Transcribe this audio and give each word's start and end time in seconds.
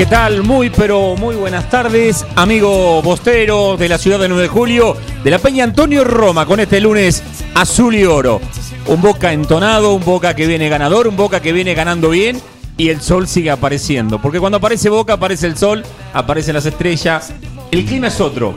¿Qué 0.00 0.06
tal? 0.06 0.42
Muy, 0.44 0.70
pero 0.70 1.14
muy 1.14 1.36
buenas 1.36 1.68
tardes, 1.68 2.24
amigo 2.34 3.02
bostero 3.02 3.76
de 3.76 3.86
la 3.86 3.98
ciudad 3.98 4.18
de 4.18 4.30
9 4.30 4.44
de 4.44 4.48
julio, 4.48 4.96
de 5.22 5.30
la 5.30 5.38
Peña 5.38 5.62
Antonio 5.62 6.04
Roma, 6.04 6.46
con 6.46 6.58
este 6.58 6.80
lunes 6.80 7.22
azul 7.54 7.94
y 7.94 8.06
oro. 8.06 8.40
Un 8.86 9.02
boca 9.02 9.30
entonado, 9.34 9.92
un 9.92 10.02
boca 10.02 10.34
que 10.34 10.46
viene 10.46 10.70
ganador, 10.70 11.06
un 11.06 11.16
boca 11.16 11.40
que 11.40 11.52
viene 11.52 11.74
ganando 11.74 12.08
bien 12.08 12.40
y 12.78 12.88
el 12.88 13.02
sol 13.02 13.28
sigue 13.28 13.50
apareciendo. 13.50 14.22
Porque 14.22 14.40
cuando 14.40 14.56
aparece 14.56 14.88
boca, 14.88 15.12
aparece 15.12 15.46
el 15.46 15.58
sol, 15.58 15.84
aparecen 16.14 16.54
las 16.54 16.64
estrellas. 16.64 17.34
El 17.70 17.84
clima 17.84 18.06
es 18.06 18.22
otro. 18.22 18.54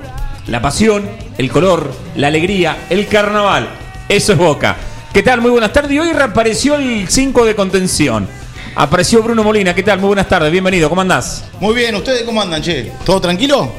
La 0.48 0.62
pasión, 0.62 1.10
el 1.38 1.52
color, 1.52 1.92
la 2.16 2.28
alegría, 2.28 2.86
el 2.90 3.06
carnaval. 3.10 3.68
Eso 4.08 4.32
es 4.32 4.40
boca. 4.40 4.78
¿Qué 5.12 5.22
tal? 5.22 5.42
Muy 5.42 5.52
buenas 5.52 5.74
tardes. 5.74 5.92
Y 5.92 6.00
hoy 6.00 6.14
reapareció 6.14 6.76
el 6.76 7.10
5 7.10 7.44
de 7.44 7.54
contención. 7.54 8.30
Apareció 8.76 9.22
Bruno 9.22 9.44
Molina, 9.44 9.76
¿qué 9.76 9.84
tal? 9.84 10.00
Muy 10.00 10.08
buenas 10.08 10.28
tardes, 10.28 10.52
bienvenido, 10.52 10.90
¿cómo 10.90 11.02
andás? 11.02 11.46
Muy 11.60 11.76
bien, 11.76 11.94
¿ustedes 11.96 12.24
cómo 12.24 12.42
andan, 12.42 12.62
che? 12.62 12.92
¿Todo 13.06 13.22
tranquilo? 13.22 13.72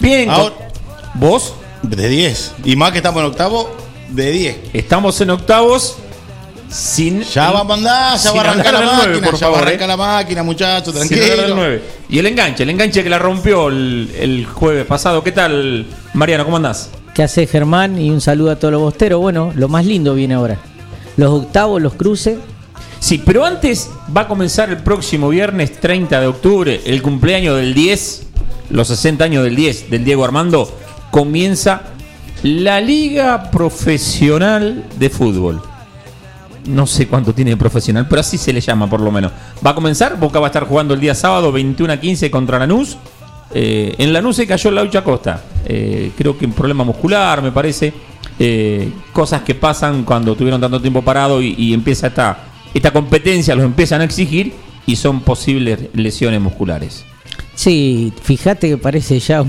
Bien, 0.00 0.28
Ahora- 0.28 0.54
¿vos? 1.14 1.54
De 1.82 2.08
10. 2.08 2.52
Y 2.64 2.74
más 2.74 2.90
que 2.90 2.98
estamos 2.98 3.20
en 3.20 3.26
octavo, 3.26 3.70
de 4.08 4.30
10. 4.32 4.56
Estamos 4.72 5.20
en 5.20 5.30
octavos 5.30 5.96
sin. 6.68 7.22
Ya 7.22 7.50
vamos 7.52 7.70
a 7.70 7.78
andar, 7.78 8.18
ya 8.18 8.32
va 8.32 8.38
a 8.40 8.50
arrancar 8.50 8.74
la 8.74 8.80
máquina, 8.80 9.02
nueve, 9.06 9.26
por 9.26 9.36
ya 9.38 9.48
va 9.48 9.58
a 9.58 9.60
arrancar 9.62 9.82
eh. 9.82 9.86
la 9.86 9.96
máquina, 9.96 10.42
muchachos, 10.42 10.94
tranquilo. 10.94 11.54
nueve. 11.54 11.82
Y 12.08 12.18
el 12.18 12.26
enganche, 12.26 12.64
el 12.64 12.70
enganche 12.70 13.04
que 13.04 13.10
la 13.10 13.18
rompió 13.20 13.68
el, 13.68 14.10
el 14.18 14.46
jueves 14.46 14.86
pasado. 14.86 15.22
¿Qué 15.22 15.30
tal, 15.32 15.86
Mariano? 16.14 16.44
¿Cómo 16.44 16.56
andás? 16.56 16.90
¿Qué 17.14 17.22
hace 17.22 17.46
Germán? 17.46 18.00
Y 18.00 18.10
un 18.10 18.20
saludo 18.20 18.50
a 18.50 18.56
todos 18.56 18.72
los 18.72 18.80
bosteros. 18.80 19.20
Bueno, 19.20 19.52
lo 19.54 19.68
más 19.68 19.84
lindo 19.86 20.14
viene 20.14 20.34
ahora. 20.34 20.58
Los 21.16 21.30
octavos, 21.30 21.80
los 21.80 21.94
cruces. 21.94 22.38
Sí, 23.02 23.20
pero 23.22 23.44
antes 23.44 23.90
va 24.16 24.22
a 24.22 24.28
comenzar 24.28 24.70
el 24.70 24.76
próximo 24.76 25.28
viernes 25.28 25.80
30 25.80 26.20
de 26.20 26.26
octubre, 26.28 26.80
el 26.86 27.02
cumpleaños 27.02 27.56
del 27.56 27.74
10, 27.74 28.26
los 28.70 28.86
60 28.86 29.24
años 29.24 29.42
del 29.42 29.56
10 29.56 29.90
del 29.90 30.04
Diego 30.04 30.24
Armando, 30.24 30.72
comienza 31.10 31.82
la 32.44 32.80
Liga 32.80 33.50
Profesional 33.50 34.84
de 35.00 35.10
Fútbol. 35.10 35.60
No 36.66 36.86
sé 36.86 37.08
cuánto 37.08 37.34
tiene 37.34 37.50
de 37.50 37.56
profesional, 37.56 38.06
pero 38.08 38.20
así 38.20 38.38
se 38.38 38.52
le 38.52 38.60
llama 38.60 38.88
por 38.88 39.00
lo 39.00 39.10
menos. 39.10 39.32
Va 39.66 39.70
a 39.70 39.74
comenzar, 39.74 40.16
Boca 40.16 40.38
va 40.38 40.46
a 40.46 40.50
estar 40.50 40.68
jugando 40.68 40.94
el 40.94 41.00
día 41.00 41.16
sábado 41.16 41.50
21 41.50 41.92
a 41.92 41.96
15 41.96 42.30
contra 42.30 42.60
Lanús. 42.60 42.98
Eh, 43.52 43.96
en 43.98 44.12
Lanús 44.12 44.36
se 44.36 44.46
cayó 44.46 44.70
Laucha 44.70 45.02
Costa. 45.02 45.42
Eh, 45.66 46.12
creo 46.16 46.38
que 46.38 46.46
un 46.46 46.52
problema 46.52 46.84
muscular, 46.84 47.42
me 47.42 47.50
parece. 47.50 47.92
Eh, 48.38 48.92
cosas 49.12 49.42
que 49.42 49.56
pasan 49.56 50.04
cuando 50.04 50.36
tuvieron 50.36 50.60
tanto 50.60 50.80
tiempo 50.80 51.02
parado 51.02 51.42
y, 51.42 51.56
y 51.58 51.74
empieza 51.74 52.06
esta, 52.06 52.51
esta 52.74 52.92
competencia, 52.92 53.54
los 53.54 53.64
empiezan 53.64 54.00
a 54.00 54.04
exigir 54.04 54.52
y 54.86 54.96
son 54.96 55.20
posibles 55.20 55.78
lesiones 55.94 56.40
Sí, 57.54 58.12
fíjate 58.22 58.68
que 58.68 58.78
parece 58.78 59.18
ya 59.20 59.42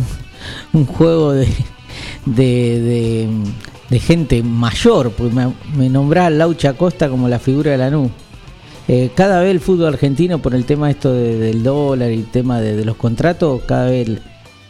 un, 0.74 0.86
juego 0.86 1.34
de, 1.34 1.48
de, 2.26 2.80
de- 3.90 4.00
gente 4.00 4.42
mayor, 4.44 5.12
porque 5.12 5.34
me, 5.34 5.54
me 5.76 5.90
Laucha 6.30 6.74
Costa 6.74 7.10
como 7.10 7.28
la 7.30 7.40
figura 7.40 7.72
de 7.72 7.78
la 7.78 7.90
NU. 7.90 8.10
cada 9.16 9.40
vez 9.42 9.52
el 9.52 9.60
fútbol 9.62 9.94
argentino, 9.94 10.40
por 10.40 10.54
el 10.56 10.66
tema 10.66 10.90
esto 10.92 11.14
de- 11.14 11.38
del 11.38 11.64
dólar 11.64 12.12
y 12.12 12.16
el 12.16 12.26
tema 12.32 12.60
de, 12.60 12.76
los 12.86 12.98
contratos, 12.98 13.62
cada 13.66 13.90
vez 13.90 14.10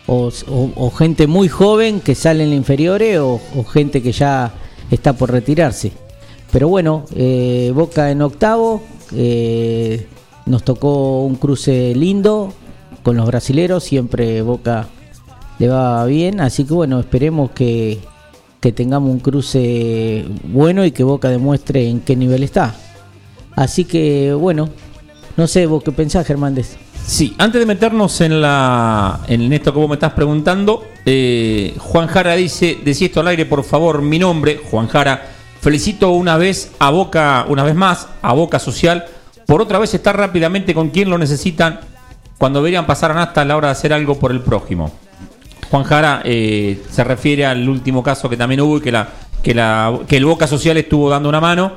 o, 0.06 0.30
gente 0.92 1.28
muy 1.28 1.48
joven 1.48 2.02
que 2.02 2.14
sale 2.14 2.44
en 2.44 2.50
la 2.50 2.56
inferiores 2.56 3.18
o 3.20 3.64
gente 3.64 4.02
que 4.02 4.12
ya 4.12 4.54
está 4.92 5.14
por 5.14 5.32
retirarse. 5.32 6.03
Pero 6.54 6.68
bueno, 6.68 7.06
eh, 7.16 7.72
Boca 7.74 8.12
en 8.12 8.22
octavo, 8.22 8.84
eh, 9.16 10.08
nos 10.46 10.64
tocó 10.64 11.24
un 11.24 11.36
cruce 11.36 11.96
lindo 11.96 12.54
con 13.02 13.18
los 13.18 13.26
brasileros, 13.26 13.84
siempre 13.84 14.44
Boca 14.44 14.88
le 15.58 15.68
va 15.68 16.06
bien, 16.06 16.40
así 16.40 16.64
que 16.64 16.74
bueno, 16.74 17.00
esperemos 17.00 17.50
que, 17.52 18.00
que 18.62 18.72
tengamos 18.72 19.10
un 19.10 19.20
cruce 19.20 20.26
bueno 20.44 20.86
y 20.86 20.92
que 20.92 21.04
Boca 21.04 21.28
demuestre 21.30 21.90
en 21.90 22.02
qué 22.02 22.16
nivel 22.16 22.44
está. 22.44 22.76
Así 23.56 23.86
que 23.86 24.32
bueno, 24.34 24.70
no 25.36 25.48
sé, 25.48 25.66
vos 25.66 25.84
qué 25.84 25.92
pensás, 25.92 26.26
Germán, 26.28 26.54
de 26.54 26.62
eso? 26.62 26.78
Sí, 27.04 27.34
antes 27.40 27.60
de 27.60 27.66
meternos 27.66 28.22
en 28.22 28.42
la 28.42 29.22
en 29.28 29.52
esto 29.52 29.74
que 29.74 29.80
vos 29.80 29.90
me 29.90 29.96
estás 29.96 30.14
preguntando, 30.14 30.84
eh, 31.04 31.74
Juan 31.80 32.08
Jara 32.08 32.36
dice, 32.36 32.78
decí 32.86 33.06
esto 33.06 33.22
al 33.22 33.28
aire, 33.30 33.48
por 33.48 33.64
favor, 33.64 34.04
mi 34.04 34.20
nombre, 34.20 34.62
Juan 34.70 34.88
Jara, 34.88 35.34
felicito 35.64 36.12
una 36.12 36.36
vez 36.36 36.74
a 36.80 36.90
Boca, 36.90 37.46
una 37.48 37.64
vez 37.64 37.74
más, 37.74 38.10
a 38.22 38.34
Boca 38.34 38.60
Social, 38.60 39.06
por 39.48 39.62
otra 39.62 39.80
vez 39.80 39.94
estar 39.94 40.16
rápidamente 40.16 40.74
con 40.74 40.90
quien 40.90 41.10
lo 41.10 41.18
necesitan 41.18 41.80
cuando 42.38 42.60
deberían 42.60 42.86
pasar 42.86 43.12
a 43.12 43.14
Nasta 43.14 43.42
a 43.42 43.46
la 43.46 43.56
hora 43.56 43.70
de 43.70 43.72
hacer 43.72 43.94
algo 43.94 44.20
por 44.20 44.32
el 44.32 44.42
prójimo. 44.42 44.92
Juan 45.72 45.86
Jara 45.86 46.22
eh, 46.26 46.84
se 46.92 47.04
refiere 47.06 47.46
al 47.46 47.68
último 47.68 48.04
caso 48.04 48.30
que 48.30 48.36
también 48.36 48.60
hubo 48.60 48.78
y 48.78 48.82
que, 48.82 48.92
la, 48.92 49.08
que, 49.42 49.56
la, 49.56 50.00
que 50.06 50.18
el 50.18 50.26
Boca 50.26 50.48
Social 50.48 50.76
estuvo 50.76 51.10
dando 51.10 51.30
una 51.30 51.40
mano. 51.40 51.74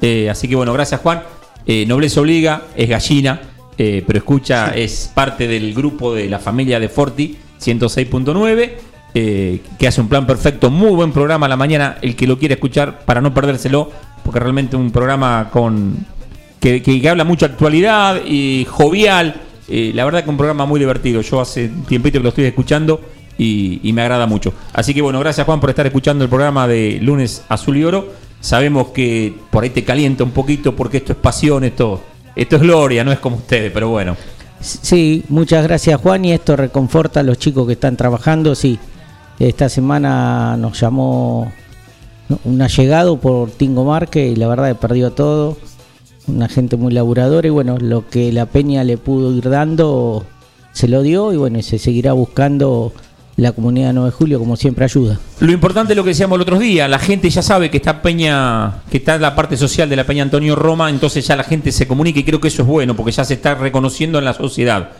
Eh, 0.00 0.28
así 0.28 0.48
que 0.48 0.56
bueno, 0.56 0.72
gracias 0.72 1.00
Juan. 1.00 1.22
Eh, 1.64 1.86
Nobleza 1.86 2.20
Obliga, 2.20 2.62
es 2.74 2.88
gallina, 2.88 3.40
eh, 3.78 4.02
pero 4.04 4.18
escucha, 4.18 4.74
es 4.74 5.12
parte 5.14 5.46
del 5.46 5.72
grupo 5.74 6.12
de 6.12 6.28
la 6.28 6.40
familia 6.40 6.80
de 6.80 6.88
Forti 6.88 7.38
106.9, 7.60 8.72
eh, 9.14 9.60
que 9.78 9.88
hace 9.88 10.00
un 10.00 10.08
plan 10.08 10.26
perfecto, 10.26 10.70
muy 10.70 10.90
buen 10.90 11.12
programa 11.12 11.46
a 11.46 11.48
la 11.48 11.56
mañana, 11.56 11.98
el 12.02 12.14
que 12.16 12.26
lo 12.26 12.38
quiere 12.38 12.54
escuchar 12.54 13.00
para 13.04 13.20
no 13.20 13.32
perdérselo, 13.34 13.90
porque 14.24 14.40
realmente 14.40 14.76
un 14.76 14.90
programa 14.90 15.48
con 15.52 15.96
que, 16.60 16.82
que- 16.82 17.08
habla 17.08 17.24
mucha 17.24 17.46
actualidad 17.46 18.20
y 18.26 18.66
jovial. 18.68 19.34
eh, 19.68 19.92
la 19.94 20.04
verdad 20.04 20.24
que 20.24 20.30
un 20.30 20.36
programa 20.36 20.66
muy 20.66 20.78
divertido. 20.80 21.20
Yo 21.20 21.40
hace 21.40 21.70
tiempito 21.86 22.18
que 22.18 22.22
lo 22.22 22.28
estoy 22.30 22.44
escuchando 22.44 23.00
y, 23.38 23.80
y 23.82 23.92
me 23.92 24.02
agrada 24.02 24.26
mucho. 24.26 24.52
Así 24.72 24.92
que 24.94 25.00
bueno, 25.02 25.20
gracias 25.20 25.44
Juan 25.46 25.60
por 25.60 25.70
estar 25.70 25.86
escuchando 25.86 26.24
el 26.24 26.30
programa 26.30 26.66
de 26.66 26.98
lunes 27.02 27.44
azul 27.48 27.76
y 27.76 27.84
oro. 27.84 28.12
Sabemos 28.40 28.88
que 28.88 29.34
por 29.50 29.64
ahí 29.64 29.70
te 29.70 29.84
calienta 29.84 30.24
un 30.24 30.30
poquito 30.30 30.74
porque 30.76 30.98
esto 30.98 31.12
es 31.12 31.18
pasión, 31.18 31.64
esto, 31.64 32.00
esto 32.36 32.56
es 32.56 32.62
gloria, 32.62 33.02
no 33.04 33.10
es 33.12 33.18
como 33.18 33.36
ustedes, 33.36 33.70
pero 33.72 33.88
bueno. 33.88 34.16
Sí, 34.60 35.24
muchas 35.28 35.62
gracias 35.64 36.00
Juan 36.00 36.24
y 36.24 36.32
esto 36.32 36.56
reconforta 36.56 37.20
a 37.20 37.22
los 37.22 37.38
chicos 37.38 37.66
que 37.66 37.74
están 37.74 37.96
trabajando. 37.96 38.54
Sí, 38.54 38.78
esta 39.38 39.68
semana 39.68 40.56
nos 40.56 40.80
llamó 40.80 41.52
un 42.44 42.62
allegado 42.62 43.18
por 43.18 43.50
Tingo 43.50 43.84
Marque 43.84 44.26
y 44.28 44.36
la 44.36 44.48
verdad 44.48 44.70
he 44.70 44.74
perdido 44.74 45.12
todo. 45.12 45.56
Una 46.26 46.48
gente 46.48 46.76
muy 46.76 46.92
laburadora 46.92 47.46
y 47.46 47.50
bueno, 47.50 47.78
lo 47.78 48.08
que 48.08 48.32
la 48.32 48.46
Peña 48.46 48.84
le 48.84 48.98
pudo 48.98 49.34
ir 49.34 49.48
dando 49.48 50.26
se 50.72 50.86
lo 50.86 51.02
dio 51.02 51.32
y 51.32 51.36
bueno, 51.36 51.60
se 51.62 51.78
seguirá 51.78 52.12
buscando 52.12 52.92
la 53.36 53.52
comunidad 53.52 53.92
9 53.92 54.10
de 54.10 54.16
julio 54.16 54.38
como 54.38 54.56
siempre 54.56 54.84
ayuda. 54.84 55.18
Lo 55.40 55.50
importante 55.50 55.92
es 55.92 55.96
lo 55.96 56.04
que 56.04 56.10
decíamos 56.10 56.36
el 56.36 56.42
otro 56.42 56.58
día, 56.58 56.86
la 56.86 56.98
gente 56.98 57.30
ya 57.30 57.42
sabe 57.42 57.70
que 57.70 57.78
está 57.78 58.02
Peña, 58.02 58.82
que 58.90 58.98
está 58.98 59.18
la 59.18 59.34
parte 59.34 59.56
social 59.56 59.88
de 59.88 59.96
la 59.96 60.04
Peña 60.04 60.22
Antonio 60.22 60.54
Roma, 60.54 60.90
entonces 60.90 61.26
ya 61.26 61.34
la 61.34 61.44
gente 61.44 61.72
se 61.72 61.88
comunica 61.88 62.20
y 62.20 62.24
creo 62.24 62.40
que 62.40 62.48
eso 62.48 62.62
es 62.62 62.68
bueno, 62.68 62.94
porque 62.94 63.12
ya 63.12 63.24
se 63.24 63.34
está 63.34 63.54
reconociendo 63.54 64.18
en 64.18 64.24
la 64.24 64.34
sociedad. 64.34 64.90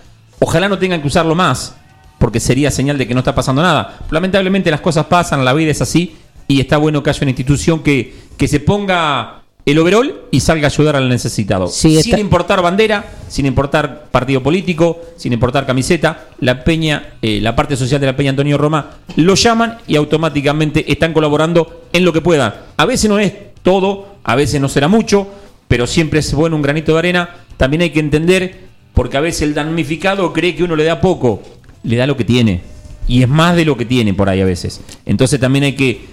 Ojalá 0.41 0.69
no 0.69 0.79
tengan 0.79 1.01
que 1.01 1.09
usarlo 1.09 1.35
más, 1.35 1.77
porque 2.19 2.41
sería 2.41 2.71
señal 2.71 2.99
de 2.99 3.07
que 3.07 3.15
no 3.15 3.21
está 3.21 3.35
pasando 3.35 3.63
nada. 3.63 4.01
Lamentablemente 4.11 4.71
las 4.71 4.81
cosas 4.81 5.07
pasan, 5.07 5.45
la 5.45 5.55
vida 5.55 5.71
es 5.71 5.81
así, 5.81 6.17
y 6.47 6.61
está 6.61 6.79
bueno 6.79 7.03
que 7.03 7.11
haya 7.11 7.21
una 7.23 7.31
institución 7.31 7.83
que, 7.83 8.15
que 8.37 8.49
se 8.49 8.61
ponga 8.61 9.43
el 9.71 9.79
overall 9.79 10.23
y 10.31 10.41
salga 10.41 10.69
a 10.69 10.71
ayudar 10.71 10.97
al 10.97 11.11
necesitado. 11.11 11.67
Sí, 11.69 12.03
sin 12.03 12.19
importar 12.19 12.63
bandera, 12.63 13.05
sin 13.29 13.45
importar 13.45 14.07
partido 14.11 14.43
político, 14.43 15.03
sin 15.17 15.35
importar 15.35 15.67
camiseta, 15.67 16.29
la 16.41 16.65
Peña, 16.65 17.17
eh, 17.21 17.39
la 17.43 17.55
parte 17.55 17.77
social 17.77 18.01
de 18.01 18.07
la 18.07 18.17
Peña 18.17 18.31
Antonio 18.31 18.57
Roma, 18.57 18.97
lo 19.17 19.35
llaman 19.35 19.77
y 19.87 19.97
automáticamente 19.97 20.91
están 20.91 21.13
colaborando 21.13 21.83
en 21.93 22.07
lo 22.07 22.15
que 22.15 22.23
puedan. 22.23 22.55
A 22.79 22.87
veces 22.87 23.11
no 23.11 23.19
es 23.19 23.35
todo, 23.63 24.17
a 24.25 24.37
veces 24.37 24.59
no 24.59 24.71
será 24.71 24.89
mucho, 24.89 25.29
pero 25.69 25.87
siempre 25.87 26.21
es 26.21 26.33
bueno 26.33 26.57
un 26.57 26.63
granito 26.63 26.95
de 26.95 26.99
arena. 27.01 27.29
También 27.59 27.83
hay 27.83 27.91
que 27.91 28.01
entender, 28.01 28.69
porque 28.95 29.19
a 29.19 29.21
veces 29.21 29.43
el 29.43 29.53
damnificado 29.53 30.33
cree 30.33 30.57
que 30.57 30.65
uno 30.65 30.77
le 30.77 30.85
da 30.85 31.03
poco, 31.03 31.43
le 31.89 31.97
da 31.97 32.07
lo 32.07 32.17
que 32.17 32.25
tiene. 32.25 32.61
Y 33.07 33.23
es 33.23 33.29
más 33.29 33.57
de 33.57 33.65
lo 33.65 33.77
que 33.77 33.85
tiene 33.85 34.15
por 34.15 34.29
ahí 34.29 34.41
a 34.41 34.45
veces. 34.45 34.81
Entonces 35.07 35.41
también 35.41 35.65
hay 35.65 35.73
que 35.75 36.05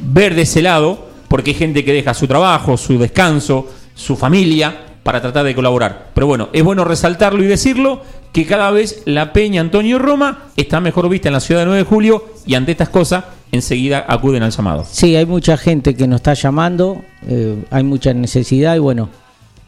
ver 0.00 0.34
de 0.34 0.42
ese 0.42 0.62
lado, 0.62 1.08
porque 1.28 1.52
hay 1.52 1.56
gente 1.56 1.84
que 1.84 1.92
deja 1.92 2.12
su 2.12 2.26
trabajo, 2.26 2.76
su 2.76 2.98
descanso, 2.98 3.68
su 3.94 4.16
familia, 4.16 4.86
para 5.02 5.20
tratar 5.20 5.44
de 5.44 5.54
colaborar. 5.54 6.10
Pero 6.14 6.26
bueno, 6.26 6.48
es 6.52 6.62
bueno 6.62 6.84
resaltarlo 6.84 7.42
y 7.42 7.46
decirlo 7.46 8.02
que 8.32 8.46
cada 8.46 8.70
vez 8.70 9.02
la 9.06 9.32
Peña 9.32 9.60
Antonio 9.60 9.98
Roma 9.98 10.50
está 10.56 10.80
mejor 10.80 11.08
vista 11.08 11.28
en 11.28 11.34
la 11.34 11.40
ciudad 11.40 11.62
de 11.62 11.66
9 11.66 11.78
de 11.78 11.88
julio 11.88 12.24
y 12.46 12.54
ante 12.54 12.72
estas 12.72 12.88
cosas 12.88 13.24
enseguida 13.52 14.04
acuden 14.06 14.42
al 14.42 14.50
llamado. 14.50 14.84
Sí, 14.90 15.16
hay 15.16 15.26
mucha 15.26 15.56
gente 15.56 15.94
que 15.94 16.06
nos 16.06 16.16
está 16.16 16.34
llamando, 16.34 17.02
eh, 17.26 17.64
hay 17.70 17.82
mucha 17.82 18.12
necesidad 18.12 18.76
y 18.76 18.78
bueno, 18.78 19.08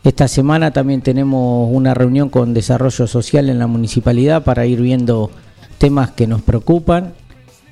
esta 0.05 0.29
semana 0.29 0.73
también 0.73 1.01
tenemos 1.01 1.69
una 1.71 1.95
reunión 1.95 2.29
con 2.29 2.55
Desarrollo 2.55 3.07
Social 3.07 3.49
en 3.49 3.59
la 3.59 3.67
municipalidad 3.67 4.43
para 4.43 4.67
ir 4.67 4.81
viendo 4.81 5.31
temas 5.83 6.13
que 6.13 6.29
nos 6.29 6.43
preocupan 6.43 7.13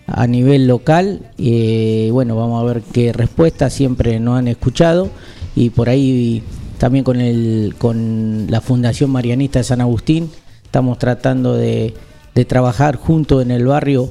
a 0.09 0.27
nivel 0.27 0.67
local. 0.67 1.31
y 1.39 2.11
bueno, 2.11 2.35
vamos 2.35 2.61
a 2.61 2.67
ver 2.67 2.83
qué 2.93 3.13
respuestas 3.13 3.73
siempre 3.73 4.19
nos 4.19 4.37
han 4.37 4.49
escuchado 4.49 5.09
y 5.55 5.71
por 5.71 5.89
ahí 5.89 6.43
también 6.77 7.05
con, 7.05 7.21
el, 7.21 7.77
con 7.79 8.47
la 8.49 8.61
Fundación 8.61 9.11
Marianista 9.11 9.61
de 9.61 9.65
San 9.65 9.81
Agustín 9.81 10.29
estamos 10.65 10.99
tratando 10.99 11.55
de, 11.55 11.95
de 12.35 12.45
trabajar 12.45 12.97
junto 12.97 13.43
en 13.43 13.53
el 13.53 13.65
barrio 13.65 14.11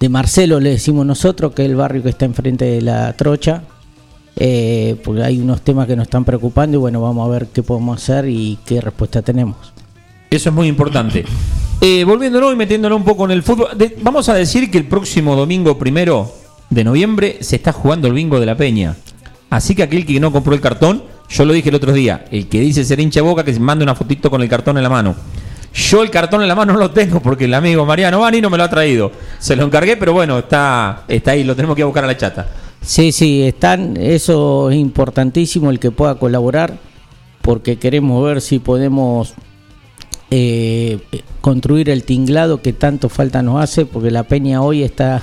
de 0.00 0.10
Marcelo, 0.10 0.60
le 0.60 0.68
decimos 0.68 1.06
nosotros, 1.06 1.54
que 1.54 1.62
es 1.64 1.70
el 1.70 1.76
barrio 1.76 2.02
que 2.02 2.10
está 2.10 2.26
enfrente 2.26 2.66
de 2.66 2.82
la 2.82 3.14
trocha, 3.14 3.62
eh, 4.36 5.00
hay 5.24 5.40
unos 5.40 5.62
temas 5.62 5.86
que 5.86 5.96
nos 5.96 6.08
están 6.08 6.26
preocupando 6.26 6.76
y 6.76 6.80
bueno, 6.80 7.00
vamos 7.00 7.26
a 7.26 7.30
ver 7.30 7.46
qué 7.46 7.62
podemos 7.62 8.02
hacer 8.02 8.28
y 8.28 8.58
qué 8.66 8.82
respuesta 8.82 9.22
tenemos. 9.22 9.56
Eso 10.30 10.50
es 10.50 10.54
muy 10.54 10.68
importante. 10.68 11.24
Eh, 11.80 12.02
volviéndolo 12.02 12.52
y 12.52 12.56
metiéndolo 12.56 12.96
un 12.96 13.04
poco 13.04 13.24
en 13.24 13.30
el 13.30 13.44
fútbol, 13.44 13.68
vamos 14.02 14.28
a 14.28 14.34
decir 14.34 14.68
que 14.68 14.78
el 14.78 14.86
próximo 14.86 15.36
domingo 15.36 15.78
primero 15.78 16.32
de 16.70 16.82
noviembre 16.82 17.38
se 17.40 17.54
está 17.54 17.72
jugando 17.72 18.08
el 18.08 18.14
bingo 18.14 18.40
de 18.40 18.46
la 18.46 18.56
Peña. 18.56 18.96
Así 19.48 19.76
que 19.76 19.84
aquel 19.84 20.04
que 20.04 20.18
no 20.18 20.32
compró 20.32 20.54
el 20.54 20.60
cartón, 20.60 21.04
yo 21.28 21.44
lo 21.44 21.52
dije 21.52 21.68
el 21.68 21.76
otro 21.76 21.92
día, 21.92 22.24
el 22.32 22.48
que 22.48 22.60
dice 22.60 22.84
ser 22.84 22.98
hincha 22.98 23.22
boca, 23.22 23.44
que 23.44 23.54
se 23.54 23.60
mande 23.60 23.84
una 23.84 23.94
fotito 23.94 24.28
con 24.28 24.42
el 24.42 24.48
cartón 24.48 24.76
en 24.76 24.82
la 24.82 24.88
mano. 24.88 25.14
Yo 25.72 26.02
el 26.02 26.10
cartón 26.10 26.42
en 26.42 26.48
la 26.48 26.56
mano 26.56 26.72
no 26.72 26.80
lo 26.80 26.90
tengo 26.90 27.20
porque 27.20 27.44
el 27.44 27.54
amigo 27.54 27.86
Mariano 27.86 28.18
Bani 28.18 28.40
no 28.40 28.50
me 28.50 28.58
lo 28.58 28.64
ha 28.64 28.70
traído. 28.70 29.12
Se 29.38 29.54
lo 29.54 29.64
encargué, 29.64 29.96
pero 29.96 30.12
bueno, 30.12 30.38
está, 30.38 31.04
está 31.06 31.30
ahí, 31.30 31.44
lo 31.44 31.54
tenemos 31.54 31.76
que 31.76 31.82
ir 31.82 31.84
a 31.84 31.86
buscar 31.86 32.02
a 32.02 32.08
la 32.08 32.16
chata. 32.16 32.48
Sí, 32.82 33.12
sí, 33.12 33.42
están, 33.42 33.96
eso 33.96 34.70
es 34.70 34.76
importantísimo 34.76 35.70
el 35.70 35.78
que 35.78 35.92
pueda 35.92 36.16
colaborar, 36.16 36.76
porque 37.40 37.78
queremos 37.78 38.24
ver 38.24 38.40
si 38.40 38.58
podemos 38.58 39.34
eh, 40.30 40.98
construir 41.40 41.88
el 41.90 42.04
tinglado 42.04 42.60
que 42.60 42.72
tanto 42.72 43.08
falta 43.08 43.42
nos 43.42 43.62
hace, 43.62 43.86
porque 43.86 44.10
la 44.10 44.24
peña 44.24 44.62
hoy 44.62 44.82
está 44.82 45.22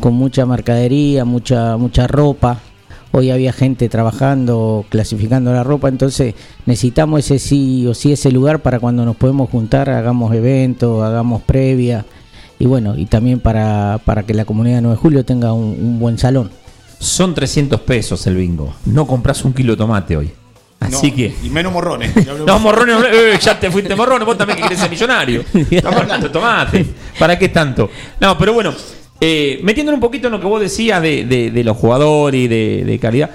con 0.00 0.14
mucha 0.14 0.46
mercadería, 0.46 1.24
mucha, 1.24 1.76
mucha 1.76 2.06
ropa. 2.06 2.60
Hoy 3.12 3.30
había 3.30 3.52
gente 3.52 3.88
trabajando, 3.88 4.84
clasificando 4.90 5.52
la 5.52 5.64
ropa, 5.64 5.88
entonces 5.88 6.34
necesitamos 6.66 7.20
ese 7.20 7.38
sí 7.38 7.86
o 7.86 7.94
sí 7.94 8.12
ese 8.12 8.30
lugar 8.30 8.60
para 8.60 8.78
cuando 8.78 9.06
nos 9.06 9.16
podemos 9.16 9.48
juntar, 9.48 9.88
hagamos 9.88 10.34
eventos, 10.34 11.02
hagamos 11.02 11.40
previa 11.42 12.04
y 12.58 12.66
bueno, 12.66 12.94
y 12.96 13.06
también 13.06 13.40
para, 13.40 14.00
para 14.04 14.24
que 14.24 14.34
la 14.34 14.44
comunidad 14.44 14.76
de 14.76 14.82
9 14.82 14.96
de 14.96 15.00
julio 15.00 15.24
tenga 15.24 15.52
un, 15.52 15.78
un 15.80 15.98
buen 15.98 16.18
salón. 16.18 16.50
Son 16.98 17.34
300 17.34 17.80
pesos 17.80 18.26
el 18.26 18.36
bingo. 18.36 18.74
No 18.86 19.06
compras 19.06 19.44
un 19.44 19.52
kilo 19.52 19.72
de 19.72 19.78
tomate 19.78 20.16
hoy. 20.16 20.30
Así 20.80 21.10
No, 21.10 21.16
que. 21.16 21.34
Y 21.42 21.48
menos 21.50 21.72
morrones. 21.72 22.12
No, 22.46 22.58
morrones, 22.58 22.96
eh, 23.12 23.38
ya 23.40 23.58
te 23.58 23.70
fuiste 23.70 23.94
morrones, 23.96 24.26
vos 24.26 24.36
también 24.38 24.56
que 24.58 24.62
querés 24.64 24.78
ser 24.78 24.90
millonario. 24.90 25.42
Estamos 25.70 26.00
hablando 26.00 26.26
de 26.28 26.32
tomate. 26.32 26.86
¿Para 27.18 27.38
qué 27.38 27.48
tanto? 27.48 27.90
No, 28.20 28.36
pero 28.38 28.52
bueno, 28.52 28.72
eh, 29.20 29.58
metiéndole 29.62 29.94
un 29.94 30.00
poquito 30.00 30.28
en 30.28 30.32
lo 30.34 30.40
que 30.40 30.46
vos 30.46 30.60
decías 30.60 31.00
de, 31.02 31.24
de- 31.24 31.50
de 31.50 31.64
los 31.64 31.76
jugadores 31.76 32.40
y 32.40 32.48
de, 32.48 32.84
de 32.84 32.98
calidad. 32.98 33.30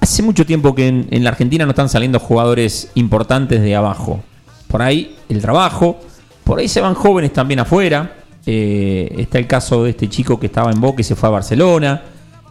Hace 0.00 0.22
mucho 0.22 0.44
tiempo 0.44 0.74
que 0.74 0.88
en, 0.88 1.06
en 1.10 1.22
la 1.22 1.30
Argentina 1.30 1.64
no 1.64 1.70
están 1.70 1.88
saliendo 1.88 2.18
jugadores 2.18 2.90
importantes 2.94 3.62
de 3.62 3.76
abajo. 3.76 4.20
Por 4.66 4.82
ahí 4.82 5.14
el 5.28 5.40
trabajo, 5.40 6.00
por 6.44 6.58
ahí 6.58 6.66
se 6.68 6.80
van 6.80 6.94
jóvenes 6.94 7.32
también 7.32 7.60
afuera. 7.60 8.16
Eh, 8.44 9.14
está 9.18 9.38
el 9.38 9.46
caso 9.46 9.84
de 9.84 9.90
este 9.90 10.08
chico 10.08 10.40
que 10.40 10.46
estaba 10.46 10.72
en 10.72 10.80
Boca 10.80 11.00
y 11.02 11.04
se 11.04 11.14
fue 11.14 11.28
a 11.28 11.32
Barcelona. 11.32 12.02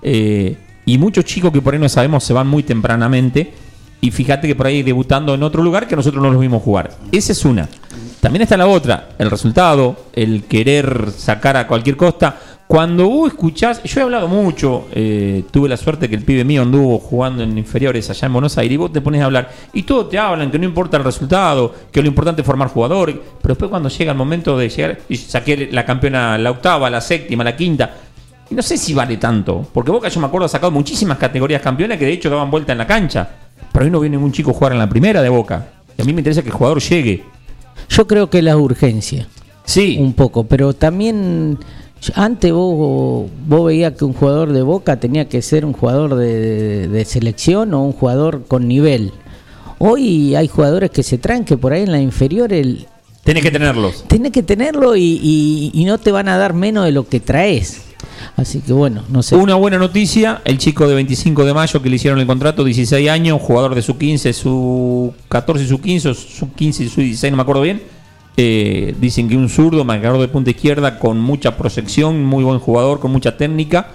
Eh, 0.02 0.56
y 0.86 0.98
muchos 0.98 1.26
chicos 1.26 1.52
que 1.52 1.62
por 1.62 1.74
ahí 1.74 1.80
no 1.80 1.90
sabemos 1.90 2.24
se 2.24 2.32
van 2.32 2.48
muy 2.48 2.64
tempranamente. 2.64 3.52
Y 4.02 4.12
fíjate 4.12 4.48
que 4.48 4.56
por 4.56 4.66
ahí 4.66 4.82
debutando 4.82 5.36
en 5.36 5.44
otro 5.44 5.64
lugar 5.64 5.88
que 5.88 5.96
nosotros 5.96 6.22
no 6.22 6.32
los 6.32 6.42
vimos 6.42 6.64
jugar. 6.64 6.92
Esa 7.12 7.32
es 7.32 7.46
una. 7.46 7.70
También 8.20 8.42
está 8.44 8.58
la 8.58 8.68
otra, 8.68 9.10
el 9.18 9.32
resultado, 9.32 9.96
el 10.14 10.44
querer 10.44 11.12
sacar 11.12 11.58
a 11.58 11.68
cualquier 11.68 11.98
costa. 11.98 12.36
Cuando 12.68 13.10
vos 13.10 13.32
escuchás, 13.32 13.84
yo 13.84 14.00
he 14.00 14.04
hablado 14.04 14.28
mucho, 14.28 14.88
eh, 14.94 15.44
tuve 15.52 15.68
la 15.68 15.76
suerte 15.76 16.08
que 16.08 16.16
el 16.16 16.24
pibe 16.24 16.46
mío 16.46 16.62
anduvo 16.62 17.00
jugando 17.00 17.44
en 17.44 17.58
inferiores 17.58 18.10
allá 18.10 18.28
en 18.28 18.34
Buenos 18.34 18.58
Aires 18.58 18.76
y 18.76 18.78
vos 18.78 18.94
te 18.94 19.02
pones 19.02 19.22
a 19.22 19.26
hablar 19.26 19.52
y 19.74 19.84
todos 19.84 20.08
te 20.10 20.18
hablan 20.18 20.50
que 20.50 20.58
no 20.58 20.66
importa 20.66 20.96
el 20.98 21.04
resultado, 21.04 21.74
que 21.92 22.02
lo 22.02 22.08
importante 22.08 22.44
es 22.44 22.46
formar 22.46 22.70
jugadores, 22.70 23.18
pero 23.42 23.56
después 23.56 23.70
cuando 23.70 23.90
llega 23.90 24.14
el 24.14 24.18
momento 24.18 24.58
de 24.58 24.70
llegar, 24.70 25.00
y 25.10 25.18
saqué 25.18 25.68
la 25.70 25.84
campeona, 25.84 26.38
la 26.38 26.52
octava, 26.52 26.90
la 26.90 27.02
séptima, 27.02 27.44
la 27.44 27.58
quinta, 27.58 27.94
y 28.50 28.56
no 28.56 28.62
sé 28.62 28.78
si 28.78 28.94
vale 28.94 29.18
tanto, 29.18 29.68
porque 29.74 29.92
Boca 29.92 30.08
yo 30.08 30.22
me 30.22 30.28
acuerdo 30.28 30.46
ha 30.46 30.50
sacado 30.50 30.72
muchísimas 30.72 31.18
categorías 31.18 31.62
campeonas 31.62 31.98
que 31.98 32.06
de 32.06 32.14
hecho 32.14 32.30
daban 32.30 32.50
vuelta 32.50 32.72
en 32.72 32.78
la 32.78 32.88
cancha, 32.88 33.30
pero 33.72 33.86
hoy 33.86 33.92
no 33.92 34.00
viene 34.00 34.18
ningún 34.18 34.32
chico 34.32 34.52
a 34.52 34.54
jugar 34.54 34.72
en 34.74 34.80
la 34.80 34.90
primera 34.90 35.22
de 35.22 35.30
Boca. 35.30 35.70
Y 35.98 36.02
a 36.02 36.06
mí 36.06 36.14
me 36.14 36.22
interesa 36.22 36.42
que 36.42 36.50
el 36.50 36.54
jugador 36.56 36.80
llegue. 36.82 37.24
Yo 37.90 38.08
creo 38.08 38.30
que 38.30 38.42
la 38.42 38.58
urgencia, 38.58 39.28
Sí, 39.64 39.98
un 40.00 40.14
poco, 40.14 40.44
pero 40.46 40.74
también 40.74 41.58
antes 42.16 42.52
vos, 42.52 43.30
vos 43.48 43.66
veías 43.68 43.94
que 43.94 44.06
un 44.06 44.14
jugador 44.14 44.52
de 44.54 44.62
Boca 44.64 45.00
tenía 45.00 45.30
que 45.30 45.42
ser 45.42 45.66
un 45.66 45.74
jugador 45.74 46.16
de, 46.16 46.28
de- 46.40 46.88
de 46.88 47.06
selección 47.06 47.74
o 47.74 47.84
un 47.84 47.92
jugador 47.94 48.44
con 48.48 48.68
nivel. 48.68 49.12
Hoy 49.78 50.36
hay 50.36 50.48
jugadores 50.48 50.90
que 50.92 51.04
se 51.04 51.18
traen 51.18 51.46
que 51.46 51.58
por 51.58 51.74
ahí 51.74 51.84
en 51.84 51.92
la 51.92 52.02
inferior 52.02 52.52
el, 52.54 52.88
tenés 53.24 53.44
que 53.44 53.52
tenerlos. 53.52 54.04
tenés 54.08 54.32
que 54.32 54.44
tenerlo 54.44 54.96
y, 54.96 55.20
y- 55.22 55.72
y 55.74 55.86
no 55.86 55.98
te 56.00 56.12
van 56.12 56.28
a 56.28 56.38
dar 56.38 56.54
menos 56.54 56.86
de 56.86 56.92
lo 56.92 57.08
que 57.08 57.20
traes. 57.20 57.84
Así 58.36 58.60
que 58.60 58.74
bueno, 58.74 59.04
no 59.10 59.24
sé. 59.24 59.36
Una 59.36 59.56
buena 59.56 59.78
noticia, 59.78 60.42
el 60.46 60.58
chico 60.58 60.88
de 60.88 60.96
25 60.96 61.46
de 61.46 61.54
mayo 61.54 61.82
que 61.82 61.90
le 61.90 61.96
hicieron 61.96 62.20
el 62.20 62.28
contrato, 62.28 62.64
16 62.64 63.10
años, 63.10 63.42
jugador 63.42 63.76
de 63.76 63.82
su 63.82 63.98
15, 63.98 64.34
su 64.34 65.14
14 65.30 65.64
y 65.64 65.68
su 65.68 65.82
15, 65.82 66.14
su 66.14 66.54
15 66.54 66.84
y 66.84 66.90
su 66.90 67.02
16, 67.02 67.32
no 67.32 67.38
me 67.38 67.44
acuerdo 67.44 67.62
bien. 67.62 67.82
Eh, 68.38 68.96
dicen 69.00 69.28
que 69.28 69.36
un 69.36 69.50
zurdo, 69.50 69.84
marcador 69.84 70.20
de 70.20 70.28
punta 70.28 70.52
izquierda, 70.52 71.00
con 71.00 71.20
mucha 71.20 71.58
proyección, 71.58 72.24
muy 72.24 72.44
buen 72.44 72.60
jugador, 72.60 73.00
con 73.00 73.12
mucha 73.12 73.38
técnica. 73.38 73.88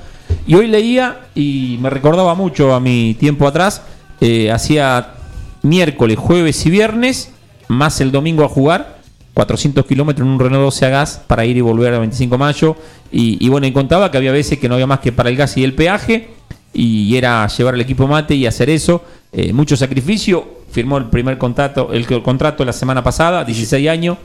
Y 0.46 0.54
hoy 0.54 0.66
leía 0.66 1.26
y 1.34 1.78
me 1.80 1.90
recordaba 1.90 2.34
mucho 2.34 2.74
a 2.74 2.80
mi 2.80 3.14
tiempo 3.14 3.46
atrás, 3.46 3.82
eh, 4.20 4.50
hacía 4.50 5.14
miércoles, 5.62 6.18
jueves 6.18 6.64
y 6.66 6.70
viernes, 6.70 7.32
más 7.68 8.00
el 8.00 8.12
domingo 8.12 8.44
a 8.44 8.48
jugar, 8.48 8.95
400 9.36 9.84
kilómetros 9.84 10.26
en 10.26 10.32
un 10.32 10.40
Renault 10.40 10.64
12 10.64 10.86
a 10.86 10.88
gas 10.88 11.22
para 11.26 11.44
ir 11.44 11.58
y 11.58 11.60
volver 11.60 11.92
a 11.92 11.98
25 11.98 12.36
de 12.36 12.38
mayo. 12.38 12.74
Y, 13.12 13.46
bueno, 13.50 13.66
y 13.66 13.72
contaba 13.72 14.10
que 14.10 14.16
había 14.16 14.32
veces 14.32 14.58
que 14.58 14.66
no 14.66 14.76
había 14.76 14.86
más 14.86 15.00
que 15.00 15.12
para 15.12 15.28
el 15.28 15.36
gas 15.36 15.58
y 15.58 15.62
el 15.62 15.74
peaje, 15.74 16.30
y 16.72 17.14
era 17.14 17.46
llevar 17.46 17.74
el 17.74 17.82
equipo 17.82 18.06
mate 18.06 18.34
y 18.34 18.46
hacer 18.46 18.70
eso. 18.70 19.04
Eh, 19.32 19.52
mucho 19.52 19.76
sacrificio. 19.76 20.42
Firmó 20.70 20.96
el 20.96 21.10
primer 21.10 21.36
contrato, 21.36 21.92
el, 21.92 22.06
el 22.08 22.22
contrato 22.22 22.64
la 22.64 22.72
semana 22.72 23.04
pasada, 23.04 23.44
16 23.44 23.86
años. 23.90 24.16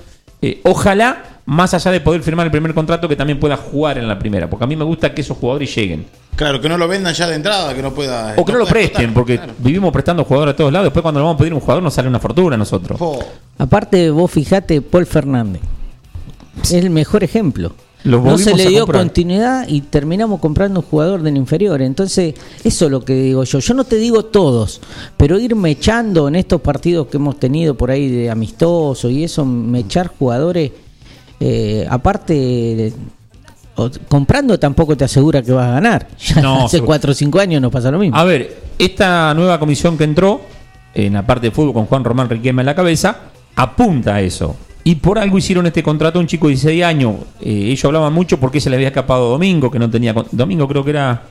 Eh, 0.41 0.61
ojalá, 0.63 1.41
más 1.45 1.73
allá 1.73 1.91
de 1.91 1.99
poder 1.99 2.23
firmar 2.23 2.45
el 2.45 2.51
primer 2.51 2.73
contrato, 2.73 3.09
que 3.09 3.17
también 3.17 3.37
pueda 3.37 3.57
jugar 3.57 3.97
en 3.97 4.07
la 4.07 4.17
primera, 4.17 4.49
porque 4.49 4.63
a 4.63 4.67
mí 4.67 4.77
me 4.77 4.85
gusta 4.85 5.13
que 5.13 5.19
esos 5.19 5.37
jugadores 5.37 5.75
lleguen. 5.75 6.05
Claro, 6.35 6.59
que 6.59 6.69
no 6.69 6.77
lo 6.77 6.87
vendan 6.87 7.13
ya 7.13 7.27
de 7.27 7.35
entrada, 7.35 7.73
que 7.75 7.81
no 7.81 7.93
pueda. 7.93 8.33
O 8.37 8.45
que 8.45 8.51
no 8.53 8.59
lo 8.59 8.65
presten, 8.65 9.01
explotar. 9.05 9.13
porque 9.13 9.35
Claro. 9.37 9.53
vivimos 9.59 9.91
prestando 9.93 10.23
jugadores 10.23 10.53
a 10.53 10.57
todos 10.57 10.71
lados. 10.73 10.85
Después, 10.87 11.03
cuando 11.03 11.19
le 11.19 11.23
vamos 11.25 11.35
a 11.35 11.39
pedir 11.39 11.53
un 11.53 11.59
jugador, 11.59 11.83
nos 11.83 11.93
sale 11.93 12.07
una 12.07 12.19
fortuna 12.19 12.55
a 12.55 12.57
nosotros. 12.57 12.99
Aparte, 13.57 14.09
vos 14.09 14.31
fijate, 14.31 14.81
Paul 14.81 15.05
Fernández. 15.05 15.61
Es 16.63 16.71
el 16.73 16.89
mejor 16.89 17.23
ejemplo. 17.23 17.73
Lo 18.03 18.19
no 18.19 18.35
se 18.39 18.55
le 18.55 18.65
a 18.65 18.69
dio 18.69 18.87
continuidad 18.87 19.67
y 19.67 19.81
terminamos 19.81 20.39
comprando 20.39 20.79
un 20.79 20.85
jugador 20.87 21.21
del 21.21 21.37
inferior. 21.37 21.83
Entonces, 21.83 22.33
eso 22.63 22.85
es 22.85 22.91
lo 22.91 23.05
que 23.05 23.13
digo 23.13 23.43
yo. 23.43 23.59
Yo 23.59 23.73
no 23.75 23.83
te 23.83 23.97
digo 23.97 24.25
todos, 24.25 24.81
pero 25.17 25.39
irme 25.39 25.69
echando 25.69 26.27
en 26.27 26.35
estos 26.35 26.61
partidos 26.61 27.05
que 27.07 27.17
hemos 27.17 27.37
tenido 27.39 27.75
por 27.75 27.91
ahí 27.91 28.09
de 28.09 28.31
amistoso 28.31 29.07
y 29.07 29.23
eso, 29.23 29.45
me 29.45 29.81
echar 29.81 30.07
jugadores, 30.17 30.71
eh, 31.39 31.85
aparte, 31.87 32.33
de- 32.33 32.93
o- 33.75 33.89
comprando 34.07 34.59
tampoco 34.59 34.95
te 34.97 35.03
asegura 35.05 35.41
que 35.41 35.51
vas 35.51 35.67
a 35.67 35.71
ganar. 35.73 36.07
Ya 36.19 36.41
No, 36.41 36.65
hace 36.65 36.77
seguro. 36.77 36.87
4 36.87 37.11
o 37.11 37.13
5 37.15 37.39
años 37.39 37.61
nos 37.61 37.71
pasa 37.71 37.91
lo 37.91 37.99
mismo. 37.99 38.17
A 38.17 38.23
ver, 38.23 38.57
esta 38.77 39.33
nueva 39.33 39.59
comisión 39.59 39.97
que 39.97 40.03
entró 40.03 40.41
en 40.93 41.13
la 41.13 41.25
parte 41.25 41.47
de 41.47 41.51
fútbol 41.51 41.73
con 41.73 41.85
Juan 41.85 42.03
Román 42.03 42.29
Riquelme 42.29 42.61
en 42.61 42.65
la 42.65 42.75
cabeza 42.75 43.17
apunta 43.55 44.15
a 44.15 44.21
eso. 44.21 44.55
Y 44.83 44.95
por 44.95 45.19
algo 45.19 45.37
hicieron 45.37 45.67
este 45.67 45.83
contrato 45.83 46.17
a 46.17 46.21
un 46.21 46.27
chico 46.27 46.47
de 46.47 46.53
16 46.53 46.83
años. 46.83 47.15
Eh, 47.39 47.67
ellos 47.69 47.85
hablaban 47.85 48.11
mucho 48.13 48.39
porque 48.39 48.59
se 48.59 48.69
le 48.69 48.77
había 48.77 48.87
escapado 48.87 49.29
Domingo, 49.29 49.69
que 49.69 49.77
no 49.77 49.89
tenía. 49.89 50.13
Domingo 50.31 50.67
creo 50.67 50.83
que 50.83 50.89
era 50.89 51.21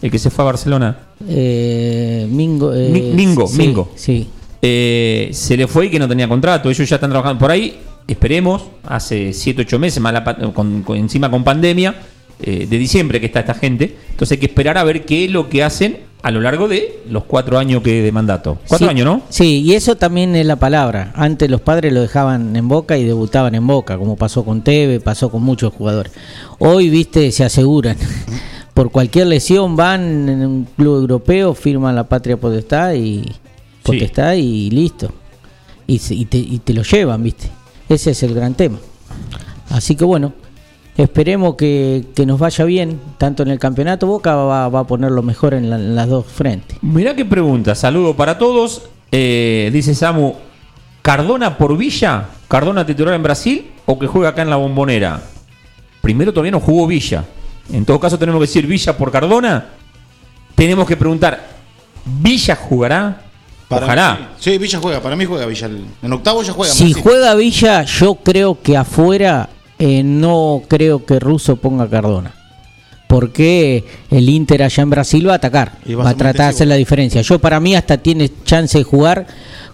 El 0.00 0.10
que 0.10 0.18
se 0.18 0.30
fue 0.30 0.42
a 0.44 0.46
Barcelona. 0.46 0.96
Eh, 1.28 2.26
Mingo. 2.30 2.72
eh, 2.74 2.88
Mi- 2.90 3.02
Mingo, 3.12 3.46
sí, 3.46 3.58
Mingo. 3.58 3.90
Sí. 3.94 4.26
Eh, 4.62 5.28
se 5.32 5.56
le 5.56 5.66
fue 5.66 5.86
y 5.86 5.90
que 5.90 5.98
no 5.98 6.08
tenía 6.08 6.26
contrato. 6.26 6.70
Ellos 6.70 6.88
ya 6.88 6.96
están 6.96 7.10
trabajando 7.10 7.38
por 7.38 7.50
ahí. 7.50 7.76
Esperemos, 8.08 8.64
hace 8.84 9.32
7, 9.32 9.62
8 9.62 9.78
meses, 9.78 10.00
más 10.00 10.12
la 10.12 10.24
con, 10.52 10.82
con- 10.82 10.96
encima 10.96 11.30
con 11.30 11.42
pandemia, 11.42 11.94
eh, 12.40 12.66
de 12.68 12.78
diciembre 12.78 13.18
que 13.20 13.26
está 13.26 13.40
esta 13.40 13.54
gente. 13.54 13.96
Entonces 14.10 14.32
hay 14.36 14.38
que 14.40 14.46
esperar 14.46 14.78
a 14.78 14.84
ver 14.84 15.04
qué 15.04 15.24
es 15.24 15.30
lo 15.30 15.48
que 15.48 15.64
hacen 15.64 15.98
a 16.22 16.30
lo 16.30 16.40
largo 16.40 16.66
de 16.68 17.00
los 17.08 17.24
cuatro 17.24 17.58
años 17.58 17.82
que 17.82 18.02
de 18.02 18.12
mandato. 18.12 18.58
Cuatro 18.68 18.86
Sí, 18.86 18.90
años, 18.90 19.06
¿no? 19.06 19.22
Sí, 19.28 19.62
y 19.64 19.74
eso 19.74 19.96
también 19.96 20.34
es 20.36 20.46
la 20.46 20.56
palabra. 20.56 21.12
Antes 21.14 21.48
los 21.50 21.60
padres 21.60 21.92
lo 21.92 22.00
dejaban 22.00 22.54
en 22.56 22.68
boca 22.68 22.96
y 22.98 23.04
debutaban 23.04 23.54
en 23.54 23.66
boca, 23.66 23.96
como 23.98 24.16
pasó 24.16 24.44
con 24.44 24.62
Teve, 24.62 25.00
pasó 25.00 25.30
con 25.30 25.42
muchos 25.42 25.72
jugadores. 25.72 26.12
Hoy, 26.58 26.90
viste, 26.90 27.30
se 27.32 27.44
aseguran. 27.44 27.96
Por 28.74 28.90
cualquier 28.90 29.28
lesión 29.28 29.74
van 29.76 30.28
en 30.28 30.46
un 30.46 30.64
club 30.76 30.96
europeo, 30.96 31.54
firman 31.54 31.94
la 31.96 32.04
patria 32.08 32.36
potestad 32.36 32.94
y 32.94 33.24
potestad 33.82 34.34
y 34.34 34.68
listo. 34.70 35.10
Y, 35.86 36.00
y 36.10 36.24
te, 36.26 36.38
y 36.38 36.58
te 36.58 36.74
lo 36.74 36.82
llevan, 36.82 37.22
viste. 37.22 37.48
Ese 37.88 38.10
es 38.10 38.22
el 38.22 38.34
gran 38.34 38.54
tema. 38.54 38.78
Así 39.70 39.96
que 39.96 40.04
bueno, 40.04 40.32
esperemos 40.96 41.56
que, 41.56 42.06
que 42.14 42.26
nos 42.26 42.38
vaya 42.38 42.64
bien, 42.64 43.00
tanto 43.18 43.42
en 43.42 43.50
el 43.50 43.58
campeonato. 43.58 44.06
Boca 44.06 44.34
va, 44.34 44.68
va 44.68 44.80
a 44.80 44.86
poner 44.86 45.10
lo 45.10 45.22
mejor 45.22 45.54
en 45.54 45.94
las 45.94 46.08
dos 46.08 46.26
frentes. 46.26 46.78
Mirá 46.82 47.14
qué 47.14 47.24
pregunta. 47.24 47.74
Saludo 47.74 48.16
para 48.16 48.38
todos. 48.38 48.82
Eh, 49.12 49.70
dice 49.72 49.94
Samu, 49.94 50.34
¿Cardona 51.02 51.56
por 51.56 51.76
Villa? 51.76 52.26
¿Cardona 52.48 52.84
titular 52.84 53.14
en 53.14 53.22
Brasil 53.22 53.70
o 53.86 53.98
que 53.98 54.06
juega 54.06 54.30
acá 54.30 54.42
en 54.42 54.50
la 54.50 54.56
bombonera? 54.56 55.22
Primero 56.00 56.32
todavía 56.32 56.52
no 56.52 56.60
jugó 56.60 56.86
Villa. 56.86 57.24
En 57.72 57.84
todo 57.84 58.00
caso 58.00 58.18
tenemos 58.18 58.40
que 58.40 58.46
decir 58.46 58.66
Villa 58.66 58.96
por 58.96 59.12
Cardona. 59.12 59.66
Tenemos 60.54 60.86
que 60.86 60.96
preguntar, 60.96 61.48
¿Villa 62.04 62.56
jugará? 62.56 63.22
Ojalá. 63.68 64.16
mí, 64.20 64.26
sí, 64.38 64.58
Villa 64.58 64.78
juega, 64.80 65.02
para 65.02 65.16
mí 65.16 65.24
juega 65.24 65.46
Villa. 65.46 65.68
En 66.02 66.12
octavo 66.12 66.42
ya 66.42 66.52
juega. 66.52 66.72
Si 66.72 66.92
juega 66.92 67.34
Villa, 67.34 67.82
yo 67.84 68.14
creo 68.16 68.60
que 68.62 68.76
afuera 68.76 69.48
eh, 69.78 70.02
no 70.02 70.62
creo 70.68 71.04
que 71.04 71.18
Russo 71.18 71.56
ponga 71.56 71.84
a 71.84 71.90
Cardona. 71.90 72.32
Porque 73.08 73.84
el 74.10 74.28
Inter 74.28 74.62
allá 74.62 74.82
en 74.82 74.90
Brasil 74.90 75.28
va 75.28 75.34
a 75.34 75.36
atacar, 75.36 75.78
Y 75.86 75.94
va 75.94 76.02
a 76.02 76.04
va 76.06 76.10
a 76.10 76.16
tratar 76.16 76.46
de 76.46 76.50
hacer 76.50 76.68
la 76.68 76.74
diferencia. 76.74 77.22
Yo 77.22 77.38
para 77.38 77.60
mí 77.60 77.74
hasta 77.76 77.98
tiene 77.98 78.30
chance 78.44 78.78
de 78.78 78.84
jugar 78.84 79.26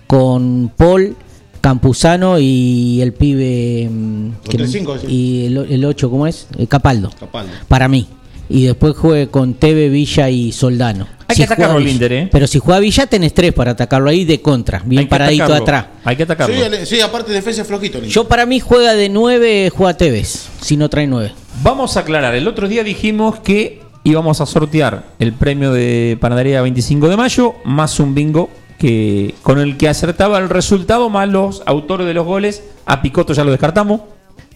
con 0.06 0.70
Paul, 0.76 1.16
Campuzano 1.62 2.38
y 2.38 3.00
el 3.00 3.14
pibe... 3.14 3.88
mm, 3.90 4.30
el 4.52 4.68
cinco, 4.68 4.98
sí. 4.98 5.06
y 5.08 5.46
el, 5.46 5.56
el 5.70 5.84
8, 5.84 6.10
¿cómo 6.10 6.26
es? 6.26 6.46
Eh, 6.58 6.66
Capaldo. 6.66 7.10
Capaldo. 7.18 7.52
Para 7.68 7.88
mí. 7.88 8.06
Y 8.48 8.66
después 8.66 8.96
juegue 8.96 9.28
con 9.28 9.54
Teve, 9.54 9.88
Villa 9.88 10.28
y 10.28 10.52
Soldano. 10.52 11.06
Hay 11.28 11.36
que 11.36 11.44
atacarlo 11.44 11.78
al 11.78 11.88
Inter, 11.88 12.12
¿eh? 12.12 12.28
Pero 12.30 12.46
si 12.46 12.58
juega 12.58 12.78
Villa 12.80 13.06
tenés 13.06 13.32
tres 13.32 13.52
para 13.52 13.70
atacarlo 13.70 14.10
ahí 14.10 14.24
de 14.24 14.40
contra, 14.42 14.82
bien 14.84 15.08
paradito 15.08 15.44
atacarlo. 15.44 15.62
atrás. 15.62 15.86
Hay 16.04 16.16
que 16.16 16.22
atacarlo. 16.24 16.54
Sí, 16.84 17.00
aparte 17.00 17.32
defensa 17.32 17.62
es 17.62 17.68
flojito. 17.68 18.02
Yo 18.02 18.28
para 18.28 18.44
mí 18.44 18.60
juega 18.60 18.94
de 18.94 19.08
9, 19.08 19.72
juega 19.74 19.96
Tevez, 19.96 20.48
si 20.60 20.76
no 20.76 20.90
trae 20.90 21.06
9. 21.06 21.32
Vamos 21.62 21.96
a 21.96 22.00
aclarar, 22.00 22.34
el 22.34 22.46
otro 22.48 22.68
día 22.68 22.84
dijimos 22.84 23.40
que 23.40 23.80
íbamos 24.04 24.40
a 24.40 24.46
sortear 24.46 25.04
el 25.18 25.32
premio 25.32 25.72
de 25.72 26.18
panadería 26.20 26.60
25 26.60 27.08
de 27.08 27.16
mayo, 27.16 27.54
más 27.64 27.98
un 28.00 28.14
bingo 28.14 28.50
que 28.78 29.34
con 29.42 29.60
el 29.60 29.76
que 29.76 29.88
acertaba 29.88 30.38
el 30.38 30.48
resultado, 30.48 31.08
más 31.08 31.28
los 31.28 31.62
autores 31.66 32.06
de 32.06 32.14
los 32.14 32.26
goles. 32.26 32.64
A 32.84 33.00
Picoto 33.00 33.32
ya 33.32 33.44
lo 33.44 33.52
descartamos. 33.52 34.00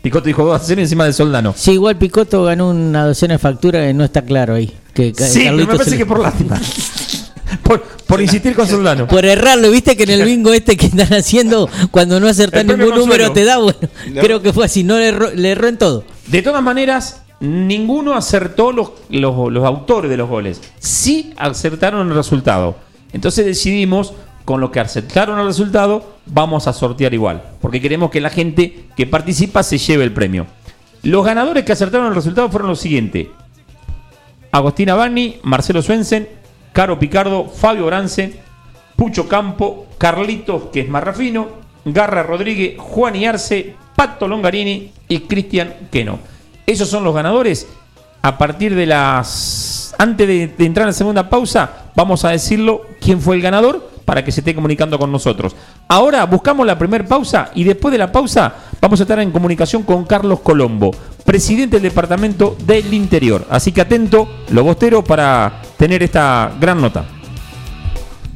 Picoto 0.06 0.26
dijo 0.26 0.44
2 0.44 0.62
a 0.62 0.64
0 0.64 0.80
encima 0.82 1.04
de 1.04 1.12
Soldano. 1.12 1.52
Sí, 1.56 1.72
igual 1.72 1.96
Picotto 1.98 2.44
ganó 2.44 2.70
una 2.70 3.04
docena 3.06 3.34
de 3.34 3.38
facturas 3.40 3.84
que 3.84 3.92
no 3.92 4.04
está 4.04 4.22
claro 4.22 4.54
ahí. 4.54 4.72
Que 4.94 5.12
Sí, 5.16 5.40
pero 5.42 5.56
me 5.56 5.66
parece 5.66 5.90
le- 5.90 5.96
que 5.96 6.06
por 6.06 6.20
lástima. 6.20 6.60
por, 7.64 7.82
por 7.82 8.20
insistir 8.20 8.54
con 8.54 8.68
Soldano. 8.68 9.08
Por 9.08 9.24
errarlo, 9.24 9.68
viste 9.68 9.96
que 9.96 10.04
en 10.04 10.10
el 10.10 10.24
bingo 10.24 10.52
este 10.52 10.76
que 10.76 10.86
están 10.86 11.12
haciendo, 11.12 11.68
cuando 11.90 12.20
no 12.20 12.28
premio 12.52 12.76
ningún 12.76 12.94
número 12.94 13.32
te 13.32 13.42
da, 13.44 13.58
bueno, 13.58 13.80
creo 14.20 14.40
que 14.40 14.52
fue 14.52 14.66
así, 14.66 14.84
no 14.84 14.96
le 14.96 15.08
erró, 15.08 15.32
le 15.34 15.50
erró 15.50 15.66
en 15.66 15.76
todo. 15.76 16.04
De 16.28 16.40
todas 16.40 16.62
maneras, 16.62 17.22
ninguno 17.40 18.14
acertó 18.14 18.70
los, 18.70 18.90
los, 19.10 19.52
los 19.52 19.64
autores 19.64 20.08
de 20.08 20.16
los 20.16 20.28
goles. 20.28 20.60
Sí 20.78 21.32
acertaron 21.36 22.06
el 22.08 22.14
resultado. 22.14 22.76
Entonces 23.12 23.44
decidimos, 23.44 24.12
con 24.44 24.60
los 24.60 24.70
que 24.70 24.78
acertaron 24.78 25.40
el 25.40 25.46
resultado, 25.46 26.15
vamos 26.26 26.66
a 26.66 26.72
sortear 26.72 27.14
igual. 27.14 27.42
Porque 27.60 27.80
queremos 27.80 28.10
que 28.10 28.20
la 28.20 28.30
gente 28.30 28.86
que 28.96 29.06
participa 29.06 29.62
se 29.62 29.78
lleve 29.78 30.04
el 30.04 30.12
premio. 30.12 30.46
Los 31.02 31.24
ganadores 31.24 31.64
que 31.64 31.72
acertaron 31.72 32.08
el 32.08 32.14
resultado 32.14 32.50
fueron 32.50 32.68
los 32.68 32.80
siguientes. 32.80 33.28
Agostina 34.50 34.94
Bani, 34.94 35.38
Marcelo 35.42 35.82
Swensen, 35.82 36.28
Caro 36.72 36.98
Picardo, 36.98 37.46
Fabio 37.46 37.86
Brance, 37.86 38.40
Pucho 38.96 39.28
Campo, 39.28 39.86
Carlitos, 39.98 40.64
que 40.72 40.80
es 40.80 40.88
Marrafino, 40.88 41.48
Garra 41.84 42.22
Rodríguez, 42.22 42.74
Juan 42.78 43.14
Iarce, 43.14 43.74
Pato 43.94 44.26
Longarini 44.26 44.92
y 45.08 45.20
Cristian 45.20 45.88
Queno. 45.90 46.18
Esos 46.66 46.88
son 46.88 47.04
los 47.04 47.14
ganadores. 47.14 47.68
A 48.22 48.38
partir 48.38 48.74
de 48.74 48.86
las. 48.86 49.94
Antes 49.98 50.26
de, 50.26 50.48
de 50.48 50.66
entrar 50.66 50.82
en 50.84 50.88
la 50.88 50.92
segunda 50.92 51.30
pausa, 51.30 51.90
vamos 51.94 52.24
a 52.24 52.30
decirlo 52.30 52.82
quién 53.06 53.20
fue 53.20 53.36
el 53.36 53.42
ganador 53.42 53.88
para 54.04 54.24
que 54.24 54.32
se 54.32 54.40
esté 54.40 54.52
comunicando 54.52 54.98
con 54.98 55.12
nosotros. 55.12 55.54
Ahora 55.86 56.26
buscamos 56.26 56.66
la 56.66 56.76
primera 56.76 57.06
pausa 57.06 57.52
y 57.54 57.62
después 57.62 57.92
de 57.92 57.98
la 57.98 58.10
pausa 58.10 58.52
vamos 58.80 58.98
a 58.98 59.04
estar 59.04 59.20
en 59.20 59.30
comunicación 59.30 59.84
con 59.84 60.04
Carlos 60.04 60.40
Colombo, 60.40 60.90
presidente 61.24 61.76
del 61.76 61.84
Departamento 61.84 62.56
del 62.66 62.92
Interior. 62.92 63.46
Así 63.48 63.70
que 63.70 63.80
atento, 63.80 64.28
Lobostero, 64.50 65.04
para 65.04 65.62
tener 65.76 66.02
esta 66.02 66.52
gran 66.60 66.80
nota. 66.80 67.04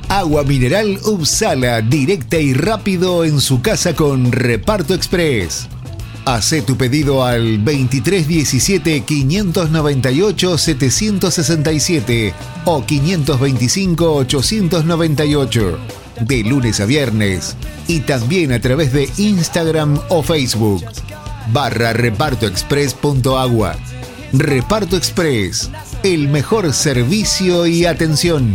Agua 0.09 0.45
mineral 0.45 0.99
Upsala, 1.05 1.81
directa 1.81 2.39
y 2.39 2.55
rápido 2.55 3.25
en 3.25 3.41
su 3.41 3.62
casa 3.62 3.97
con 3.97 4.31
Reparto 4.31 4.95
Express. 4.95 5.69
Hacé 6.25 6.62
tu 6.62 6.77
pedido 6.77 7.25
al 7.25 7.65
2317 7.65 9.00
598 9.03 10.59
767 10.59 12.35
o 12.65 12.85
525 12.85 14.15
898 14.15 15.79
de 16.21 16.45
lunes 16.45 16.81
a 16.81 16.85
viernes 16.85 17.57
y 17.89 18.00
también 18.00 18.53
a 18.53 18.61
través 18.61 18.93
de 18.93 19.09
Instagram 19.17 19.99
o 20.09 20.23
Facebook 20.23 20.85
barra 21.53 21.93
repartoexpress.agua. 21.93 23.77
Reparto 24.33 24.97
Express, 24.97 25.71
el 26.03 26.29
mejor 26.29 26.73
servicio 26.73 27.67
y 27.67 27.87
atención. 27.87 28.55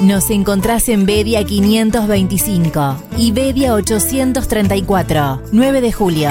Nos 0.00 0.30
encontrás 0.30 0.88
en 0.88 1.04
Bedia 1.04 1.44
525 1.44 2.96
y 3.18 3.32
Bedia 3.32 3.74
834, 3.74 5.42
9 5.52 5.80
de 5.82 5.92
julio. 5.92 6.30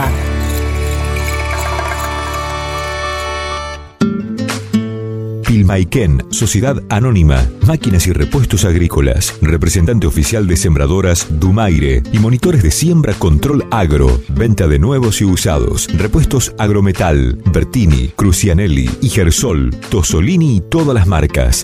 Pilmaiken, 5.46 6.26
Sociedad 6.32 6.82
Anónima, 6.90 7.48
Máquinas 7.68 8.08
y 8.08 8.14
Repuestos 8.14 8.66
Agrícolas, 8.66 9.36
representante 9.40 10.08
oficial 10.08 10.48
de 10.48 10.58
sembradoras 10.58 11.28
Dumaire 11.30 12.02
y 12.12 12.18
monitores 12.18 12.64
de 12.64 12.72
siembra 12.72 13.14
Control 13.14 13.66
Agro, 13.70 14.20
venta 14.30 14.68
de 14.68 14.80
nuevos 14.80 15.22
y 15.22 15.26
usados, 15.26 15.88
repuestos 15.96 16.56
Agrometal, 16.58 17.40
Bertini, 17.52 18.08
Crucianelli 18.16 18.90
y 19.02 19.10
Gersol, 19.10 19.76
Tosolini 19.92 20.58
y 20.58 20.62
todas 20.62 20.96
las 20.96 21.06
marcas. 21.06 21.64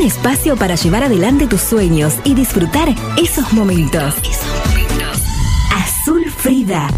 Un 0.00 0.06
espacio 0.06 0.56
para 0.56 0.76
llevar 0.76 1.02
adelante 1.02 1.46
tus 1.46 1.60
sueños 1.60 2.14
y 2.24 2.34
disfrutar 2.34 2.88
esos 3.22 3.52
momentos. 3.52 4.14
Azul 5.76 6.24
Frida. 6.30 6.88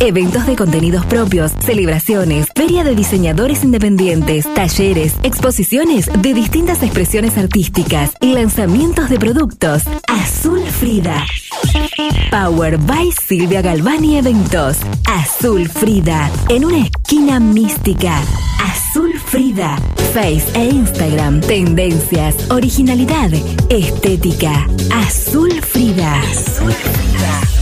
Eventos 0.00 0.44
de 0.46 0.56
contenidos 0.56 1.06
propios, 1.06 1.52
celebraciones, 1.60 2.48
feria 2.56 2.82
de 2.82 2.96
diseñadores 2.96 3.62
independientes, 3.62 4.52
talleres, 4.52 5.14
exposiciones 5.22 6.10
de 6.20 6.34
distintas 6.34 6.82
expresiones 6.82 7.38
artísticas 7.38 8.10
y 8.20 8.32
lanzamientos 8.32 9.08
de 9.08 9.20
productos. 9.20 9.84
Azul 10.08 10.60
Frida. 10.80 11.24
Power 12.32 12.78
by 12.78 13.12
Silvia 13.12 13.62
Galvani 13.62 14.18
Eventos. 14.18 14.78
Azul 15.06 15.68
Frida. 15.68 16.28
En 16.48 16.64
una 16.64 16.78
esquina 16.78 17.38
mística. 17.38 18.20
Frida. 19.32 19.76
Face 20.12 20.44
e 20.54 20.74
Instagram. 20.74 21.40
Tendencias, 21.40 22.50
originalidad, 22.50 23.30
estética. 23.70 24.66
Azul 24.94 25.50
Frida. 25.62 26.20
Azul 26.20 26.70
Frida. 26.70 27.61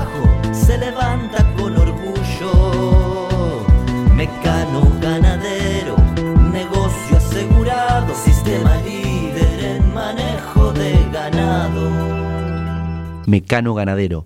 Mecano 13.31 13.73
Ganadero, 13.73 14.25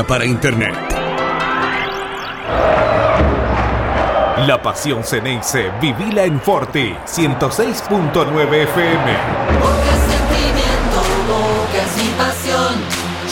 para 0.03 0.25
Internet. 0.25 0.75
La 4.47 4.61
pasión 4.61 5.03
Ceneice, 5.03 5.71
vivila 5.79 6.23
en 6.23 6.41
Forti, 6.41 6.95
106.9 7.05 8.53
FM. 8.63 9.17
Porque 9.61 9.91
sentimiento, 10.09 10.99
bocas 11.27 11.97
y 11.97 12.09
pasión, 12.17 12.75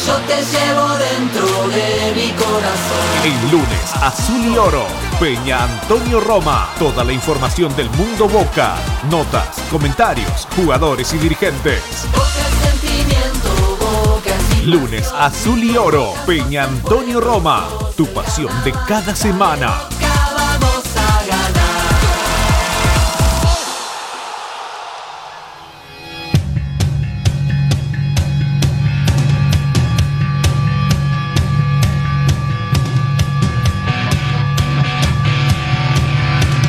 yo 0.05 0.15
te 0.27 0.43
llevo 0.43 0.87
dentro 0.97 1.67
de 1.69 2.13
mi 2.15 2.31
corazón. 2.33 3.05
El 3.23 3.51
lunes, 3.51 3.95
Azul 4.01 4.45
y 4.45 4.57
Oro, 4.57 4.85
Peña 5.19 5.63
Antonio 5.63 6.19
Roma. 6.19 6.69
Toda 6.77 7.03
la 7.03 7.13
información 7.13 7.75
del 7.75 7.89
mundo 7.91 8.27
Boca, 8.27 8.75
notas, 9.09 9.59
comentarios, 9.71 10.47
jugadores 10.55 11.13
y 11.13 11.17
dirigentes. 11.17 12.07
Porque 12.13 12.48
Lunes, 14.65 15.11
Azul 15.17 15.63
y 15.63 15.77
Oro, 15.77 16.13
Peña 16.25 16.63
Antonio 16.65 17.21
Roma. 17.21 17.67
Tu 17.95 18.05
pasión 18.07 18.51
de 18.63 18.73
cada 18.87 19.15
semana. 19.15 19.73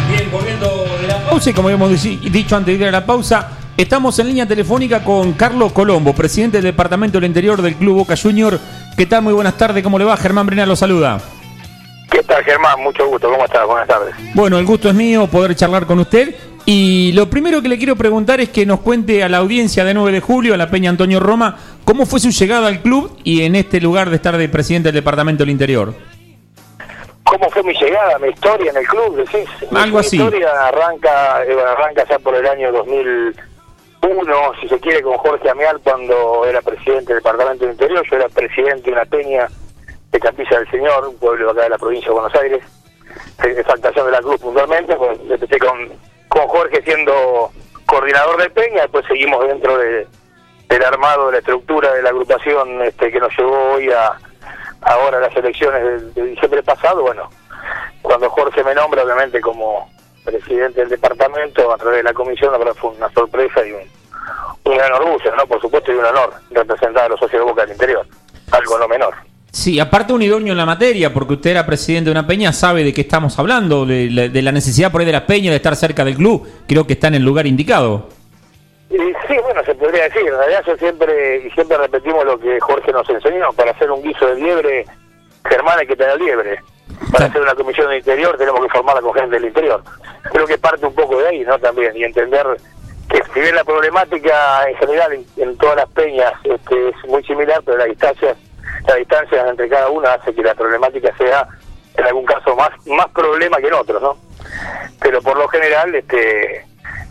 Bien, 0.08 0.30
volviendo 0.30 0.84
de 1.00 1.06
la 1.08 1.24
pausa 1.28 1.50
y 1.50 1.52
como 1.52 1.68
habíamos 1.68 2.02
dicho 2.02 2.56
antes 2.56 2.78
de 2.78 2.84
ir 2.84 2.88
a 2.88 2.92
la 2.92 3.04
pausa, 3.04 3.59
estamos 3.80 4.18
en 4.18 4.26
línea 4.28 4.46
telefónica 4.46 5.02
con 5.02 5.32
Carlos 5.32 5.72
Colombo, 5.72 6.12
presidente 6.12 6.58
del 6.58 6.64
Departamento 6.64 7.18
del 7.18 7.28
Interior 7.28 7.62
del 7.62 7.76
Club 7.76 7.96
Boca 7.98 8.14
Junior. 8.16 8.58
¿Qué 8.96 9.06
tal? 9.06 9.22
Muy 9.22 9.32
buenas 9.32 9.56
tardes, 9.56 9.82
¿cómo 9.82 9.98
le 9.98 10.04
va? 10.04 10.16
Germán 10.16 10.46
Brenal 10.46 10.68
lo 10.68 10.76
saluda. 10.76 11.18
¿Qué 12.10 12.22
tal, 12.22 12.44
Germán? 12.44 12.82
Mucho 12.82 13.06
gusto. 13.06 13.30
¿Cómo 13.30 13.44
estás? 13.44 13.66
Buenas 13.66 13.88
tardes. 13.88 14.14
Bueno, 14.34 14.58
el 14.58 14.66
gusto 14.66 14.88
es 14.88 14.94
mío 14.94 15.28
poder 15.28 15.54
charlar 15.54 15.86
con 15.86 16.00
usted 16.00 16.34
Y 16.66 17.12
lo 17.14 17.30
primero 17.30 17.62
que 17.62 17.68
le 17.68 17.78
quiero 17.78 17.96
preguntar 17.96 18.40
es 18.40 18.50
que 18.50 18.66
nos 18.66 18.80
cuente 18.80 19.24
a 19.24 19.28
la 19.28 19.38
audiencia 19.38 19.84
de 19.84 19.94
9 19.94 20.12
de 20.12 20.20
julio, 20.20 20.54
a 20.54 20.56
la 20.56 20.70
Peña 20.70 20.90
Antonio 20.90 21.20
Roma, 21.20 21.56
cómo 21.84 22.04
fue 22.04 22.20
su 22.20 22.30
llegada 22.30 22.66
al 22.66 22.82
club 22.82 23.16
y 23.24 23.44
en 23.44 23.56
este 23.56 23.80
lugar 23.80 24.10
de 24.10 24.16
estar 24.16 24.36
de 24.36 24.48
presidente 24.48 24.88
del 24.88 24.96
Departamento 24.96 25.42
del 25.42 25.50
Interior. 25.50 25.94
¿Cómo 27.24 27.48
fue 27.48 27.62
mi 27.62 27.72
llegada, 27.74 28.18
mi 28.18 28.28
historia 28.28 28.72
en 28.72 28.76
el 28.76 28.86
club? 28.86 29.16
Decís? 29.16 29.48
Algo 29.72 29.98
mi 29.98 30.04
así. 30.04 30.16
historia 30.16 30.48
arranca, 30.66 31.44
eh, 31.44 31.56
arranca 31.76 32.04
ya 32.10 32.18
por 32.18 32.34
el 32.34 32.46
año 32.46 32.72
2001, 34.00 34.52
si 34.60 34.68
se 34.68 34.80
quiere, 34.80 35.02
con 35.02 35.16
Jorge 35.18 35.50
Amial 35.50 35.80
cuando 35.82 36.44
era 36.46 36.62
presidente 36.62 37.12
del 37.12 37.22
Departamento 37.22 37.64
del 37.64 37.74
Interior. 37.74 38.04
Yo 38.08 38.16
era 38.16 38.28
presidente 38.28 38.82
de 38.82 38.92
una 38.92 39.04
peña 39.04 39.48
de 40.10 40.20
Capilla 40.20 40.58
del 40.58 40.70
Señor, 40.70 41.06
un 41.06 41.16
pueblo 41.18 41.50
acá 41.50 41.62
de 41.62 41.70
la 41.70 41.78
provincia 41.78 42.08
de 42.08 42.14
Buenos 42.14 42.34
Aires, 42.34 42.62
eh, 43.44 43.54
exaltación 43.58 44.06
de 44.06 44.12
la 44.12 44.20
cruz 44.20 44.40
puntualmente. 44.40 44.96
Pues, 44.96 45.18
empecé 45.28 45.58
con, 45.58 45.88
con 46.28 46.48
Jorge 46.48 46.82
siendo 46.82 47.50
coordinador 47.86 48.40
de 48.42 48.50
peña, 48.50 48.82
después 48.82 49.04
seguimos 49.06 49.46
dentro 49.46 49.76
de, 49.76 50.06
del 50.68 50.84
armado 50.84 51.26
de 51.26 51.32
la 51.32 51.38
estructura 51.38 51.92
de 51.92 52.02
la 52.02 52.10
agrupación 52.10 52.82
este, 52.82 53.10
que 53.10 53.20
nos 53.20 53.36
llevó 53.36 53.72
hoy 53.74 53.90
a 53.90 54.16
ahora 54.82 55.20
las 55.20 55.34
elecciones 55.36 55.82
de, 56.14 56.22
de 56.22 56.28
diciembre 56.30 56.62
pasado. 56.62 57.02
Bueno, 57.02 57.28
cuando 58.02 58.30
Jorge 58.30 58.64
me 58.64 58.74
nombra, 58.74 59.02
obviamente, 59.02 59.40
como 59.40 59.90
presidente 60.24 60.80
del 60.80 60.88
departamento, 60.90 61.72
a 61.72 61.76
través 61.78 61.98
de 61.98 62.02
la 62.04 62.12
comisión, 62.12 62.52
la 62.52 62.58
verdad 62.58 62.74
fue 62.74 62.90
una 62.90 63.10
sorpresa 63.12 63.66
y 63.66 63.72
un, 63.72 63.80
un 64.64 64.76
gran 64.76 64.92
orgullo, 64.92 65.34
¿no? 65.36 65.46
Por 65.46 65.60
supuesto, 65.60 65.92
y 65.92 65.96
un 65.96 66.04
honor 66.04 66.32
representar 66.50 67.04
a 67.04 67.08
los 67.08 67.20
socios 67.20 67.40
de 67.42 67.50
Boca 67.50 67.62
del 67.62 67.72
Interior, 67.72 68.06
algo 68.50 68.78
no 68.78 68.88
menor. 68.88 69.14
Sí, 69.52 69.80
aparte 69.80 70.12
un 70.12 70.22
idóneo 70.22 70.52
en 70.52 70.58
la 70.58 70.66
materia, 70.66 71.12
porque 71.12 71.34
usted 71.34 71.50
era 71.50 71.66
presidente 71.66 72.04
de 72.06 72.12
una 72.12 72.26
peña, 72.26 72.52
sabe 72.52 72.84
de 72.84 72.94
qué 72.94 73.00
estamos 73.00 73.36
hablando, 73.38 73.84
de, 73.84 74.08
la- 74.10 74.28
de 74.28 74.42
la 74.42 74.52
necesidad 74.52 74.92
por 74.92 75.00
ahí 75.00 75.06
de 75.06 75.12
la 75.12 75.26
peña 75.26 75.50
de 75.50 75.56
estar 75.56 75.74
cerca 75.74 76.04
del 76.04 76.14
club. 76.16 76.46
Creo 76.68 76.86
que 76.86 76.92
está 76.92 77.08
en 77.08 77.16
el 77.16 77.24
lugar 77.24 77.46
indicado. 77.48 78.08
Y 78.90 78.96
sí, 78.96 79.36
bueno, 79.42 79.62
se 79.64 79.74
podría 79.74 80.04
decir, 80.04 80.22
en 80.22 80.36
realidad 80.36 80.62
yo 80.66 80.76
siempre, 80.76 81.46
y 81.46 81.50
siempre 81.50 81.76
repetimos 81.78 82.24
lo 82.24 82.38
que 82.38 82.60
Jorge 82.60 82.92
nos 82.92 83.08
enseñó, 83.10 83.52
para 83.54 83.72
hacer 83.72 83.90
un 83.90 84.02
guiso 84.02 84.26
de 84.26 84.36
liebre, 84.36 84.84
Germán 85.48 85.78
hay 85.80 85.86
que 85.86 85.96
tener 85.96 86.20
liebre. 86.20 86.60
Para 87.12 87.26
hacer 87.26 87.40
una 87.40 87.54
comisión 87.54 87.88
de 87.88 87.98
interior 87.98 88.36
tenemos 88.36 88.60
que 88.60 88.68
formarla 88.68 89.00
con 89.00 89.14
gente 89.14 89.36
del 89.36 89.46
interior. 89.46 89.82
Creo 90.32 90.46
que 90.46 90.58
parte 90.58 90.86
un 90.86 90.94
poco 90.94 91.18
de 91.18 91.28
ahí, 91.28 91.40
¿no? 91.40 91.58
También, 91.58 91.96
y 91.96 92.04
entender 92.04 92.46
que 93.08 93.22
si 93.34 93.40
bien 93.40 93.54
la 93.54 93.64
problemática 93.64 94.68
en 94.68 94.76
general 94.76 95.12
en, 95.12 95.26
en 95.36 95.56
todas 95.56 95.76
las 95.76 95.88
peñas 95.90 96.32
este, 96.44 96.90
es 96.90 96.96
muy 97.06 97.24
similar, 97.24 97.62
pero 97.64 97.78
las 97.78 97.88
distancias, 97.88 98.36
las 98.86 98.96
distancias 98.96 99.48
entre 99.48 99.68
cada 99.68 99.88
una 99.88 100.12
hace 100.12 100.34
que 100.34 100.42
la 100.42 100.54
problemática 100.54 101.14
sea 101.16 101.48
en 101.96 102.04
algún 102.04 102.24
caso 102.24 102.54
más, 102.54 102.70
más 102.86 103.08
problema 103.10 103.58
que 103.58 103.68
en 103.68 103.74
otros, 103.74 104.00
¿no? 104.00 104.16
Pero 105.00 105.20
por 105.22 105.36
lo 105.36 105.48
general, 105.48 105.94
este, 105.94 106.64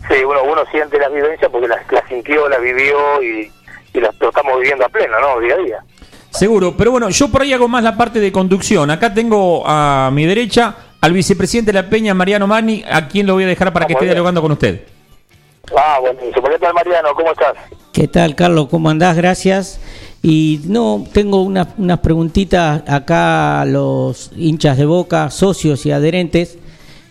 sí, 0.08 0.24
uno, 0.24 0.42
uno 0.44 0.64
siente 0.70 0.98
las 0.98 1.12
vivencias 1.12 1.50
porque 1.50 1.68
las, 1.68 1.80
las 1.92 2.06
sintió, 2.08 2.48
las 2.48 2.60
vivió 2.60 3.22
y, 3.22 3.52
y 3.92 4.00
las 4.00 4.18
lo 4.20 4.28
estamos 4.28 4.58
viviendo 4.58 4.84
a 4.84 4.88
pleno, 4.88 5.20
¿no? 5.20 5.40
Día 5.40 5.54
a 5.54 5.58
día. 5.58 5.84
Seguro, 6.30 6.76
pero 6.76 6.92
bueno, 6.92 7.10
yo 7.10 7.28
por 7.28 7.42
ahí 7.42 7.52
hago 7.52 7.68
más 7.68 7.82
la 7.82 7.96
parte 7.96 8.20
de 8.20 8.30
conducción. 8.32 8.90
Acá 8.90 9.12
tengo 9.12 9.62
a 9.66 10.10
mi 10.12 10.24
derecha 10.24 10.74
al 11.00 11.12
vicepresidente 11.12 11.72
de 11.72 11.82
la 11.82 11.88
Peña, 11.88 12.14
Mariano 12.14 12.46
Mani, 12.46 12.84
a 12.90 13.08
quien 13.08 13.26
lo 13.26 13.34
voy 13.34 13.44
a 13.44 13.48
dejar 13.48 13.72
para 13.72 13.86
que 13.86 13.94
esté 13.94 14.04
dialogando 14.04 14.40
con 14.40 14.52
usted. 14.52 14.82
Ah, 15.76 15.98
buenísimo. 16.00 16.48
¿Qué 16.48 16.58
tal, 16.58 16.74
Mariano? 16.74 17.08
¿Cómo 17.14 17.32
estás? 17.32 17.54
¿Qué 17.92 18.08
tal, 18.08 18.34
Carlos? 18.34 18.68
¿Cómo 18.68 18.90
andás? 18.90 19.16
Gracias. 19.16 19.80
Y 20.22 20.60
no, 20.64 21.04
tengo 21.12 21.42
unas, 21.42 21.68
unas 21.78 21.98
preguntitas 22.00 22.82
acá 22.86 23.62
a 23.62 23.64
los 23.64 24.30
hinchas 24.36 24.76
de 24.76 24.84
Boca, 24.84 25.30
socios 25.30 25.86
y 25.86 25.92
adherentes. 25.92 26.58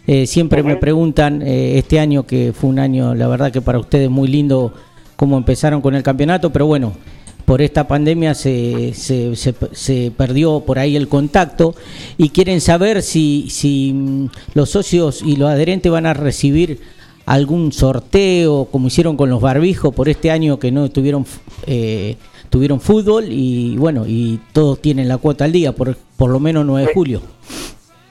Eh, 0.08 0.26
siempre 0.28 0.64
me 0.64 0.76
preguntan 0.76 1.42
eh, 1.42 1.78
este 1.78 2.00
año, 2.00 2.26
que 2.26 2.54
fue 2.54 2.70
un 2.70 2.80
año, 2.80 3.14
la 3.16 3.28
verdad 3.28 3.52
que 3.52 3.62
para 3.62 3.80
ustedes 3.80 4.10
muy 4.10 4.28
lindo 4.28 4.74
cómo 5.16 5.38
empezaron 5.38 5.82
con 5.82 5.94
el 5.96 6.02
campeonato, 6.02 6.50
pero 6.50 6.66
bueno, 6.66 6.94
por 7.50 7.64
esta 7.64 7.88
pandemia 7.88 8.36
se, 8.36 8.94
se, 8.94 9.36
se- 9.36 9.56
se 9.72 10.12
perdió 10.16 10.60
por 10.60 10.78
ahí 10.78 10.96
el 10.96 11.08
contacto 11.08 11.74
y 12.16 12.30
quieren 12.30 12.62
saber 12.62 13.02
si, 13.02 13.48
si 13.50 13.92
mm, 13.92 14.26
los 14.54 14.70
socios 14.70 15.24
y 15.26 15.36
los 15.36 15.50
adherentes 15.50 15.92
van 15.92 16.06
a 16.06 16.14
recibir 16.14 16.80
algún 17.26 17.72
sorteo 17.72 18.66
como 18.66 18.86
hicieron 18.90 19.18
con 19.18 19.32
los 19.32 19.42
barbijos 19.42 19.96
por 19.96 20.10
este 20.10 20.30
año 20.30 20.60
que 20.60 20.72
no 20.72 20.92
tuvieron 20.92 21.26
eh, 21.66 22.18
tuvieron 22.52 22.80
fútbol 22.80 23.26
y 23.32 23.76
bueno 23.78 24.06
y 24.08 24.40
todos 24.54 24.80
tienen 24.80 25.08
la 25.08 25.18
cuota 25.18 25.46
al 25.46 25.52
día 25.52 25.72
por 25.74 25.98
por 26.18 26.30
lo 26.30 26.40
menos 26.40 26.68
9 26.68 26.88
de 26.88 26.94
julio 26.94 27.22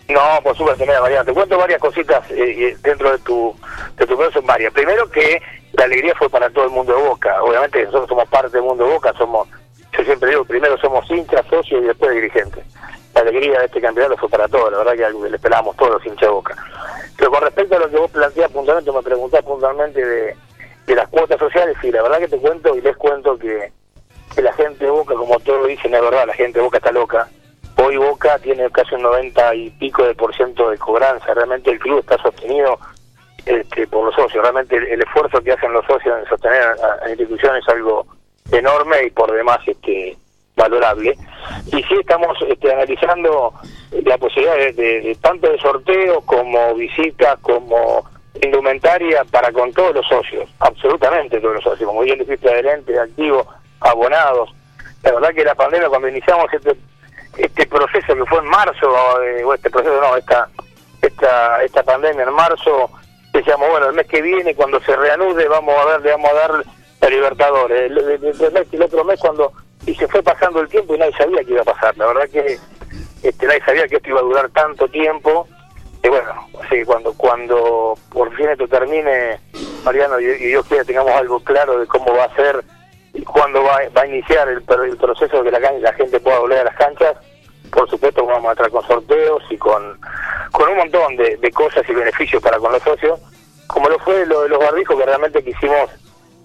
No, 0.09 0.41
por 0.43 0.57
supuesto, 0.57 0.87
mira, 0.87 1.03
Mariano, 1.03 1.27
te 1.27 1.35
cuento 1.35 1.59
varias 1.59 1.81
cositas 1.81 2.25
eh, 2.31 2.77
dentro 2.83 3.13
de 3.13 3.19
tu 3.19 3.55
de 3.97 4.07
tu 4.07 4.17
son 4.33 4.47
varias. 4.47 4.73
Primero 4.73 5.11
que 5.11 5.43
la 5.75 5.85
alegría 5.85 6.15
fue 6.15 6.31
para 6.31 6.49
todo 6.49 6.65
el 6.65 6.71
mundo 6.71 6.97
de 6.97 7.03
Boca. 7.03 7.43
Obviamente 7.43 7.85
nosotros 7.85 8.09
somos 8.09 8.29
parte 8.29 8.51
del 8.57 8.63
mundo 8.63 8.87
de 8.87 8.93
Boca, 8.95 9.13
somos, 9.19 9.47
yo 9.93 10.05
siempre 10.05 10.31
digo, 10.31 10.45
primero 10.47 10.79
somos 10.79 11.09
hinchas, 11.11 11.45
socios 11.51 11.83
y 11.83 11.87
después 11.87 12.13
dirigentes. 12.13 12.65
La 13.15 13.21
alegría 13.21 13.59
de 13.59 13.67
este 13.67 13.81
campeonato 13.81 14.17
fue 14.17 14.31
para 14.31 14.49
todos, 14.49 14.73
la 14.73 14.79
verdad 14.79 14.95
que 14.95 15.05
algo 15.05 15.27
le 15.27 15.37
esperábamos 15.37 15.77
todos 15.77 15.93
los 15.93 16.07
hinchas 16.07 16.29
de 16.29 16.29
Boca. 16.29 16.57
Pero 17.19 17.31
con 17.31 17.43
respecto 17.43 17.77
a 17.77 17.81
lo 17.81 17.91
que 17.91 17.97
vos 17.97 18.11
planteas 18.11 18.51
puntualmente, 18.51 18.93
me 18.93 19.03
preguntás 19.03 19.43
puntualmente 19.43 20.05
de, 20.05 20.37
de 20.87 20.95
las 20.95 21.09
cuotas 21.09 21.39
sociales, 21.39 21.77
sí, 21.83 21.91
la 21.91 22.03
verdad 22.03 22.19
que 22.19 22.29
te 22.29 22.39
cuento 22.39 22.75
y 22.75 22.81
les 22.81 22.97
cuento 22.97 23.39
que, 23.39 23.73
que 24.35 24.41
la 24.41 24.55
gente 24.55 24.87
de 24.87 24.91
Boca, 24.91 25.15
como 25.15 25.39
todos 25.41 25.69
dicen, 25.69 25.95
es 25.95 26.01
verdad, 26.01 26.27
la 26.27 26.35
gente 26.35 26.61
de 26.61 26.65
Boca 26.65 26.79
está 26.79 26.93
loca. 26.93 27.29
Hoy 27.81 27.97
Boca 27.97 28.39
tiene 28.41 28.69
casi 28.71 28.97
un 28.97 29.03
90 29.03 29.55
y 29.55 29.71
pico 29.71 30.05
de 30.05 30.15
por 30.15 30.35
ciento 30.35 30.71
de 30.71 30.79
cobranza. 30.79 31.33
Realmente 31.33 31.71
el 31.71 31.79
club 31.79 32.01
está 32.01 32.19
sostenido 32.19 32.79
este, 33.47 33.87
por 33.87 34.05
los 34.07 34.15
socios. 34.17 34.43
Realmente 34.43 34.77
el, 34.77 35.01
esfuerzo 35.01 35.41
que 35.41 35.53
hacen 35.53 35.73
los 35.73 35.87
socios 35.87 36.19
en 36.19 36.29
sostener 36.29 36.63
a, 36.63 37.05
la 37.05 37.09
institución 37.11 37.57
es 37.57 37.69
algo 37.69 38.05
enorme 38.51 39.05
y 39.07 39.11
por 39.11 39.31
demás 39.33 39.61
este, 39.67 40.17
valorable. 40.57 41.17
Y 41.67 41.83
sí 41.85 41.95
estamos 42.01 42.37
este, 42.49 42.73
analizando 42.73 43.55
la 44.05 44.19
posibilidad 44.19 44.57
de, 44.57 44.73
de- 44.73 45.17
tanto 45.21 45.49
de 45.49 45.59
sorteos 45.59 46.25
como 46.25 46.75
visitas, 46.75 47.39
como 47.41 48.05
indumentaria 48.43 49.25
para 49.31 49.53
con 49.53 49.73
todos 49.73 49.95
los 49.95 50.07
socios, 50.07 50.49
absolutamente 50.59 51.41
todos 51.41 51.55
los 51.55 51.65
socios, 51.65 51.89
como 51.89 52.03
bien 52.03 52.19
dijiste, 52.19 52.49
adherentes, 52.49 52.99
activos, 52.99 53.47
abonados. 53.81 54.51
La 55.03 55.13
verdad 55.13 55.31
que 55.33 55.45
la 55.45 55.55
pandemia, 55.55 55.89
cuando 55.89 56.09
iniciamos 56.09 56.53
este 56.53 56.77
este 57.39 57.67
proceso 57.67 58.15
que 58.15 58.25
fue 58.27 58.39
en 58.39 58.47
marzo, 58.47 59.23
eh, 59.23 59.43
o 59.45 59.55
este 59.55 59.71
proceso 59.71 60.01
no, 60.01 60.17
esta, 60.17 60.49
esta, 61.03 61.63
esta 61.63 61.83
pandemia 61.83 62.25
en 62.25 62.33
marzo, 62.35 62.91
decíamos, 63.33 63.69
bueno, 63.71 63.87
el 63.87 63.95
mes 63.95 64.07
que 64.07 64.21
viene, 64.23 64.55
cuando 64.55 64.81
se 64.81 64.95
reanude, 64.97 65.47
vamos 65.49 65.75
a 65.79 65.85
ver, 65.87 66.01
le 66.03 66.11
vamos 66.13 66.31
a 66.31 66.35
dar 66.35 66.65
la 67.01 67.09
Libertadores. 67.09 67.83
El, 67.91 67.99
el- 67.99 68.25
el 68.25 68.67
el 68.73 68.83
otro 68.83 69.05
mes, 69.05 69.21
cuando, 69.21 69.53
y 69.87 69.95
se 69.95 70.09
fue 70.09 70.23
pasando 70.23 70.61
el 70.61 70.69
tiempo 70.69 70.95
y 70.95 70.99
nadie 70.99 71.13
sabía 71.17 71.45
que 71.45 71.53
iba 71.53 71.63
a 71.63 71.65
pasar. 71.65 71.97
La 71.97 72.07
verdad 72.07 72.29
que 72.31 72.59
este, 73.23 73.47
nadie 73.47 73.63
sabía 73.65 73.87
que 73.87 73.97
esto 73.97 74.09
iba 74.11 74.21
a 74.21 74.25
durar 74.25 74.51
tanto 74.51 74.89
tiempo. 74.89 75.47
Y 76.03 76.09
bueno, 76.09 76.49
así 76.61 76.71
que 76.77 76.85
cuando, 76.87 77.13
cuando 77.15 77.95
por 78.11 78.35
fin 78.37 78.49
esto 78.49 78.67
termine, 78.69 79.41
Mariano, 79.85 80.19
y, 80.21 80.27
y 80.27 80.47
Dios 80.49 80.67
quiera 80.67 80.85
tengamos 80.85 81.13
algo 81.13 81.41
claro 81.41 81.79
de 81.79 81.87
cómo 81.87 82.15
va 82.15 82.25
a 82.25 82.35
ser 82.37 82.65
y 83.15 83.23
cuándo 83.25 83.63
va, 83.65 83.79
va 83.97 84.03
a 84.03 84.07
iniciar 84.07 84.49
el, 84.49 84.63
el 84.85 84.97
proceso 84.97 85.43
de 85.43 85.51
que 85.51 85.59
la, 85.61 85.73
la 85.73 85.93
gente 85.95 86.21
pueda 86.21 86.39
volver 86.39 86.59
a 86.61 86.65
las 86.65 86.77
canchas, 86.77 87.17
por 87.69 87.89
supuesto 87.89 88.25
vamos 88.25 88.47
a 88.47 88.51
entrar 88.51 88.71
con 88.71 88.87
sorteos 88.87 89.43
y 89.51 89.57
con, 89.57 89.99
con 90.53 90.69
un 90.71 90.77
montón 90.77 91.17
de, 91.17 91.51
cosas 91.53 91.89
y 91.89 91.93
beneficios 91.93 92.43
para 92.43 92.59
con 92.59 92.73
los 92.73 92.83
socios, 92.83 93.21
como 93.67 93.89
lo 93.89 93.99
fue 93.99 94.27
lo 94.27 94.43
de 94.43 94.49
los 94.49 94.59
barbijos, 94.59 94.97
que 94.99 95.07
realmente 95.07 95.43
quisimos 95.43 95.91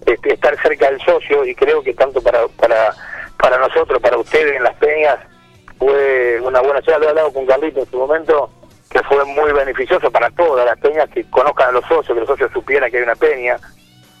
este, 0.06 0.34
estar 0.34 0.56
cerca 0.60 0.90
del 0.90 1.00
socio 1.00 1.44
y 1.44 1.54
creo 1.54 1.82
que 1.82 1.94
tanto 1.94 2.20
para, 2.22 2.46
para, 2.48 2.94
para 3.38 3.58
nosotros, 3.58 4.00
para 4.00 4.18
ustedes 4.18 4.56
en 4.56 4.62
las 4.62 4.74
peñas, 4.76 5.18
fue 5.78 6.40
una 6.42 6.60
buena 6.60 6.82
charla. 6.82 6.98
Lo 6.98 7.04
he 7.04 7.08
hablado 7.10 7.32
con 7.32 7.46
Carlito 7.46 7.80
en 7.80 7.90
su 7.90 7.98
momento, 7.98 8.50
que 8.90 9.02
fue 9.02 9.24
muy 9.24 9.52
beneficioso 9.52 10.10
para 10.10 10.30
todas 10.30 10.66
las 10.66 10.78
peñas 10.78 11.08
que 11.10 11.28
conozcan 11.30 11.68
a 11.70 11.72
los 11.72 11.84
socios, 11.86 12.14
que 12.14 12.20
los 12.20 12.28
socios 12.28 12.52
supieran 12.52 12.90
que 12.90 12.98
hay 12.98 13.02
una 13.02 13.16
peña. 13.16 13.56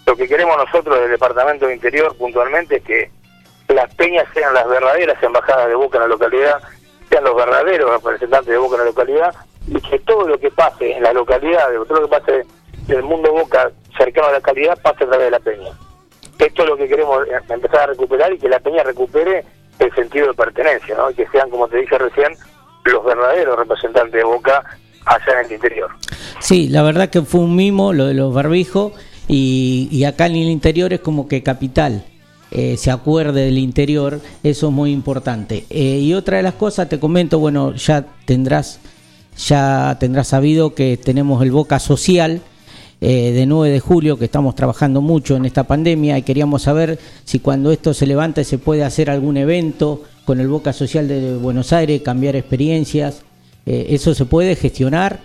Lo 0.06 0.16
que 0.16 0.28
queremos 0.28 0.56
nosotros 0.56 1.00
del 1.00 1.10
Departamento 1.10 1.66
de 1.66 1.74
Interior 1.74 2.16
puntualmente 2.16 2.76
es 2.76 2.84
que 2.84 3.10
las 3.68 3.92
peñas 3.94 4.26
sean 4.34 4.52
las 4.54 4.68
verdaderas 4.68 5.22
embajadas 5.22 5.68
de 5.68 5.74
Boca 5.74 5.96
en 5.96 6.02
la 6.02 6.08
localidad, 6.08 6.62
los 7.22 7.36
verdaderos 7.36 7.90
representantes 7.90 8.52
de 8.52 8.58
Boca 8.58 8.76
en 8.76 8.80
la 8.80 8.86
localidad 8.86 9.34
y 9.66 9.80
que 9.80 9.98
todo 10.00 10.28
lo 10.28 10.38
que 10.38 10.50
pase 10.50 10.92
en 10.92 11.02
la 11.02 11.12
localidad, 11.12 11.68
todo 11.86 12.00
lo 12.00 12.08
que 12.08 12.20
pase 12.20 12.46
en 12.88 12.96
el 12.96 13.02
mundo 13.02 13.32
Boca 13.32 13.70
cercano 13.96 14.28
a 14.28 14.32
la 14.32 14.38
localidad 14.38 14.78
pase 14.82 15.04
a 15.04 15.08
través 15.08 15.26
de 15.26 15.30
la 15.30 15.40
peña. 15.40 15.70
Esto 16.38 16.62
es 16.62 16.68
lo 16.68 16.76
que 16.76 16.88
queremos 16.88 17.26
eh, 17.28 17.40
empezar 17.48 17.82
a 17.82 17.86
recuperar 17.86 18.32
y 18.32 18.38
que 18.38 18.48
la 18.48 18.58
peña 18.58 18.82
recupere 18.82 19.44
el 19.78 19.94
sentido 19.94 20.28
de 20.28 20.34
pertenencia, 20.34 20.96
¿no? 20.96 21.10
Y 21.10 21.14
que 21.14 21.26
sean, 21.28 21.48
como 21.50 21.68
te 21.68 21.78
dije 21.78 21.96
recién, 21.98 22.32
los 22.84 23.04
verdaderos 23.04 23.58
representantes 23.58 24.12
de 24.12 24.24
Boca 24.24 24.62
allá 25.06 25.40
en 25.40 25.46
el 25.46 25.52
interior. 25.52 25.90
Sí, 26.40 26.68
la 26.68 26.82
verdad 26.82 27.08
que 27.08 27.22
fue 27.22 27.40
un 27.40 27.56
mimo 27.56 27.92
lo 27.92 28.06
de 28.06 28.14
los 28.14 28.34
barbijos 28.34 28.92
y, 29.28 29.88
y 29.90 30.04
acá 30.04 30.26
en 30.26 30.32
el 30.32 30.50
interior 30.50 30.92
es 30.92 31.00
como 31.00 31.28
que 31.28 31.42
capital. 31.42 32.04
Eh, 32.54 32.76
se 32.76 32.90
acuerde 32.90 33.44
del 33.44 33.58
interior, 33.58 34.20
eso 34.42 34.68
es 34.68 34.72
muy 34.72 34.92
importante. 34.92 35.66
Eh, 35.70 35.98
y 36.00 36.14
otra 36.14 36.36
de 36.36 36.44
las 36.44 36.54
cosas, 36.54 36.88
te 36.88 37.00
comento, 37.00 37.38
bueno, 37.38 37.74
ya 37.74 38.06
tendrás, 38.24 38.80
ya 39.36 39.96
tendrás 40.00 40.28
sabido 40.28 40.74
que 40.74 40.96
tenemos 40.96 41.42
el 41.42 41.50
Boca 41.50 41.80
Social, 41.80 42.40
eh, 43.00 43.32
de 43.32 43.44
9 43.44 43.70
de 43.70 43.80
julio, 43.80 44.18
que 44.18 44.24
estamos 44.24 44.54
trabajando 44.54 45.00
mucho 45.00 45.36
en 45.36 45.44
esta 45.44 45.64
pandemia 45.64 46.16
y 46.16 46.22
queríamos 46.22 46.62
saber 46.62 46.98
si 47.24 47.38
cuando 47.38 47.70
esto 47.70 47.92
se 47.92 48.06
levante 48.06 48.44
se 48.44 48.56
puede 48.56 48.82
hacer 48.82 49.10
algún 49.10 49.36
evento 49.36 50.04
con 50.24 50.40
el 50.40 50.48
Boca 50.48 50.72
Social 50.72 51.06
de 51.06 51.36
Buenos 51.36 51.74
Aires, 51.74 52.00
cambiar 52.02 52.34
experiencias. 52.34 53.22
Eh, 53.66 53.88
¿Eso 53.90 54.14
se 54.14 54.24
puede 54.24 54.56
gestionar? 54.56 55.18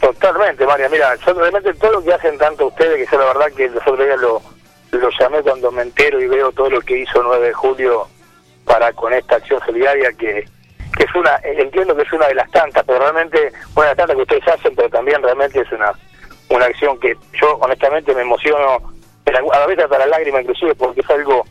Totalmente, 0.00 0.66
María. 0.66 0.88
Mira, 0.90 1.14
yo 1.24 1.32
realmente 1.32 1.72
todo 1.74 1.92
lo 1.92 2.04
que 2.04 2.12
hacen 2.12 2.36
tanto 2.36 2.66
ustedes, 2.66 2.96
que 2.96 3.10
yo 3.10 3.18
la 3.18 3.32
verdad 3.32 3.46
que 3.56 3.70
los 3.70 3.82
otros 3.86 4.04
días 4.04 4.20
lo, 4.20 4.42
lo 4.98 5.10
llamé 5.18 5.42
cuando 5.42 5.72
me 5.72 5.82
entero 5.82 6.20
y 6.20 6.26
veo 6.26 6.52
todo 6.52 6.70
lo 6.70 6.80
que 6.80 6.98
hizo 6.98 7.22
9 7.22 7.46
de 7.46 7.52
julio 7.52 8.06
para 8.64 8.92
con 8.92 9.12
esta 9.12 9.36
acción 9.36 9.60
solidaria 9.64 10.12
que, 10.12 10.38
es 10.38 11.14
una, 11.14 11.40
entiendo 11.42 11.96
que 11.96 12.02
es 12.02 12.12
una 12.12 12.28
de 12.28 12.34
las 12.34 12.50
tantas, 12.50 12.84
pero 12.84 12.98
realmente 12.98 13.52
una 13.74 13.86
de 13.86 13.90
las 13.90 13.96
tantas 13.96 14.16
que 14.16 14.22
ustedes 14.22 14.48
hacen, 14.48 14.76
pero 14.76 14.90
también 14.90 15.22
realmente 15.22 15.60
es 15.60 15.72
una, 15.72 15.92
una 16.50 16.66
acción 16.66 17.00
que 17.00 17.16
yo 17.40 17.56
honestamente 17.60 18.14
me 18.14 18.22
emociono, 18.22 18.92
a 19.52 19.66
veces 19.66 19.84
hasta 19.84 19.98
la 19.98 20.06
lágrima 20.06 20.42
inclusive, 20.42 20.74
porque 20.74 21.00
es 21.00 21.10
algo 21.10 21.44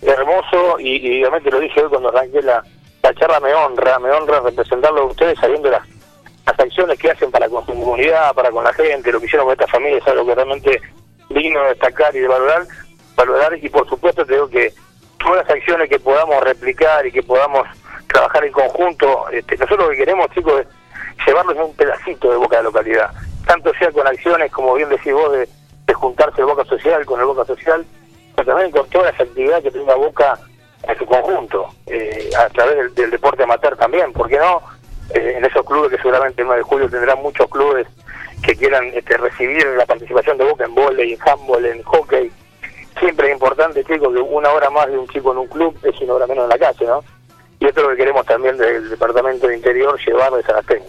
hermoso 0.00 0.78
y, 0.78 0.96
y 0.96 1.20
realmente 1.20 1.50
lo 1.50 1.60
dije 1.60 1.82
hoy 1.82 1.88
cuando 1.88 2.10
arranqué 2.10 2.42
la, 2.42 2.62
la 3.02 3.14
charla, 3.14 3.40
me 3.40 3.52
honra, 3.52 3.98
me 3.98 4.10
honra 4.10 4.40
representarlo 4.40 5.02
a 5.02 5.06
ustedes 5.06 5.38
sabiendo 5.40 5.68
las, 5.68 5.82
las 6.46 6.60
acciones 6.60 6.98
que 6.98 7.10
hacen 7.10 7.30
para 7.30 7.48
con 7.48 7.66
su 7.66 7.72
comunidad, 7.72 8.32
para 8.34 8.50
con 8.50 8.62
la 8.62 8.72
gente, 8.72 9.10
lo 9.10 9.18
que 9.18 9.26
hicieron 9.26 9.46
con 9.46 9.52
esta 9.52 9.66
familia, 9.66 9.98
es 9.98 10.06
algo 10.06 10.26
que 10.26 10.34
realmente 10.34 10.80
digno 11.30 11.62
de 11.62 11.68
destacar 11.70 12.14
y 12.14 12.20
de 12.20 12.28
valorar, 12.28 12.62
valorar 13.16 13.56
y 13.60 13.68
por 13.68 13.88
supuesto 13.88 14.26
creo 14.26 14.48
que 14.48 14.72
todas 15.18 15.46
las 15.46 15.56
acciones 15.56 15.88
que 15.88 15.98
podamos 15.98 16.42
replicar 16.42 17.06
y 17.06 17.12
que 17.12 17.22
podamos 17.22 17.66
trabajar 18.06 18.44
en 18.44 18.52
conjunto, 18.52 19.28
este, 19.30 19.56
nosotros 19.56 19.86
lo 19.86 19.90
que 19.90 19.98
queremos 19.98 20.28
chicos 20.30 20.60
es 20.60 20.66
llevarnos 21.26 21.56
un 21.56 21.74
pedacito 21.74 22.30
de 22.30 22.36
Boca 22.36 22.58
de 22.58 22.64
localidad, 22.64 23.10
tanto 23.46 23.72
sea 23.74 23.90
con 23.90 24.06
acciones 24.06 24.52
como 24.52 24.74
bien 24.74 24.88
decís 24.88 25.12
vos 25.12 25.32
de, 25.32 25.48
juntarse 25.94 26.40
el 26.40 26.46
Boca 26.46 26.64
Social 26.64 27.06
con 27.06 27.20
el 27.20 27.26
Boca 27.26 27.44
Social, 27.44 27.84
pero 28.34 28.46
también 28.48 28.70
con 28.72 28.88
todas 28.90 29.12
las 29.12 29.28
actividades 29.28 29.64
que 29.64 29.70
tenga 29.70 29.94
Boca 29.94 30.38
en 30.86 30.98
su 30.98 31.06
conjunto, 31.06 31.68
eh, 31.86 32.30
a 32.36 32.48
través 32.50 32.94
del, 32.94 33.10
deporte 33.10 33.44
amateur 33.44 33.76
también, 33.76 34.12
porque 34.12 34.38
no? 34.38 34.60
Eh, 35.14 35.34
en 35.36 35.44
esos 35.44 35.64
clubes 35.64 35.90
que 35.90 35.98
seguramente 35.98 36.42
el 36.42 36.48
9 36.48 36.60
de 36.60 36.68
julio 36.68 36.90
tendrán 36.90 37.22
muchos 37.22 37.48
clubes 37.48 37.86
que 38.42 38.56
quieran 38.56 38.90
este, 38.92 39.16
recibir 39.16 39.66
la 39.78 39.86
participación 39.86 40.36
de 40.36 40.44
Boca 40.44 40.64
en 40.64 40.74
volei, 40.74 41.12
en 41.12 41.18
handball, 41.22 41.64
en 41.64 41.82
hockey. 41.84 42.30
Siempre 42.98 43.28
es 43.28 43.32
importante, 43.34 43.84
chicos, 43.84 44.12
que 44.12 44.20
una 44.20 44.50
hora 44.50 44.70
más 44.70 44.86
de 44.86 44.98
un 44.98 45.08
chico 45.08 45.32
en 45.32 45.38
un 45.38 45.46
club 45.46 45.76
es 45.82 46.00
una 46.00 46.14
hora 46.14 46.26
menos 46.26 46.44
en 46.44 46.50
la 46.50 46.58
calle, 46.58 46.86
¿no? 46.86 47.02
Y 47.60 47.66
esto 47.66 47.80
es 47.80 47.86
lo 47.86 47.90
que 47.92 47.96
queremos 47.96 48.26
también 48.26 48.56
del 48.56 48.88
Departamento 48.88 49.48
de 49.48 49.56
Interior, 49.56 49.98
llevarles 50.04 50.48
a 50.48 50.52
la 50.54 50.62
Peña. 50.62 50.84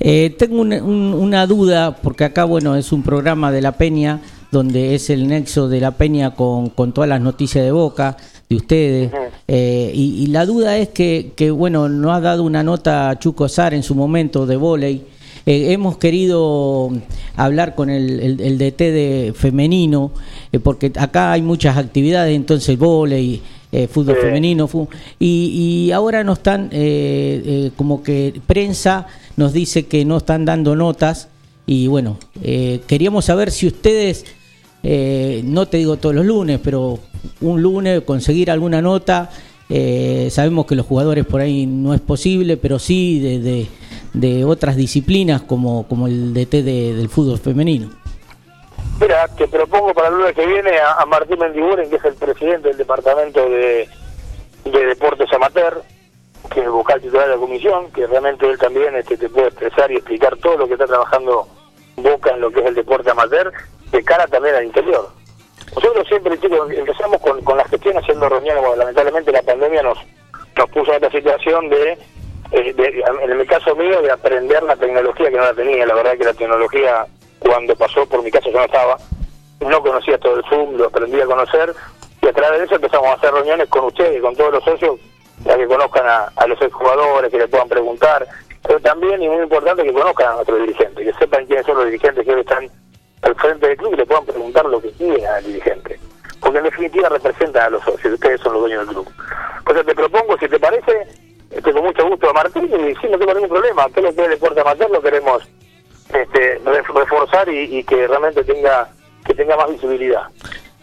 Eh, 0.00 0.34
tengo 0.38 0.60
una 0.60 1.46
duda, 1.46 1.96
porque 1.96 2.24
acá, 2.24 2.44
bueno, 2.44 2.76
es 2.76 2.92
un 2.92 3.02
programa 3.02 3.50
de 3.50 3.62
La 3.62 3.72
Peña, 3.72 4.20
donde 4.50 4.94
es 4.94 5.10
el 5.10 5.26
nexo 5.26 5.68
de 5.68 5.80
La 5.80 5.92
Peña 5.92 6.34
con, 6.34 6.70
con 6.70 6.92
todas 6.92 7.08
las 7.08 7.20
noticias 7.20 7.64
de 7.64 7.72
Boca, 7.72 8.16
de 8.48 8.56
ustedes. 8.56 9.12
Eh, 9.48 9.90
y, 9.94 10.26
la 10.28 10.46
duda 10.46 10.76
es 10.76 10.90
que, 10.90 11.32
que, 11.36 11.50
bueno, 11.50 11.88
no 11.88 12.12
ha 12.12 12.20
dado 12.20 12.42
una 12.42 12.62
nota 12.62 13.18
Chuco 13.18 13.48
Sar 13.48 13.74
en 13.74 13.82
su 13.82 13.94
momento 13.94 14.46
de 14.46 14.56
volei 14.56 15.13
eh, 15.46 15.72
hemos 15.72 15.98
querido 15.98 16.90
hablar 17.36 17.74
con 17.74 17.90
el, 17.90 18.40
el, 18.40 18.58
DT 18.58 18.78
de 18.78 19.34
femenino, 19.36 20.10
eh, 20.52 20.58
porque 20.58 20.90
acá 20.98 21.32
hay 21.32 21.42
muchas 21.42 21.76
actividades, 21.76 22.34
entonces 22.34 22.78
volei, 22.78 23.42
eh, 23.70 23.86
fútbol 23.86 24.16
femenino, 24.16 24.70
y, 25.18 25.86
y, 25.88 25.92
ahora 25.92 26.24
nos 26.24 26.38
están, 26.38 26.70
como 27.76 28.02
que 28.02 28.40
prensa 28.46 29.06
nos 29.36 29.52
dice 29.52 29.84
que 29.84 30.06
no 30.06 30.16
están 30.16 30.46
dando 30.46 30.76
notas, 30.76 31.28
y 31.66 31.88
bueno, 31.88 32.18
queríamos 32.86 33.26
saber 33.26 33.50
si 33.50 33.66
ustedes, 33.66 34.24
no 34.82 35.66
te 35.66 35.76
digo 35.76 35.98
todos 35.98 36.14
los 36.14 36.24
lunes, 36.24 36.58
pero 36.62 36.98
un 37.42 37.60
lunes 37.60 38.00
conseguir 38.02 38.50
alguna 38.50 38.80
nota, 38.80 39.30
sabemos 40.30 40.64
que 40.64 40.74
los 40.74 40.86
jugadores 40.86 41.26
por 41.26 41.42
ahí 41.42 41.66
no 41.66 41.92
es 41.92 42.00
posible, 42.00 42.56
pero 42.56 42.78
sí 42.78 43.18
de 43.18 43.66
de 44.14 44.44
otras 44.44 44.76
disciplinas 44.76 45.42
como, 45.42 45.86
como 45.86 46.06
el 46.06 46.32
DT 46.32 46.62
de, 46.62 46.94
del 46.94 47.08
fútbol 47.08 47.38
femenino. 47.38 47.90
Mira, 49.00 49.26
te 49.28 49.48
propongo 49.48 49.92
para 49.92 50.08
el 50.08 50.14
lunes 50.14 50.34
que 50.34 50.46
viene 50.46 50.78
a, 50.78 51.04
Martín 51.04 51.38
Mendiguren, 51.38 51.90
que 51.90 51.96
es 51.96 52.04
el 52.04 52.14
presidente 52.14 52.68
del 52.68 52.78
Departamento 52.78 53.48
de, 53.48 53.88
de 54.64 54.86
Deportes 54.86 55.32
Amateur, 55.32 55.82
que 56.50 56.60
es 56.60 56.66
el 56.66 56.70
vocal 56.70 57.00
titular 57.00 57.26
de 57.26 57.34
la 57.34 57.40
comisión, 57.40 57.90
que 57.90 58.06
realmente 58.06 58.48
él 58.48 58.56
también 58.56 58.94
este, 58.96 59.16
te 59.16 59.28
puede 59.28 59.48
expresar 59.48 59.90
y 59.90 59.96
explicar 59.96 60.36
todo 60.36 60.58
lo 60.58 60.66
que 60.68 60.74
está 60.74 60.86
trabajando 60.86 61.48
Boca 61.96 62.30
en 62.32 62.40
lo 62.40 62.50
que 62.50 62.60
es 62.60 62.66
el 62.66 62.74
deporte 62.74 63.10
amateur, 63.10 63.52
de 63.92 64.02
cara 64.02 64.26
también 64.26 64.56
al 64.56 64.64
interior. 64.64 65.10
Nosotros 65.76 66.06
siempre, 66.08 66.38
chicos, 66.38 66.70
empezamos 66.70 67.20
con, 67.20 67.40
con 67.42 67.56
la 67.56 67.64
gestión 67.64 67.96
haciendo 67.96 68.28
reuniones, 68.28 68.62
bueno, 68.62 68.76
lamentablemente 68.76 69.32
la 69.32 69.42
pandemia 69.42 69.82
nos, 69.82 69.98
nos 70.56 70.70
puso 70.70 70.90
en 70.92 70.96
esta 70.96 71.16
situación 71.16 71.68
de 71.68 71.98
eh, 72.52 72.74
en 73.22 73.30
el 73.30 73.46
caso 73.46 73.74
mío, 73.74 74.00
de 74.02 74.10
aprender 74.10 74.62
la 74.62 74.76
tecnología 74.76 75.30
que 75.30 75.36
no 75.36 75.42
la 75.42 75.54
tenía. 75.54 75.86
La 75.86 75.94
verdad 75.94 76.16
que 76.16 76.24
la 76.24 76.34
tecnología, 76.34 77.06
cuando 77.38 77.74
pasó 77.76 78.06
por 78.06 78.22
mi 78.22 78.30
casa, 78.30 78.50
yo 78.50 78.58
no 78.58 78.64
estaba. 78.64 78.96
No 79.60 79.82
conocía 79.82 80.18
todo 80.18 80.36
el 80.36 80.44
Zoom, 80.44 80.76
lo 80.76 80.86
aprendí 80.86 81.20
a 81.20 81.26
conocer. 81.26 81.74
Y 82.22 82.28
a 82.28 82.32
través 82.32 82.58
de 82.58 82.64
eso 82.66 82.74
empezamos 82.76 83.08
a 83.08 83.14
hacer 83.14 83.32
reuniones 83.32 83.68
con 83.68 83.84
ustedes, 83.84 84.20
con 84.20 84.34
todos 84.36 84.52
los 84.52 84.64
socios, 84.64 84.98
para 85.44 85.58
que 85.58 85.66
conozcan 85.66 86.06
a, 86.06 86.46
los 86.46 86.58
jugadores, 86.72 87.30
que 87.30 87.38
le 87.38 87.48
puedan 87.48 87.68
preguntar. 87.68 88.26
Pero 88.62 88.80
también, 88.80 89.22
y 89.22 89.28
muy 89.28 89.42
importante, 89.42 89.82
que 89.82 89.92
conozcan 89.92 90.28
a 90.28 90.34
nuestros 90.36 90.60
dirigentes, 90.60 91.04
que 91.04 91.18
sepan 91.18 91.46
quiénes 91.46 91.66
son 91.66 91.76
los 91.76 91.84
dirigentes 91.86 92.24
que 92.24 92.40
están 92.40 92.70
al 93.22 93.34
frente 93.36 93.66
del 93.66 93.76
club 93.76 93.94
y 93.94 93.96
le 93.96 94.06
puedan 94.06 94.24
preguntar 94.24 94.64
lo 94.66 94.80
que 94.80 94.90
quieran 94.92 95.34
al 95.34 95.44
dirigente. 95.44 95.98
Porque 96.40 96.58
en 96.58 96.64
definitiva 96.64 97.08
representan 97.08 97.62
a 97.62 97.70
los 97.70 97.84
socios, 97.84 98.14
ustedes 98.14 98.40
son 98.40 98.52
los 98.52 98.62
dueños 98.62 98.86
del 98.86 98.94
club. 98.94 99.08
Pues 99.64 99.86
te 99.86 99.94
propongo, 99.94 100.38
si 100.38 100.48
te 100.48 100.58
parece, 100.58 101.06
este, 101.54 101.72
con 101.72 101.84
mucho 101.84 102.08
gusto 102.08 102.30
a 102.30 102.32
Martín 102.32 102.64
y 102.64 102.94
sí, 102.96 103.06
no 103.10 103.18
tengo 103.18 103.34
ningún 103.34 103.48
problema. 103.48 103.86
Todo 103.94 104.06
lo 104.06 104.14
que 104.14 104.24
es 104.24 104.30
deporte 104.30 104.60
amateur 104.60 104.90
lo 104.90 105.00
queremos 105.00 105.42
este, 106.08 106.60
reforzar 106.92 107.48
y, 107.48 107.82
que 107.84 108.06
realmente 108.06 108.42
tenga 108.44 108.88
que 109.24 109.34
tenga 109.34 109.56
más 109.56 109.70
visibilidad. 109.70 110.22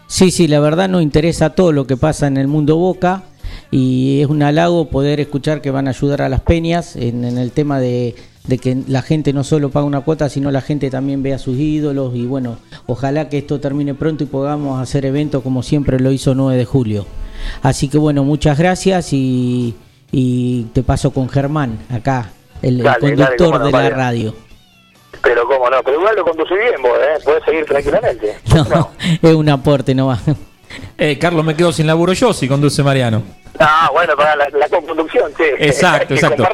Sí, 0.07 0.31
sí, 0.31 0.47
la 0.47 0.59
verdad 0.59 0.89
nos 0.89 1.03
interesa 1.03 1.51
todo 1.51 1.71
lo 1.71 1.85
que 1.85 1.95
pasa 1.95 2.27
en 2.27 2.37
el 2.37 2.47
mundo 2.47 2.75
Boca 2.75 3.23
y 3.69 4.21
es 4.21 4.27
un 4.27 4.41
halago 4.41 4.89
poder 4.89 5.19
escuchar 5.19 5.61
que 5.61 5.71
van 5.71 5.87
a 5.87 5.91
ayudar 5.91 6.23
a 6.23 6.29
las 6.29 6.41
peñas 6.41 6.95
en, 6.95 7.23
el 7.23 7.51
tema 7.51 7.79
de, 7.79 8.15
de, 8.45 8.57
que 8.57 8.77
la 8.87 9.03
gente 9.03 9.31
no 9.31 9.43
solo 9.43 9.69
paga 9.69 9.85
una 9.85 10.01
cuota, 10.01 10.27
sino 10.27 10.49
la 10.51 10.61
gente 10.61 10.89
también 10.89 11.21
vea 11.21 11.37
sus 11.37 11.57
ídolos 11.57 12.15
y 12.15 12.25
bueno, 12.25 12.57
ojalá 12.87 13.29
que 13.29 13.37
esto 13.37 13.59
termine 13.59 13.93
pronto 13.93 14.23
y 14.23 14.27
podamos 14.27 14.81
hacer 14.81 15.05
eventos 15.05 15.43
como 15.43 15.61
siempre 15.63 15.99
lo 15.99 16.11
hizo 16.11 16.33
9 16.33 16.57
de 16.57 16.65
julio. 16.65 17.05
Así 17.61 17.87
que 17.87 17.97
bueno, 17.97 18.23
muchas 18.23 18.57
gracias 18.57 19.13
y 19.13 19.75
y 20.11 20.63
te 20.73 20.83
paso 20.83 21.11
con 21.11 21.29
Germán 21.29 21.79
acá, 21.89 22.29
el, 22.61 22.83
conductor 22.99 23.63
de 23.63 23.71
la 23.71 23.89
radio. 23.89 24.35
Pero 25.21 25.45
cómo 25.47 25.69
no, 25.69 25.83
pero 25.83 25.99
igual 25.99 26.15
lo 26.15 26.23
conducí 26.23 26.53
bien 26.55 26.81
vos, 26.81 26.97
¿eh? 26.97 27.19
Puedes 27.23 27.43
seguir 27.43 27.65
tranquilamente. 27.65 28.37
No, 28.69 28.91
es 29.21 29.35
un 29.35 29.49
aporte 29.49 29.93
no 29.93 30.07
va 30.07 30.19
Eh, 30.97 31.17
Carlos, 31.19 31.43
me 31.43 31.55
quedo 31.55 31.71
sin 31.71 31.85
laburo 31.85 32.13
yo 32.13 32.33
si 32.33 32.47
conduce 32.47 32.81
Mariano. 32.81 33.21
Ah, 33.59 33.89
bueno, 33.91 34.15
para 34.15 34.35
la, 34.35 34.49
la 34.49 34.69
conducción, 34.69 35.31
sí. 35.37 35.43
Exacto, 35.59 36.13
exacto. 36.15 36.47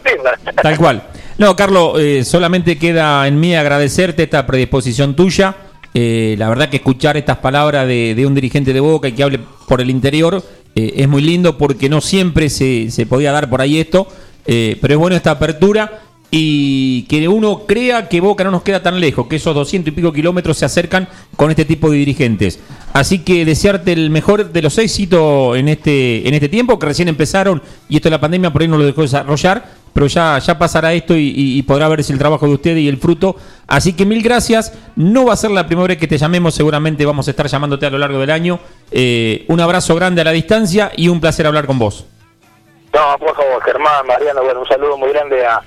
Tal 0.62 0.78
cual. 0.78 1.04
No, 1.38 1.56
Carlos, 1.56 2.00
eh, 2.00 2.24
solamente 2.24 2.80
queda 2.80 3.28
en 3.28 3.40
mí 3.40 3.56
agradecerte 3.56 4.24
esta 4.24 4.46
predisposición 4.46 5.16
tuya. 5.16 5.56
Eh, 5.94 6.36
la 6.38 6.50
verdad 6.50 6.70
que 6.70 6.78
escuchar 6.78 7.18
estas 7.18 7.38
palabras 7.38 7.88
de, 7.88 8.24
un 8.26 8.36
dirigente 8.36 8.74
de 8.74 8.80
Boca 8.80 9.08
y 9.08 9.14
que 9.14 9.24
hable 9.24 9.40
por 9.68 9.82
el 9.82 9.90
interior 9.90 10.44
eh, 10.76 10.94
es 10.98 11.08
muy 11.08 11.22
lindo 11.22 11.58
porque 11.58 11.90
no 11.90 12.02
siempre 12.02 12.50
se, 12.50 12.92
se 12.92 13.06
podía 13.06 13.32
dar 13.32 13.50
por 13.50 13.62
ahí 13.62 13.80
esto, 13.80 14.08
eh, 14.46 14.78
pero 14.80 14.94
es 14.94 15.00
bueno 15.00 15.16
esta 15.16 15.32
apertura 15.32 16.02
y 16.30 17.04
que 17.04 17.28
uno 17.28 17.64
crea 17.66 18.10
que 18.10 18.20
Boca 18.20 18.44
no 18.44 18.52
nos 18.52 18.64
queda 18.64 18.84
tan 18.84 19.00
lejos, 19.00 19.28
que 19.28 19.38
esos 19.38 19.56
200 19.56 19.92
y 19.92 19.96
pico 19.96 20.12
kilómetros 20.12 20.58
se 20.58 20.66
acercan 20.66 21.08
con 21.36 21.50
este 21.50 21.64
tipo 21.64 21.90
de 21.90 21.98
dirigentes. 21.98 22.60
Así 22.94 23.20
que 23.20 23.46
desearte 23.46 23.94
el 23.94 24.10
mejor 24.10 24.52
de 24.52 24.62
los 24.62 24.78
éxitos 24.78 25.56
en 25.58 25.70
este, 25.70 26.28
en 26.28 26.34
este 26.34 26.50
tiempo, 26.50 26.78
que 26.78 26.88
recién 26.88 27.08
empezaron 27.08 27.62
y 27.88 27.96
esto 27.96 28.08
de 28.08 28.12
la 28.12 28.22
pandemia 28.22 28.52
por 28.52 28.62
ahí 28.62 28.68
no 28.68 28.78
lo 28.78 28.86
dejó 28.86 29.04
desarrollar, 29.04 29.77
pero 29.94 30.08
ya, 30.08 30.38
ya 30.40 30.58
pasará 30.58 30.94
esto 30.94 31.14
y, 31.16 31.62
podrá 31.64 31.88
verse 31.88 32.14
el 32.14 32.20
trabajo 32.20 32.46
de 32.48 32.54
ustedes 32.54 32.80
y 32.80 32.88
el 32.88 32.98
fruto. 32.98 33.36
Así 33.68 33.94
que 33.94 34.06
mil 34.06 34.22
gracias. 34.22 34.74
No 34.96 35.26
va 35.26 35.34
a 35.34 35.36
ser 35.36 35.52
la 35.52 35.66
primera 35.68 35.88
vez 35.88 35.98
que 35.98 36.08
te 36.08 36.18
llamemos, 36.18 36.54
seguramente 36.54 37.06
vamos 37.06 37.28
a 37.28 37.32
estar 37.32 37.48
llamándote 37.48 37.86
a 37.86 37.90
lo 37.90 37.98
largo 37.98 38.20
del 38.20 38.32
año. 38.32 38.60
Eh, 38.92 39.46
un 39.48 39.60
abrazo 39.60 39.96
grande 39.96 40.22
a 40.22 40.24
la 40.24 40.32
distancia 40.32 40.92
y 40.96 41.08
un 41.10 41.20
placer 41.20 41.48
hablar 41.48 41.66
con 41.66 41.80
vos. 41.80 42.06
No, 42.94 43.18
por 43.20 43.36
favor, 43.36 43.62
Germán, 43.64 44.08
Mariano, 44.08 44.44
bueno, 44.44 44.62
un 44.62 44.68
saludo 44.68 44.98
muy 44.98 45.10
grande 45.10 45.46
a, 45.46 45.62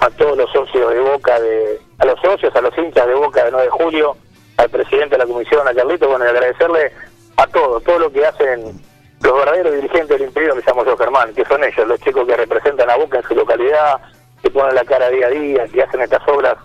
a 0.00 0.10
todos 0.10 0.36
los 0.36 0.50
socios 0.52 0.92
de 0.92 1.00
Boca, 1.00 1.40
de, 1.40 1.80
a 1.98 2.06
los 2.06 2.20
socios, 2.20 2.54
a 2.54 2.60
los 2.60 2.76
hinchas 2.76 3.06
de 3.06 3.14
Boca 3.14 3.44
de 3.44 3.50
9 3.50 3.64
de 3.66 3.70
julio, 3.70 4.16
al 4.56 4.68
presidente 4.68 5.16
de 5.16 5.18
la 5.18 5.26
comisión, 5.26 5.66
a 5.66 5.74
Carlito, 5.74 6.08
bueno, 6.08 6.24
y 6.24 6.28
agradecerle 6.28 6.92
a 7.36 7.46
todos, 7.46 7.82
todo 7.84 7.98
lo 7.98 8.12
que 8.12 8.24
hacen 8.24 8.80
los 9.26 9.38
verdaderos 9.38 9.74
dirigentes 9.74 10.08
del 10.08 10.28
imperio 10.28 10.54
que 10.54 10.62
llamo 10.64 10.84
yo 10.84 10.96
Germán, 10.96 11.34
que 11.34 11.44
son 11.44 11.62
ellos, 11.64 11.88
los 11.88 12.00
chicos 12.00 12.26
que 12.26 12.36
representan 12.36 12.88
a 12.88 12.96
Boca 12.96 13.18
en 13.18 13.24
su 13.24 13.34
localidad, 13.34 14.00
que 14.40 14.50
ponen 14.50 14.76
la 14.76 14.84
cara 14.84 15.10
día 15.10 15.26
a 15.26 15.30
día, 15.30 15.66
que 15.66 15.82
hacen 15.82 16.00
estas 16.00 16.26
obras 16.28 16.56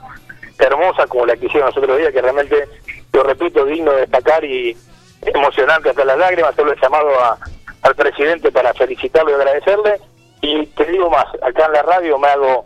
hermosa 0.60 1.08
como 1.08 1.26
la 1.26 1.36
que 1.36 1.47
hicieron 1.47 1.69
los 1.69 1.78
otros 1.78 1.97
días, 1.97 2.13
que 2.13 2.21
realmente, 2.21 2.69
lo 3.13 3.24
repito, 3.24 3.65
digno 3.65 3.93
de 3.93 4.02
destacar 4.02 4.45
y 4.45 4.78
emocionante 5.24 5.89
hasta 5.89 6.06
las 6.06 6.19
lágrimas. 6.19 6.54
Solo 6.56 6.74
he 6.74 6.80
llamado 6.80 7.10
al 7.82 7.95
presidente 7.95 8.52
para 8.52 8.76
felicitarlo 8.76 9.32
y 9.32 9.34
agradecerle. 9.34 10.00
Y 10.41 10.67
te 10.67 10.86
digo 10.86 11.10
más, 11.10 11.26
acá 11.41 11.65
en 11.65 11.74
la 11.74 11.82
radio 11.82 12.19
me 12.19 12.28
hago 12.28 12.65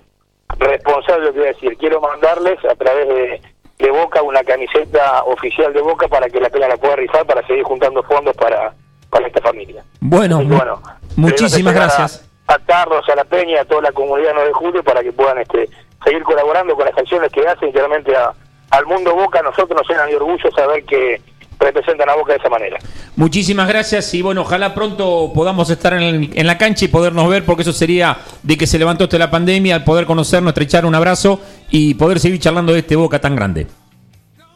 responsable 0.60 1.32
de 1.32 1.46
decir. 1.46 1.78
Quiero 1.78 2.02
mandarles 2.02 2.60
a 2.66 2.76
través 2.76 3.08
de, 3.08 3.42
de 3.78 3.92
Boca 3.92 4.22
una 4.22 4.44
camiseta 4.44 5.24
oficial 5.24 5.72
de 5.72 5.82
Boca 5.82 6.10
para 6.10 6.28
que 6.28 6.42
la 6.42 6.50
pena 6.50 6.68
la 6.68 6.76
pueda 6.76 6.98
rifar 6.98 7.26
para 7.26 7.48
seguir 7.48 7.64
juntando 7.64 8.04
fondos 8.04 8.36
para, 8.36 8.74
para 9.16 9.28
esta 9.28 9.42
familia. 9.42 9.84
Bueno, 10.02 10.40
que, 10.40 10.46
bueno, 10.46 10.82
muchísimas 11.16 11.74
gracias. 11.74 12.26
A, 12.48 12.56
a 12.56 12.60
Carlos, 12.60 13.04
a 13.12 13.16
la 13.16 13.24
Peña, 13.24 13.62
a 13.62 13.66
toda 13.66 13.82
la 13.82 13.92
comunidad 13.92 14.32
9 14.34 14.48
de 14.50 14.54
julio 14.54 14.84
para 14.84 15.02
que 15.02 15.12
puedan 15.14 15.38
este, 15.38 15.70
seguir 16.04 16.24
colaborando 16.24 16.76
con 16.76 16.86
las 16.86 16.98
acciones 16.98 17.32
que 17.32 17.48
hacen, 17.48 17.70
y 17.70 17.72
realmente 17.72 18.16
a- 18.16 18.34
al 18.72 18.86
mundo 18.86 19.16
Boca. 19.16 19.40
A 19.40 19.44
nosotros 19.44 19.70
nos 19.80 19.88
llena 19.88 20.06
de 20.06 20.16
orgullo 20.18 20.52
saber 20.52 20.84
que 20.84 21.22
representan 21.60 22.10
a 22.10 22.16
Boca 22.16 22.34
de 22.34 22.40
esa 22.40 22.50
manera. 22.50 22.78
Muchísimas 23.16 23.68
gracias 23.70 24.14
y 24.14 24.22
bueno, 24.22 24.42
ojalá 24.42 24.74
pronto 24.76 25.32
podamos 25.34 25.70
estar 25.70 25.94
en, 25.94 26.02
el- 26.02 26.38
en 26.38 26.46
la 26.48 26.58
cancha 26.58 26.84
y 26.84 26.88
podernos 26.90 27.30
ver 27.30 27.46
porque 27.46 27.62
eso 27.62 27.72
sería 27.72 28.18
de 28.44 28.58
que 28.58 28.68
se 28.68 28.78
levantó 28.78 29.06
usted 29.06 29.18
la 29.18 29.32
pandemia, 29.32 29.86
poder 29.86 30.06
conocernos, 30.06 30.50
estrechar 30.52 30.86
un 30.86 30.94
abrazo 30.94 31.40
y 31.72 31.94
poder 31.94 32.20
seguir 32.20 32.40
charlando 32.42 32.74
de 32.74 32.80
este 32.80 32.98
Boca 32.98 33.20
tan 33.20 33.36
grande. 33.36 33.68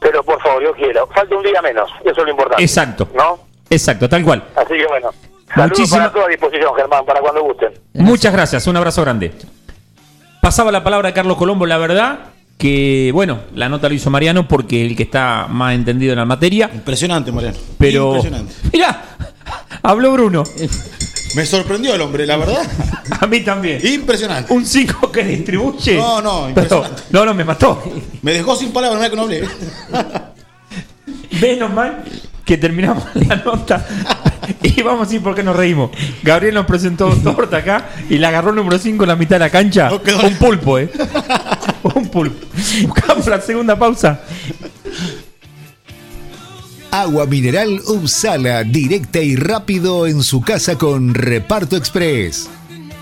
Pero 0.02 0.22
por 0.24 0.42
favor, 0.42 0.62
yo 0.64 0.74
quiero. 0.74 1.08
Falta 1.08 1.36
un 1.36 1.44
día 1.44 1.62
menos, 1.62 1.90
eso 2.02 2.12
es 2.12 2.18
lo 2.26 2.30
importante. 2.30 2.64
Exacto. 2.64 3.08
¿No? 3.16 3.40
Exacto, 3.70 4.08
tal 4.10 4.24
cual. 4.24 4.44
Así 4.56 4.74
que 4.74 4.88
bueno. 4.88 5.10
Saludos 5.54 5.80
Muchísima- 5.80 5.98
para 6.04 6.12
toda 6.14 6.28
disposición, 6.28 6.76
Germán, 6.76 7.06
para 7.06 7.22
cuando 7.22 7.42
gusten. 7.44 7.70
Muchas 7.94 8.32
gracias, 8.34 8.68
un 8.68 8.78
abrazo 8.78 9.02
grande. 9.02 9.32
Pasaba 10.42 10.72
la 10.72 10.84
palabra 10.84 11.10
a 11.10 11.14
Carlos 11.14 11.38
Colombo, 11.38 11.66
la 11.66 11.78
verdad 11.78 12.20
que, 12.58 13.10
bueno, 13.14 13.40
la 13.56 13.68
nota 13.70 13.88
lo 13.90 13.96
hizo 13.96 14.10
Mariano 14.10 14.48
porque 14.48 14.86
el 14.86 14.96
que 14.96 15.04
está 15.04 15.48
más 15.50 15.74
entendido 15.74 16.14
en 16.14 16.20
la 16.20 16.26
materia. 16.26 16.70
Impresionante, 16.74 17.32
Mariano. 17.32 17.58
Pero, 17.78 18.08
Impresionante. 18.16 18.54
mira, 18.74 19.02
habló 19.82 20.12
Bruno. 20.12 20.44
Me 21.36 21.46
sorprendió 21.46 21.96
el 21.96 22.02
hombre, 22.02 22.26
la 22.26 22.38
verdad. 22.38 22.62
A 23.22 23.28
mí 23.28 23.40
también. 23.42 23.80
Impresionante. 23.86 24.54
Un 24.54 24.66
5 24.66 25.12
que 25.12 25.24
distribuye. 25.24 25.96
No, 25.98 26.22
no, 26.22 26.32
Pero- 26.32 26.50
impresionante. 26.50 27.02
no, 27.12 27.26
no, 27.26 27.34
me 27.34 27.44
mató. 27.44 27.82
Me 28.22 28.34
dejó 28.34 28.56
sin 28.56 28.72
palabras, 28.72 29.00
mira 29.00 29.10
que 29.10 29.16
no 29.16 29.22
hablé. 29.24 29.48
Menos 31.42 31.72
mal 31.74 32.04
que 32.50 32.58
terminamos 32.58 33.04
la 33.14 33.36
nota. 33.36 33.86
Y 34.64 34.82
vamos 34.82 35.12
a 35.12 35.16
ir 35.16 35.22
por 35.22 35.36
qué 35.36 35.44
nos 35.44 35.56
reímos. 35.56 35.92
Gabriel 36.24 36.56
nos 36.56 36.66
presentó 36.66 37.10
torta 37.24 37.58
acá 37.58 37.90
y 38.10 38.18
la 38.18 38.30
agarró 38.30 38.50
el 38.50 38.56
número 38.56 38.80
5 38.80 39.04
en 39.04 39.08
la 39.08 39.16
mitad 39.16 39.36
de 39.36 39.42
la 39.42 39.52
cancha. 39.52 39.92
Un 39.94 40.36
pulpo, 40.36 40.80
¿eh? 40.80 40.90
Un 41.84 42.08
pulpo. 42.08 42.48
Buscamos 42.88 43.28
la 43.28 43.40
segunda 43.40 43.78
pausa. 43.78 44.22
Agua 46.90 47.28
mineral 47.28 47.82
Upsala, 47.86 48.64
directa 48.64 49.20
y 49.20 49.36
rápido 49.36 50.08
en 50.08 50.24
su 50.24 50.42
casa 50.42 50.76
con 50.76 51.14
Reparto 51.14 51.78
Express. 51.78 52.50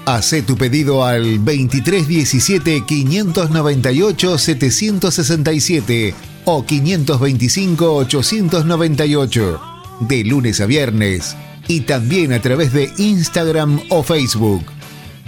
Hacé 0.05 0.41
tu 0.41 0.57
pedido 0.57 1.05
al 1.05 1.37
2317 1.37 2.83
598 2.85 4.37
767 4.37 6.36
o 6.49 6.65
525 6.65 7.93
898 7.93 9.61
de 9.99 10.23
lunes 10.23 10.61
a 10.61 10.65
viernes 10.65 11.35
y 11.67 11.81
también 11.81 12.31
a 12.31 12.41
través 12.41 12.71
de 12.71 12.89
Instagram 12.97 13.81
o 13.89 14.01
Facebook 14.01 14.63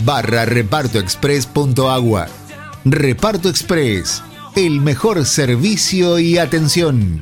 barra 0.05 0.45
repartoexpress.agua. 0.45 2.27
Reparto 2.85 3.49
Express, 3.49 4.23
el 4.55 4.79
mejor 4.79 5.25
servicio 5.25 6.19
y 6.19 6.37
atención. 6.37 7.21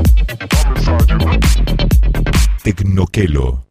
Tecnoquelo. 2.63 3.70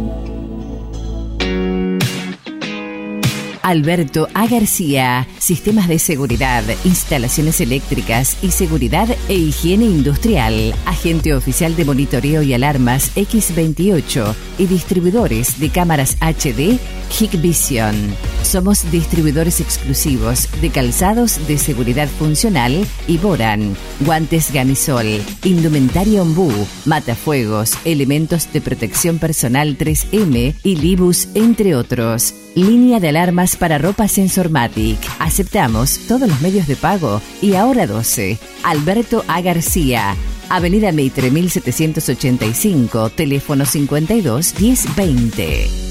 Alberto 3.61 4.27
A. 4.33 4.47
García, 4.47 5.27
sistemas 5.37 5.87
de 5.87 5.99
seguridad, 5.99 6.63
instalaciones 6.83 7.61
eléctricas 7.61 8.37
y 8.41 8.51
seguridad 8.51 9.07
e 9.29 9.33
higiene 9.35 9.85
industrial, 9.85 10.73
agente 10.85 11.33
oficial 11.33 11.75
de 11.75 11.85
monitoreo 11.85 12.41
y 12.41 12.53
alarmas 12.53 13.15
X28 13.15 14.35
y 14.57 14.65
distribuidores 14.65 15.59
de 15.59 15.69
cámaras 15.69 16.17
HD 16.21 16.79
Hikvision. 17.19 17.95
Somos 18.43 18.89
distribuidores 18.91 19.61
exclusivos 19.61 20.49
de 20.61 20.69
calzados 20.69 21.47
de 21.47 21.57
seguridad 21.57 22.07
funcional 22.07 22.85
y 23.07 23.17
Boran, 23.17 23.75
guantes 24.01 24.51
Gamisol, 24.51 25.21
indumentaria 25.43 26.21
Ombú, 26.21 26.51
matafuegos, 26.85 27.77
elementos 27.85 28.51
de 28.51 28.61
protección 28.61 29.19
personal 29.19 29.77
3M 29.77 30.55
y 30.63 30.75
Libus, 30.75 31.29
entre 31.33 31.75
otros. 31.75 32.33
Línea 32.55 32.99
de 32.99 33.09
alarmas 33.09 33.55
para 33.55 33.77
ropa 33.77 34.07
Sensormatic. 34.07 34.99
Aceptamos 35.19 35.99
todos 36.07 36.27
los 36.27 36.41
medios 36.41 36.67
de 36.67 36.75
pago 36.75 37.21
y 37.41 37.55
ahora 37.55 37.87
12. 37.87 38.37
Alberto 38.63 39.23
A. 39.27 39.41
García. 39.41 40.15
Avenida 40.49 40.91
Mitre 40.91 41.31
1785, 41.31 43.11
teléfono 43.11 43.65
52 43.65 44.59
1020. 44.59 45.90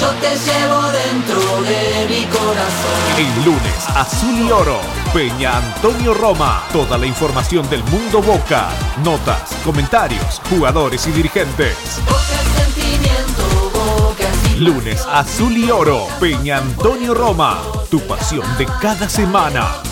yo 0.00 0.10
te 0.20 0.30
llevo 0.38 0.80
dentro 0.92 1.62
de 1.62 2.06
mi 2.08 2.24
corazón. 2.26 3.00
El 3.18 3.44
lunes, 3.44 3.88
azul 3.96 4.46
y 4.46 4.52
oro, 4.52 4.78
Peña 5.12 5.58
Antonio 5.58 6.14
Roma. 6.14 6.62
Toda 6.72 6.96
la 6.96 7.04
información 7.04 7.68
del 7.68 7.84
mundo 7.84 8.22
Boca, 8.22 8.70
notas, 9.04 9.54
comentarios, 9.62 10.40
jugadores 10.48 11.06
y 11.06 11.10
dirigentes. 11.10 11.76
Lunes, 14.58 15.06
azul 15.10 15.54
y 15.58 15.70
oro, 15.70 16.06
Peña 16.18 16.58
Antonio 16.58 17.12
Roma. 17.12 17.60
Tu 17.90 18.00
pasión 18.06 18.46
de 18.56 18.64
cada 18.80 19.06
semana. 19.06 19.82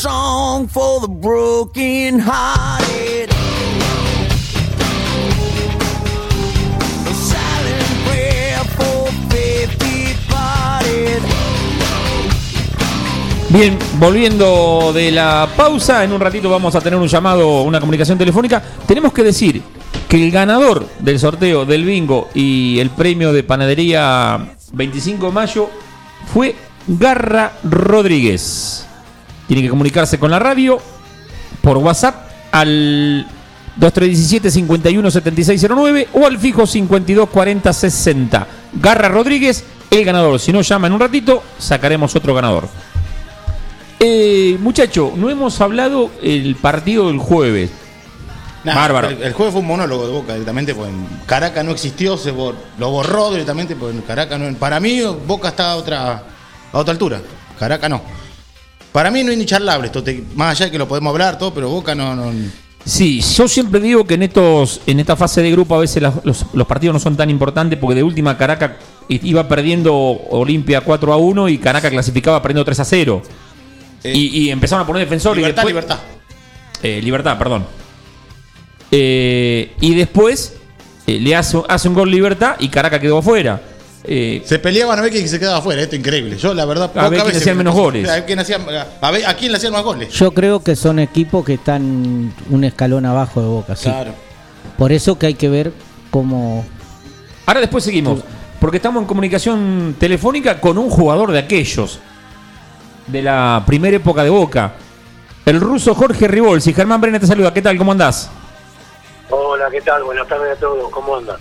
Song 0.00 0.66
for 0.66 0.98
the 1.02 1.08
broken 1.08 2.18
hearted. 2.18 3.28
Bien, 13.50 13.76
volviendo 13.98 14.92
de 14.94 15.10
la 15.10 15.46
pausa, 15.54 16.02
en 16.04 16.12
un 16.12 16.20
ratito 16.20 16.48
vamos 16.48 16.74
a 16.76 16.80
tener 16.80 16.98
un 16.98 17.08
llamado, 17.08 17.62
una 17.62 17.78
comunicación 17.78 18.16
telefónica. 18.16 18.62
Tenemos 18.86 19.12
que 19.12 19.24
decir 19.24 19.60
que 20.08 20.24
el 20.24 20.30
ganador 20.30 20.86
del 21.00 21.18
sorteo 21.18 21.66
del 21.66 21.84
bingo 21.84 22.28
y 22.32 22.78
el 22.78 22.88
premio 22.88 23.34
de 23.34 23.42
panadería 23.42 24.54
25 24.72 25.26
de 25.26 25.32
mayo 25.32 25.68
fue 26.32 26.54
Garra 26.86 27.52
Rodríguez. 27.64 28.86
Tiene 29.50 29.62
que 29.64 29.68
comunicarse 29.68 30.16
con 30.16 30.30
la 30.30 30.38
radio 30.38 30.78
por 31.60 31.76
WhatsApp 31.78 32.14
al 32.52 33.26
2317 33.74 34.48
51 34.48 35.10
7609 35.10 36.08
o 36.12 36.24
al 36.24 36.38
fijo 36.38 36.64
52 36.68 37.28
40 37.28 37.72
60. 37.72 38.46
Garra 38.74 39.08
Rodríguez, 39.08 39.64
el 39.90 40.04
ganador. 40.04 40.38
Si 40.38 40.52
no 40.52 40.60
llama 40.60 40.86
en 40.86 40.92
un 40.92 41.00
ratito, 41.00 41.42
sacaremos 41.58 42.14
otro 42.14 42.32
ganador. 42.32 42.68
Eh, 43.98 44.56
muchacho, 44.60 45.12
no 45.16 45.28
hemos 45.30 45.60
hablado 45.60 46.12
el 46.22 46.54
partido 46.54 47.08
del 47.08 47.18
jueves. 47.18 47.70
Nah, 48.62 48.76
Bárbaro. 48.76 49.08
El, 49.08 49.20
el 49.20 49.32
jueves 49.32 49.52
fue 49.52 49.62
un 49.62 49.66
monólogo 49.66 50.06
de 50.06 50.12
Boca 50.12 50.32
directamente, 50.34 50.76
pues 50.76 50.90
en 50.90 51.06
Caracas 51.26 51.64
no 51.64 51.72
existió, 51.72 52.16
se 52.16 52.32
bor- 52.32 52.54
lo 52.78 52.90
borró 52.90 53.32
directamente, 53.32 53.74
pues 53.74 53.96
Caracas 54.06 54.38
no. 54.38 54.54
Para 54.58 54.78
mí 54.78 55.00
Boca 55.26 55.48
está 55.48 55.72
a 55.72 55.76
otra, 55.76 56.22
a 56.72 56.78
otra 56.78 56.92
altura, 56.92 57.20
Caracas 57.58 57.90
no. 57.90 58.00
Para 58.92 59.10
mí 59.10 59.22
no 59.22 59.30
es 59.32 59.38
ni 59.38 59.46
charlable 59.46 59.86
esto, 59.86 60.02
te- 60.02 60.24
más 60.34 60.50
allá 60.52 60.66
de 60.66 60.72
que 60.72 60.78
lo 60.78 60.88
podemos 60.88 61.12
hablar 61.12 61.38
todo, 61.38 61.54
pero 61.54 61.68
Boca 61.68 61.94
no, 61.94 62.14
no 62.16 62.32
Sí, 62.84 63.20
yo 63.20 63.46
siempre 63.46 63.78
digo 63.78 64.04
que 64.06 64.14
en 64.14 64.22
estos 64.22 64.80
en 64.86 64.98
esta 65.00 65.14
fase 65.14 65.42
de 65.42 65.50
grupo 65.52 65.74
a 65.74 65.78
veces 65.80 66.02
las- 66.02 66.24
los, 66.24 66.46
los 66.54 66.66
partidos 66.66 66.94
no 66.94 66.98
son 67.00 67.16
tan 67.16 67.28
importantes 67.30 67.78
porque 67.78 67.94
de 67.94 68.02
última 68.02 68.36
Caracas 68.38 68.72
iba 69.08 69.46
perdiendo 69.46 69.94
Olimpia 69.94 70.80
4 70.80 71.12
a 71.12 71.16
1 71.18 71.48
y 71.50 71.58
Caracas 71.58 71.90
clasificaba 71.90 72.40
perdiendo 72.42 72.64
3 72.64 72.80
a 72.80 72.84
0. 72.84 73.22
y, 74.02 74.44
y 74.46 74.50
empezaron 74.50 74.84
a 74.84 74.86
poner 74.86 75.02
defensor 75.02 75.36
Libertad, 75.36 75.62
y 75.62 75.66
después, 75.66 75.84
libertad. 75.84 75.98
Eh, 76.82 77.00
libertad, 77.02 77.38
perdón. 77.38 77.66
Eh, 78.90 79.72
y 79.80 79.94
después 79.94 80.56
eh, 81.06 81.18
le 81.20 81.36
hace, 81.36 81.58
hace 81.68 81.88
un 81.88 81.94
gol 81.94 82.10
Libertad 82.10 82.56
y 82.58 82.68
Caracas 82.68 82.98
quedó 83.00 83.18
afuera. 83.18 83.60
Eh, 84.12 84.42
Se 84.44 84.58
peleaban 84.58 84.98
a 84.98 85.02
ver 85.02 85.12
quién 85.12 85.28
se 85.28 85.38
quedaba 85.38 85.58
afuera, 85.58 85.82
esto 85.82 85.94
es 85.94 86.00
increíble. 86.00 86.36
Yo, 86.36 86.52
la 86.52 86.64
verdad, 86.64 86.90
A 86.96 87.08
ver 87.08 87.22
quién 87.22 87.36
hacía 87.36 87.52
me 87.54 87.58
menos 87.58 87.76
goles. 87.76 88.08
A 88.08 88.14
ver 88.14 88.26
quién 88.26 88.40
hacía- 88.40 88.58
a 89.00 89.10
ver 89.12 89.24
a 89.24 89.34
quién 89.36 89.52
le 89.52 89.58
hacían 89.58 89.72
más 89.72 89.84
goles. 89.84 90.12
Yo 90.12 90.32
creo 90.32 90.64
que 90.64 90.74
son 90.74 90.98
equipos 90.98 91.44
que 91.44 91.54
están 91.54 92.34
un 92.50 92.64
escalón 92.64 93.06
abajo 93.06 93.40
de 93.40 93.46
Boca, 93.46 93.76
sí. 93.76 93.84
Claro. 93.84 94.12
Por 94.76 94.90
eso 94.90 95.16
que 95.16 95.26
hay 95.26 95.34
que 95.34 95.48
ver 95.48 95.72
cómo... 96.10 96.64
Ahora 97.46 97.60
después 97.60 97.84
seguimos, 97.84 98.20
porque 98.58 98.78
estamos 98.78 99.00
en 99.00 99.06
comunicación 99.06 99.94
telefónica 99.96 100.60
con 100.60 100.76
un 100.76 100.90
jugador 100.90 101.30
de 101.30 101.38
aquellos, 101.38 102.00
de 103.06 103.22
la 103.22 103.62
primera 103.64 103.96
época 103.96 104.24
de 104.24 104.30
Boca. 104.30 104.72
El 105.46 105.60
ruso 105.60 105.94
Jorge 105.94 106.26
Ribolsi. 106.26 106.72
Germán 106.74 107.00
Brena 107.00 107.20
te 107.20 107.28
saluda. 107.28 107.54
¿Qué 107.54 107.62
tal? 107.62 107.78
¿Cómo 107.78 107.92
andás? 107.92 108.28
Hola, 109.30 109.68
¿qué 109.70 109.80
tal? 109.80 110.02
Buenas 110.02 110.26
tardes 110.26 110.56
a 110.56 110.60
todos. 110.60 110.90
¿Cómo 110.90 111.16
andan? 111.16 111.36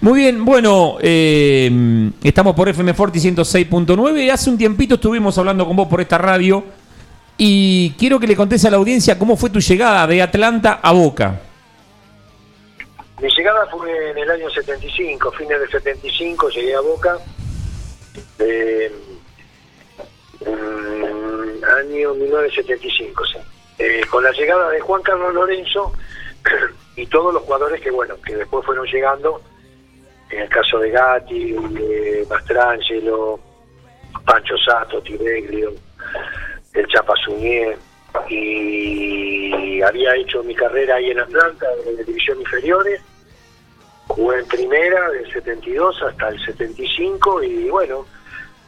Muy 0.00 0.20
bien, 0.20 0.44
bueno, 0.44 0.96
eh, 1.00 1.68
estamos 2.22 2.54
por 2.54 2.68
FM 2.68 2.94
Forti 2.94 3.18
106.9. 3.18 4.30
Hace 4.30 4.48
un 4.48 4.56
tiempito 4.56 4.94
estuvimos 4.94 5.36
hablando 5.38 5.66
con 5.66 5.74
vos 5.74 5.88
por 5.88 6.00
esta 6.00 6.16
radio 6.16 6.62
y 7.36 7.90
quiero 7.98 8.20
que 8.20 8.28
le 8.28 8.36
contés 8.36 8.64
a 8.64 8.70
la 8.70 8.76
audiencia 8.76 9.18
cómo 9.18 9.36
fue 9.36 9.50
tu 9.50 9.58
llegada 9.58 10.06
de 10.06 10.22
Atlanta 10.22 10.78
a 10.80 10.92
Boca. 10.92 11.40
Mi 13.20 13.28
llegada 13.28 13.66
fue 13.72 14.10
en 14.10 14.18
el 14.18 14.30
año 14.30 14.48
75, 14.48 15.32
fines 15.32 15.58
del 15.58 15.68
75, 15.68 16.48
llegué 16.50 16.76
a 16.76 16.80
Boca. 16.80 17.18
Eh, 18.38 18.92
mm, 20.46 21.64
año 21.64 22.14
1975, 22.14 23.26
sí. 23.26 23.38
Eh, 23.80 24.02
con 24.08 24.22
la 24.22 24.30
llegada 24.30 24.70
de 24.70 24.78
Juan 24.78 25.02
Carlos 25.02 25.34
Lorenzo 25.34 25.92
y 26.96 27.04
todos 27.06 27.34
los 27.34 27.42
jugadores 27.42 27.80
que, 27.80 27.90
bueno, 27.90 28.14
que 28.24 28.36
después 28.36 28.64
fueron 28.64 28.86
llegando, 28.86 29.40
en 30.30 30.40
el 30.40 30.48
caso 30.48 30.78
de 30.78 30.90
Gatti, 30.90 31.52
de 31.52 32.26
Mastrangelo, 32.28 33.40
Pancho 34.24 34.56
Sato, 34.58 35.00
Tibeglio, 35.02 35.72
el 36.74 36.86
Chapa 36.88 37.14
Suñé, 37.24 37.76
y 38.28 39.80
había 39.82 40.14
hecho 40.16 40.42
mi 40.42 40.54
carrera 40.54 40.96
ahí 40.96 41.10
en 41.10 41.20
Atlanta, 41.20 41.66
en 41.86 42.04
división 42.04 42.40
inferiores, 42.40 43.00
jugué 44.08 44.38
en 44.38 44.46
primera 44.46 45.10
del 45.10 45.30
72 45.32 46.02
hasta 46.02 46.28
el 46.28 46.44
75 46.44 47.42
y 47.42 47.68
bueno, 47.68 48.06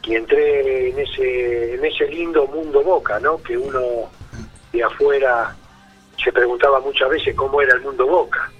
y 0.03 0.15
entré 0.15 0.89
en 0.89 0.99
ese, 0.99 1.75
en 1.75 1.85
ese 1.85 2.07
lindo 2.07 2.47
mundo 2.47 2.81
Boca, 2.83 3.19
¿no? 3.19 3.41
Que 3.41 3.57
uno 3.57 4.09
de 4.71 4.83
afuera 4.83 5.55
se 6.23 6.31
preguntaba 6.31 6.79
muchas 6.79 7.09
veces 7.09 7.35
cómo 7.35 7.61
era 7.61 7.75
el 7.75 7.81
mundo 7.81 8.07
Boca. 8.07 8.51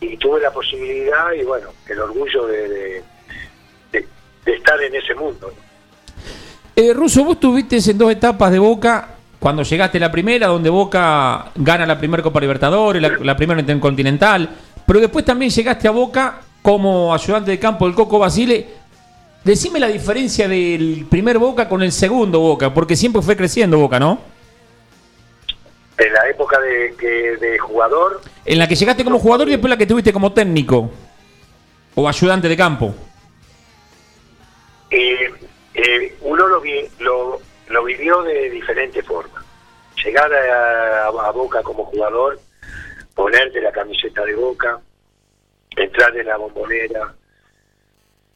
Y 0.00 0.16
tuve 0.16 0.40
la 0.40 0.50
posibilidad 0.50 1.32
y 1.32 1.44
bueno, 1.44 1.68
el 1.88 2.00
orgullo 2.00 2.46
de, 2.46 3.02
de, 3.92 4.06
estar 4.46 4.82
en 4.82 4.94
ese 4.94 5.14
mundo. 5.14 5.52
Eh, 6.74 6.92
Russo, 6.94 7.24
vos 7.24 7.38
tuviste 7.38 7.78
en 7.90 7.98
dos 7.98 8.10
etapas 8.10 8.50
de 8.50 8.58
Boca. 8.58 9.16
Cuando 9.38 9.62
llegaste 9.62 9.98
la 9.98 10.10
primera, 10.10 10.46
donde 10.48 10.68
Boca 10.70 11.50
gana 11.54 11.86
la 11.86 11.98
primera 11.98 12.22
Copa 12.22 12.40
Libertadores, 12.40 13.00
la, 13.00 13.08
la 13.22 13.36
primera 13.36 13.60
Intercontinental, 13.60 14.48
pero 14.86 15.00
después 15.00 15.24
también 15.24 15.50
llegaste 15.50 15.88
a 15.88 15.92
Boca 15.92 16.40
como 16.62 17.14
ayudante 17.14 17.50
de 17.50 17.58
campo 17.58 17.86
del 17.86 17.94
Coco 17.94 18.18
Basile. 18.18 18.68
Decime 19.44 19.80
la 19.80 19.88
diferencia 19.88 20.46
del 20.46 21.06
primer 21.08 21.38
Boca 21.38 21.68
con 21.68 21.82
el 21.82 21.92
segundo 21.92 22.40
Boca, 22.40 22.74
porque 22.74 22.96
siempre 22.96 23.22
fue 23.22 23.36
creciendo 23.36 23.78
Boca, 23.78 23.98
¿no? 23.98 24.18
En 26.00 26.12
la 26.14 26.28
época 26.28 26.58
de, 26.60 26.94
que- 26.98 27.36
de 27.36 27.58
jugador, 27.58 28.20
En 28.44 28.58
la 28.58 28.66
que 28.66 28.74
llegaste 28.74 29.04
como 29.04 29.18
jugador 29.18 29.48
y 29.48 29.52
después 29.52 29.70
la 29.70 29.76
que 29.76 29.86
tuviste 29.86 30.12
como 30.12 30.32
técnico 30.32 30.90
o 31.94 32.08
ayudante 32.08 32.48
de 32.48 32.56
campo. 32.56 32.94
eh, 34.90 35.30
eh, 35.74 36.16
uno 36.22 36.48
lo, 36.48 36.60
vi- 36.60 36.88
lo, 36.98 37.40
lo 37.68 37.84
vivió 37.84 38.22
de 38.22 38.50
diferentes 38.50 39.04
formas. 39.06 39.44
Llegar 40.04 40.32
a, 40.32 41.06
a 41.08 41.30
Boca 41.32 41.62
como 41.62 41.84
jugador, 41.84 42.40
ponerte 43.14 43.60
la 43.60 43.70
camiseta 43.72 44.24
de 44.24 44.34
Boca, 44.34 44.80
entrar 45.76 46.16
en 46.16 46.26
la 46.26 46.36
bombonera, 46.38 47.14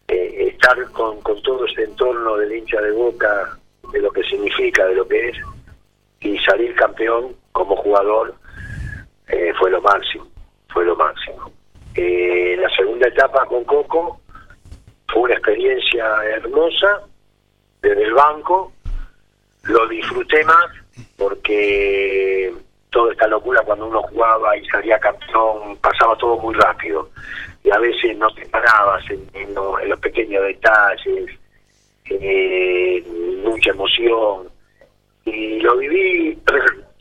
eh, 0.09 0.49
estar 0.53 0.77
con, 0.93 1.21
con 1.23 1.43
todo 1.43 1.65
ese 1.67 1.85
entorno 1.85 2.37
del 2.37 2.55
hincha 2.57 2.81
de 2.81 2.93
Boca, 2.93 3.59
de 3.93 4.01
lo 4.01 4.13
que 4.13 4.23
significa, 4.25 4.85
de 4.85 4.95
lo 4.95 5.09
que 5.09 5.31
es, 5.31 5.37
y 6.25 6.39
salir 6.39 6.75
campeón 6.75 7.37
como 7.53 7.77
jugador 7.77 8.35
eh, 9.29 9.53
fue 9.59 9.71
lo 9.71 9.81
máximo, 9.83 10.27
fue 10.73 10.85
lo 10.85 10.97
máximo. 10.97 11.53
Eh, 11.95 12.57
la 12.59 12.69
segunda 12.75 13.07
etapa 13.07 13.45
con 13.47 13.63
Coco 13.65 14.21
fue 15.13 15.23
una 15.23 15.35
experiencia 15.35 16.05
hermosa 16.25 17.03
desde 17.83 18.05
el 18.05 18.15
banco, 18.15 18.73
lo 19.65 19.87
disfruté 19.87 20.43
más 20.45 20.67
porque 21.17 22.53
toda 22.91 23.13
esta 23.13 23.27
locura 23.27 23.61
cuando 23.63 23.87
uno 23.87 24.03
jugaba 24.03 24.57
y 24.57 24.65
salía 24.67 24.99
campeón 24.99 25.77
pasaba 25.77 26.17
todo 26.17 26.39
muy 26.39 26.55
rápido 26.55 27.11
y 27.63 27.71
a 27.71 27.79
veces 27.79 28.17
no 28.17 28.33
te 28.35 28.47
parabas 28.47 29.05
en, 29.11 29.29
en 29.35 29.51
en 29.51 29.89
los 29.89 30.01
pequeños 30.01 30.43
detalles, 30.43 31.31
eh, 32.07 33.05
mucha 33.45 33.71
emoción 33.71 34.54
y 35.35 35.61
lo 35.61 35.77
viví 35.77 36.39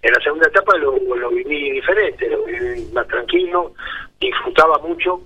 en 0.02 0.12
la 0.12 0.20
segunda 0.22 0.48
etapa 0.48 0.78
lo, 0.78 0.94
viví 1.30 1.72
diferente, 1.72 2.28
lo 2.30 2.44
viví 2.44 2.90
más 2.92 3.08
tranquilo, 3.08 3.74
disfrutaba 4.20 4.78
mucho 4.80 5.22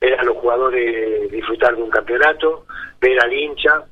ver 0.00 0.22
los 0.24 0.36
jugadores 0.38 1.30
disfrutar 1.30 1.76
de 1.76 1.82
un 1.82 1.90
campeonato, 1.90 2.66
ver 3.00 3.20
al 3.20 3.32
hincha 3.32 3.84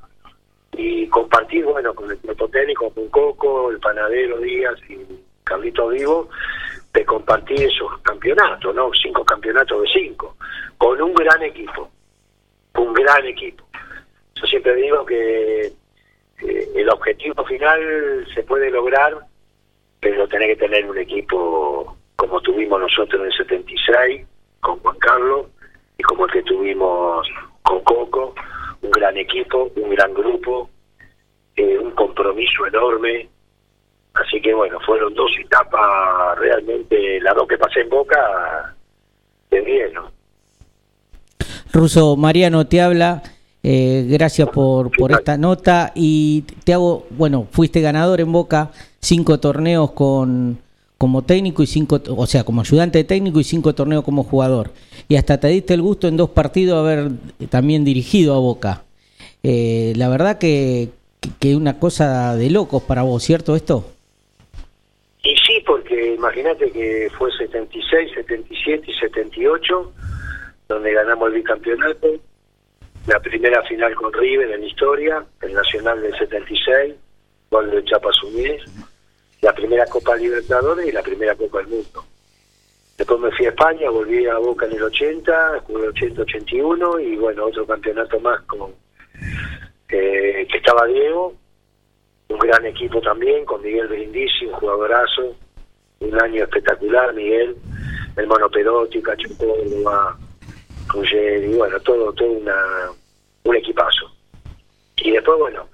y 0.73 1.07
compartir, 1.09 1.65
bueno, 1.65 1.95
con 1.95 2.11
el 2.11 2.19
cuerpo 2.19 2.49
técnico, 2.49 2.91
con 2.91 3.09
Coco, 3.09 3.71
el 3.71 3.79
panadero 3.79 4.39
Díaz 4.39 4.79
y 4.89 4.99
Carlito 5.45 5.89
Vivo, 5.89 6.29
de 6.93 7.05
compartir 7.05 7.63
esos 7.63 8.01
campeonatos, 8.03 8.75
¿no? 8.75 8.91
Cinco 9.01 9.25
campeonatos 9.25 9.83
de 9.83 9.89
cinco, 9.93 10.37
con 10.77 11.01
un 11.01 11.15
gran 11.15 11.43
equipo, 11.43 11.89
un 12.75 12.93
gran 12.93 13.25
equipo. 13.27 13.65
Yo 14.35 14.47
siempre 14.47 14.75
digo 14.75 15.07
que 15.07 15.73
eh, 16.43 16.69
el 16.75 16.89
objetivo 16.91 17.45
final 17.45 18.27
se 18.35 18.43
puede 18.43 18.71
lograr, 18.71 19.15
pero 20.01 20.29
tenés 20.29 20.49
que 20.49 20.67
tener 20.67 20.89
un 20.89 20.99
equipo 20.99 21.97
como 22.17 22.41
tuvimos 22.41 22.81
nosotros 22.81 23.21
en 23.21 23.27
el 23.27 23.37
76, 23.37 24.27
con 24.61 24.79
Juan 24.81 24.99
Carlos, 24.99 25.47
y 25.99 26.03
como 26.03 26.27
el 26.27 26.33
que 26.33 26.43
tuvimos 26.43 27.27
con 27.63 27.81
Coco, 27.85 28.35
un 28.83 28.91
gran 28.91 29.17
equipo, 29.17 29.71
un 29.77 29.91
gran 29.91 30.13
grupo, 30.15 30.71
eh, 31.57 31.79
un 31.79 31.91
compromiso 31.93 32.67
enorme. 32.67 33.29
Así 34.15 34.41
que 34.41 34.55
bueno, 34.55 34.79
fueron 34.81 35.15
dos 35.15 35.31
etapas 35.39 36.39
realmente, 36.39 37.21
las 37.21 37.35
dos 37.35 37.47
que 37.47 37.59
pasé 37.59 37.81
en 37.81 37.91
Boca, 37.91 38.75
de 39.51 39.61
bien, 39.61 39.93
¿no? 39.93 40.11
Ruso, 41.73 42.17
Mariano 42.17 42.67
te 42.67 42.81
habla. 42.81 43.23
Eh, 43.69 44.07
gracias 44.09 44.49
por, 44.51 44.93
por 44.97 45.11
esta 45.11 45.37
nota 45.37 45.91
y 45.97 46.43
te 46.63 46.73
hago, 46.73 47.05
bueno, 47.11 47.49
fuiste 47.51 47.81
ganador 47.81 48.21
en 48.21 48.31
Boca, 48.31 48.71
cinco 49.01 49.41
torneos 49.41 49.91
con 49.91 50.59
como 50.99 51.23
técnico 51.23 51.65
y 51.65 51.67
cinco, 51.67 52.01
o 52.17 52.27
sea, 52.29 52.45
como 52.45 52.61
ayudante 52.61 52.99
de 52.99 53.05
técnico 53.05 53.41
y 53.41 53.45
cinco 53.45 53.75
torneos 53.75 54.05
como 54.05 54.23
jugador. 54.23 54.71
Y 55.09 55.17
hasta 55.17 55.41
te 55.41 55.49
diste 55.49 55.75
el 55.75 55.83
gusto 55.83 56.07
en 56.07 56.17
dos 56.17 56.31
partidos 56.31 56.79
haber 56.79 57.11
también 57.51 57.85
dirigido 57.85 58.37
a 58.37 58.39
Boca. 58.39 58.85
Eh, 59.43 59.95
la 59.97 60.09
verdad 60.11 60.39
que, 60.39 60.91
que, 61.41 61.57
una 61.57 61.81
cosa 61.81 62.37
de 62.37 62.51
locos 62.51 62.85
para 62.85 63.03
vos, 63.03 63.25
¿cierto 63.25 63.57
esto? 63.57 63.85
Y 65.25 65.35
sí, 65.45 65.61
porque 65.67 66.15
imagínate 66.15 66.71
que 66.71 67.11
fue 67.19 67.33
76, 67.37 68.13
77 68.15 68.85
y 68.87 68.95
78, 68.95 69.93
donde 70.69 70.93
ganamos 70.93 71.31
el 71.31 71.35
bicampeonato, 71.35 72.07
la 73.07 73.21
primera 73.21 73.63
final 73.63 73.95
con 73.95 74.13
River 74.13 74.51
en 74.51 74.61
la 74.61 74.67
historia, 74.67 75.25
el 75.41 75.53
Nacional 75.53 76.03
del 76.03 76.17
76, 76.19 76.95
gol 77.51 77.71
de 77.71 77.85
Chapa 77.85 78.13
Suñez, 78.13 78.63
la 79.43 79.53
primera 79.55 79.87
Copa 79.87 80.17
Libertadores 80.17 80.87
y 80.89 80.93
la 80.93 81.03
primera 81.03 81.35
Copa 81.37 81.59
del 81.59 81.69
Mundo. 81.69 82.05
Después 82.99 83.21
me 83.21 83.31
fui 83.33 83.47
a 83.47 83.51
España, 83.51 83.91
volví 83.91 84.27
a 84.27 84.39
Boca 84.39 84.67
en 84.67 84.73
el 84.73 84.83
80, 84.83 85.61
jugué 85.67 85.89
80-81 85.89 87.05
y 87.05 87.17
bueno, 87.17 87.45
otro 87.45 87.67
campeonato 87.67 88.19
más 88.21 88.41
con 88.43 88.73
eh, 89.89 90.47
que 90.51 90.57
estaba 90.57 90.87
Diego, 90.87 91.35
un 92.29 92.39
gran 92.39 92.65
equipo 92.67 93.01
también, 93.01 93.45
con 93.45 93.63
Miguel 93.63 93.87
Brindisi, 93.87 94.47
un 94.47 94.55
jugadorazo, 94.55 95.37
un 96.01 96.23
año 96.23 96.43
espectacular, 96.43 97.15
Miguel, 97.15 97.57
el 98.17 98.27
Mono 98.27 98.51
Perotti, 98.51 99.01
Cacho 99.01 99.29
Córdoba, 99.39 100.19
Ruggeri, 100.89 101.55
bueno, 101.55 101.79
todo, 101.81 102.13
todo 102.13 102.29
una, 102.31 102.91
un 103.45 103.57
equipazo. 103.57 104.11
Y 104.97 105.11
después, 105.13 105.39
bueno, 105.39 105.69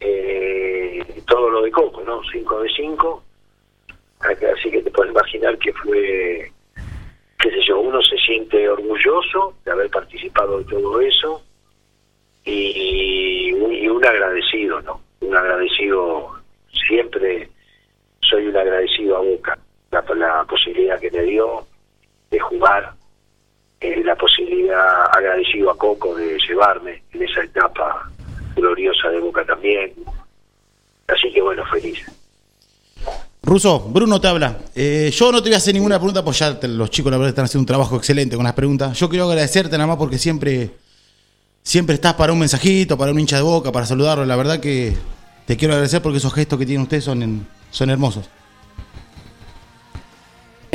eh, 0.00 1.02
todo 1.26 1.50
lo 1.50 1.62
de 1.62 1.70
Coco, 1.70 2.02
¿no? 2.02 2.20
5 2.32 2.60
de 2.62 2.68
5, 2.76 3.22
así 4.20 4.70
que 4.70 4.82
te 4.82 4.90
puedes 4.90 5.12
imaginar 5.12 5.58
que 5.58 5.72
fue, 5.74 6.52
qué 7.38 7.50
sé 7.50 7.60
yo, 7.66 7.80
uno 7.80 8.00
se 8.02 8.16
siente 8.18 8.68
orgulloso 8.68 9.54
de 9.64 9.70
haber 9.72 9.90
participado 9.90 10.58
de 10.58 10.64
todo 10.64 11.00
eso, 11.00 11.42
y, 12.44 13.52
un- 13.52 14.04
agradecido, 14.04 14.80
¿no? 14.82 15.00
Un 15.20 15.34
agradecido, 15.34 16.30
siempre 16.86 17.48
soy 18.28 18.46
un 18.48 18.56
agradecido 18.56 19.16
a 19.16 19.20
Boca, 19.20 19.58
la, 19.90 20.04
la 20.14 20.44
posibilidad 20.44 21.00
que 21.00 21.10
me 21.10 21.22
dio 21.22 21.66
de 22.30 22.38
jugar, 22.38 22.92
la 24.04 24.16
posibilidad, 24.16 25.04
agradecido 25.12 25.70
a 25.70 25.76
Coco 25.78 26.14
de 26.14 26.36
llevarme 26.48 27.02
en 27.12 27.22
esa 27.22 27.42
etapa 27.42 28.10
gloriosa 28.56 29.08
de 29.08 29.20
Boca 29.20 29.44
también. 29.44 29.92
Así 31.08 31.32
que 31.32 31.40
bueno, 31.42 31.62
feliz. 31.66 31.98
Ruso, 33.42 33.80
Bruno 33.80 34.20
te 34.20 34.28
habla. 34.28 34.58
Eh, 34.74 35.10
yo 35.14 35.30
no 35.30 35.42
te 35.42 35.50
voy 35.50 35.54
a 35.54 35.58
hacer 35.58 35.74
ninguna 35.74 35.98
pregunta, 35.98 36.24
pues 36.24 36.38
ya 36.38 36.58
los 36.62 36.90
chicos 36.90 37.10
la 37.12 37.18
verdad 37.18 37.28
están 37.30 37.44
haciendo 37.44 37.62
un 37.62 37.66
trabajo 37.66 37.96
excelente 37.96 38.36
con 38.36 38.44
las 38.44 38.54
preguntas. 38.54 38.98
Yo 38.98 39.08
quiero 39.08 39.26
agradecerte 39.28 39.76
nada 39.76 39.86
más 39.88 39.98
porque 39.98 40.16
siempre, 40.18 40.70
siempre 41.62 41.96
estás 41.96 42.14
para 42.14 42.32
un 42.32 42.38
mensajito, 42.38 42.96
para 42.96 43.12
un 43.12 43.20
hincha 43.20 43.36
de 43.36 43.42
boca, 43.42 43.70
para 43.70 43.84
saludarlo. 43.84 44.24
La 44.24 44.36
verdad 44.36 44.60
que 44.60 44.94
te 45.46 45.56
quiero 45.58 45.74
agradecer 45.74 46.00
porque 46.00 46.18
esos 46.18 46.32
gestos 46.32 46.58
que 46.58 46.64
tienen 46.64 46.82
ustedes 46.84 47.04
son, 47.04 47.22
en- 47.22 47.46
son 47.70 47.90
hermosos. 47.90 48.30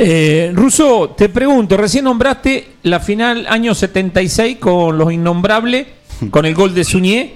Eh, 0.02 0.50
Russo, 0.54 1.10
te 1.10 1.28
pregunto, 1.28 1.76
recién 1.76 2.04
nombraste 2.04 2.68
la 2.84 3.00
final 3.00 3.46
año 3.46 3.74
76 3.74 4.56
con 4.56 4.96
los 4.96 5.12
innombrables, 5.12 5.88
con 6.30 6.46
el 6.46 6.54
gol 6.54 6.72
de 6.74 6.84
Suñé. 6.84 7.34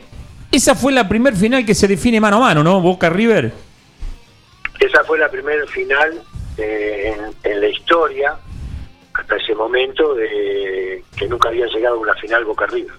Esa 0.50 0.74
fue 0.74 0.90
la 0.92 1.06
primer 1.06 1.36
final 1.36 1.66
que 1.66 1.74
se 1.74 1.86
define 1.86 2.22
mano 2.22 2.38
a 2.38 2.40
mano, 2.40 2.64
¿no? 2.64 2.80
Boca 2.80 3.10
River. 3.10 3.52
Esa 4.80 5.04
fue 5.04 5.18
la 5.18 5.30
primera 5.30 5.66
final 5.66 6.22
eh, 6.56 7.14
en, 7.14 7.52
en 7.52 7.60
la 7.60 7.68
historia, 7.68 8.34
hasta 9.12 9.36
ese 9.36 9.54
momento, 9.54 10.14
de 10.14 11.04
que 11.18 11.28
nunca 11.28 11.50
había 11.50 11.66
llegado 11.66 11.96
a 11.96 11.98
una 11.98 12.14
final 12.14 12.46
Boca 12.46 12.64
River. 12.64 12.94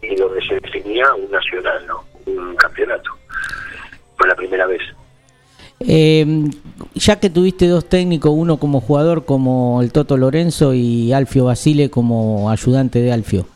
Y 0.00 0.16
donde 0.16 0.40
se 0.46 0.54
definía 0.60 1.12
un 1.12 1.30
nacional, 1.30 1.86
¿no? 1.86 2.06
Un 2.24 2.56
campeonato. 2.56 3.10
Fue 4.16 4.26
la 4.26 4.34
primera 4.34 4.66
vez. 4.66 4.80
Eh, 5.86 6.24
ya 6.94 7.20
que 7.20 7.30
tuviste 7.30 7.66
dos 7.66 7.88
técnicos, 7.88 8.32
uno 8.34 8.56
como 8.56 8.80
jugador 8.80 9.24
como 9.24 9.82
el 9.82 9.92
Toto 9.92 10.16
Lorenzo 10.16 10.72
y 10.74 11.12
Alfio 11.12 11.44
Basile 11.44 11.90
como 11.90 12.50
ayudante 12.50 13.00
de 13.00 13.12
Alfio, 13.12 13.46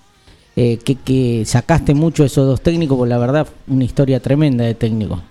eh, 0.56 0.78
que, 0.84 0.96
que 0.96 1.44
sacaste 1.46 1.94
mucho 1.94 2.24
esos 2.24 2.46
dos 2.46 2.60
técnicos, 2.60 2.98
por 2.98 3.08
la 3.08 3.18
verdad, 3.18 3.46
una 3.66 3.84
historia 3.84 4.20
tremenda 4.20 4.64
de 4.64 4.74
técnico. 4.74 5.22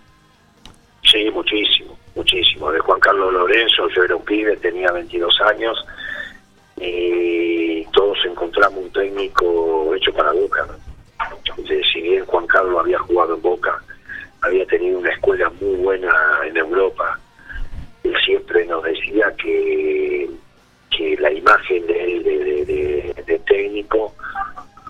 Sí, 1.03 1.29
muchísimo, 1.31 1.97
muchísimo. 2.15 2.71
De 2.71 2.79
Juan 2.79 2.99
Carlos 2.99 3.31
Lorenzo, 3.31 3.87
yo 3.95 4.03
era 4.03 4.15
un 4.15 4.23
pibe, 4.23 4.57
tenía 4.57 4.91
22 4.91 5.41
años 5.41 5.77
y 6.79 7.83
todos 7.93 8.17
encontramos 8.25 8.83
un 8.83 8.91
técnico 8.91 9.93
hecho 9.95 10.11
para 10.13 10.31
Boca. 10.31 10.67
si 11.93 12.01
bien 12.01 12.25
Juan 12.25 12.47
Carlos 12.47 12.79
había 12.79 12.99
jugado 12.99 13.35
en 13.35 13.41
Boca, 13.41 13.81
había 14.41 14.65
tenido 14.65 14.99
una 14.99 15.11
escuela 15.11 15.49
muy 15.61 15.75
buena 15.77 16.13
en 16.45 16.57
Europa, 16.57 17.19
él 18.03 18.15
siempre 18.25 18.65
nos 18.65 18.83
decía 18.83 19.33
que, 19.37 20.29
que 20.95 21.17
la 21.17 21.31
imagen 21.31 21.85
de 21.87 23.13
de 23.27 23.39
técnico, 23.39 24.15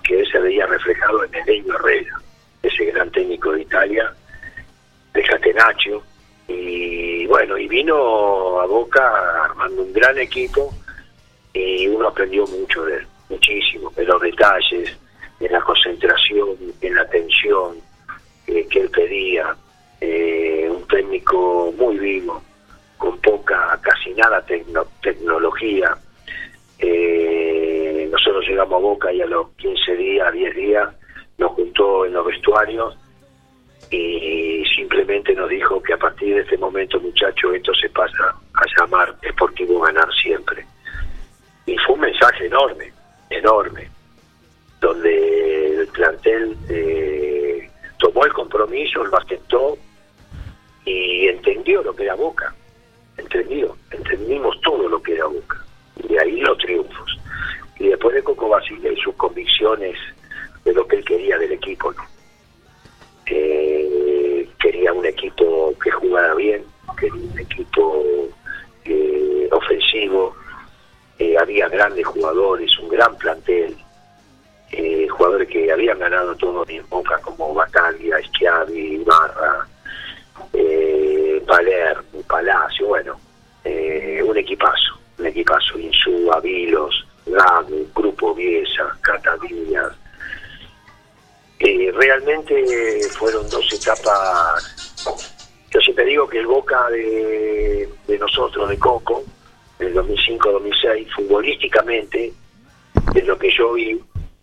que 0.04 0.20
él 0.20 0.28
se 0.30 0.38
veía 0.38 0.66
reflejado 0.66 1.24
en 1.24 1.34
Elenio 1.34 1.74
Herrera, 1.74 2.20
ese 2.62 2.86
gran 2.86 3.10
técnico 3.10 3.52
de 3.52 3.62
Italia, 3.62 4.12
de 5.12 5.22
Catenaccio, 5.22 6.02
y 6.46 7.26
bueno, 7.26 7.58
y 7.58 7.68
vino 7.68 8.60
a 8.60 8.66
Boca 8.66 9.44
armando 9.44 9.82
un 9.82 9.92
gran 9.92 10.16
equipo 10.18 10.72
y 11.52 11.88
uno 11.88 12.08
aprendió 12.08 12.46
mucho 12.46 12.84
de 12.84 12.96
él, 12.96 13.06
muchísimo, 13.28 13.92
en 13.96 14.06
los 14.06 14.22
detalles, 14.22 14.96
en 15.40 15.52
la 15.52 15.60
concentración, 15.60 16.56
en 16.80 16.94
la 16.94 17.02
atención 17.02 17.76
que 18.70 18.80
él 18.80 18.90
pedía, 18.90 19.54
eh, 20.00 20.68
un 20.70 20.86
técnico 20.86 21.72
muy 21.76 21.98
vivo, 21.98 22.42
con 22.96 23.18
poca, 23.20 23.78
casi 23.82 24.10
nada 24.14 24.44
tecno- 24.46 24.86
tecnología. 25.02 25.96
Eh, 26.78 28.08
nosotros 28.10 28.44
llegamos 28.48 28.74
a 28.76 28.82
Boca 28.82 29.12
y 29.12 29.20
a 29.20 29.26
los 29.26 29.48
15 29.56 29.96
días, 29.96 30.32
10 30.32 30.54
días, 30.54 30.88
nos 31.38 31.52
juntó 31.52 32.06
en 32.06 32.12
los 32.14 32.26
vestuarios 32.26 32.96
y 33.90 34.64
simplemente 34.76 35.32
nos 35.34 35.48
dijo 35.48 35.82
que 35.82 35.94
a 35.94 35.96
partir 35.96 36.34
de 36.34 36.40
este 36.42 36.58
momento, 36.58 37.00
muchachos, 37.00 37.54
esto 37.54 37.72
se 37.74 37.88
pasa 37.90 38.34
a 38.54 38.64
llamar 38.76 39.14
Sportivo 39.30 39.80
Ganar 39.80 40.08
Siempre. 40.22 40.64
Y 41.66 41.76
fue 41.78 41.94
un 41.94 42.00
mensaje 42.02 42.46
enorme, 42.46 42.92
enorme, 43.30 43.88
donde 44.80 45.80
el 45.80 45.86
plantel 45.88 46.56
eh, 46.68 47.57
tomó 47.98 48.24
el 48.24 48.32
compromiso, 48.32 49.04
lo 49.04 49.16
aceptó 49.16 49.76
y 50.84 51.28
entendió 51.28 51.82
lo 51.82 51.94
que 51.94 52.04
era 52.04 52.14
Boca. 52.14 52.54
Entendió, 53.16 53.76
entendimos 53.90 54.60
todo 54.62 54.88
lo 54.88 55.02
que 55.02 55.14
era 55.14 55.26
Boca. 55.26 55.64
Y 55.96 56.08
de 56.08 56.20
ahí 56.20 56.40
los 56.40 56.56
triunfos. 56.58 57.18
Y 57.78 57.88
después 57.88 58.14
de 58.14 58.22
Coco 58.22 58.48
Basile 58.48 58.92
y 58.92 59.00
sus 59.00 59.14
convicciones 59.16 59.96
de 60.64 60.72
lo 60.72 60.86
que 60.86 60.96
él 60.96 61.04
quería 61.04 61.38
del 61.38 61.52
equipo, 61.52 61.92
¿no? 61.92 62.02
Eh, 63.26 64.48
quería 64.58 64.92
un 64.92 65.04
equipo 65.04 65.74
que 65.82 65.90
jugara 65.90 66.34
bien, 66.34 66.64
quería 66.98 67.22
un 67.30 67.38
equipo 67.38 68.04
eh, 68.84 69.48
ofensivo, 69.52 70.34
eh, 71.18 71.36
había 71.38 71.68
grandes 71.68 72.06
jugadores, 72.06 72.78
un 72.78 72.88
gran 72.88 73.16
plantel, 73.18 73.76
eh, 74.70 75.08
jugadores 75.08 75.48
que 75.48 75.72
habían 75.72 75.98
ganado 75.98 76.34
todo 76.36 76.64
en 76.68 76.86
Boca 76.88 77.18
como 77.22 77.54
Bataglia, 77.54 78.18
Schiavi, 78.22 78.98
Barra, 78.98 79.66
eh, 80.52 81.42
Palermo, 81.46 82.22
Palacio, 82.26 82.86
bueno, 82.88 83.18
eh, 83.64 84.22
un 84.22 84.36
equipazo, 84.36 84.98
un 85.18 85.26
equipazo, 85.26 85.78
Insúa, 85.78 86.40
Vilos, 86.40 87.06
Gago, 87.26 87.86
Grupo 87.94 88.34
Viesa, 88.34 88.96
Cata 89.00 89.36
Díaz. 89.48 89.92
Eh, 91.60 91.90
realmente 91.94 93.00
fueron 93.18 93.48
dos 93.50 93.72
etapas, 93.72 95.02
yo 95.70 95.80
siempre 95.80 96.04
digo 96.04 96.28
que 96.28 96.38
el 96.38 96.46
Boca 96.46 96.88
de, 96.90 97.88
de 98.06 98.18
nosotros, 98.18 98.68
de 98.68 98.78
Coco, 98.78 99.24
del 99.78 99.94
2005-2006, 99.94 101.10
futbolísticamente, 101.14 102.32
de 103.12 103.22
lo 103.22 103.38
que 103.38 103.50
yo 103.56 103.72
vi, 103.72 104.00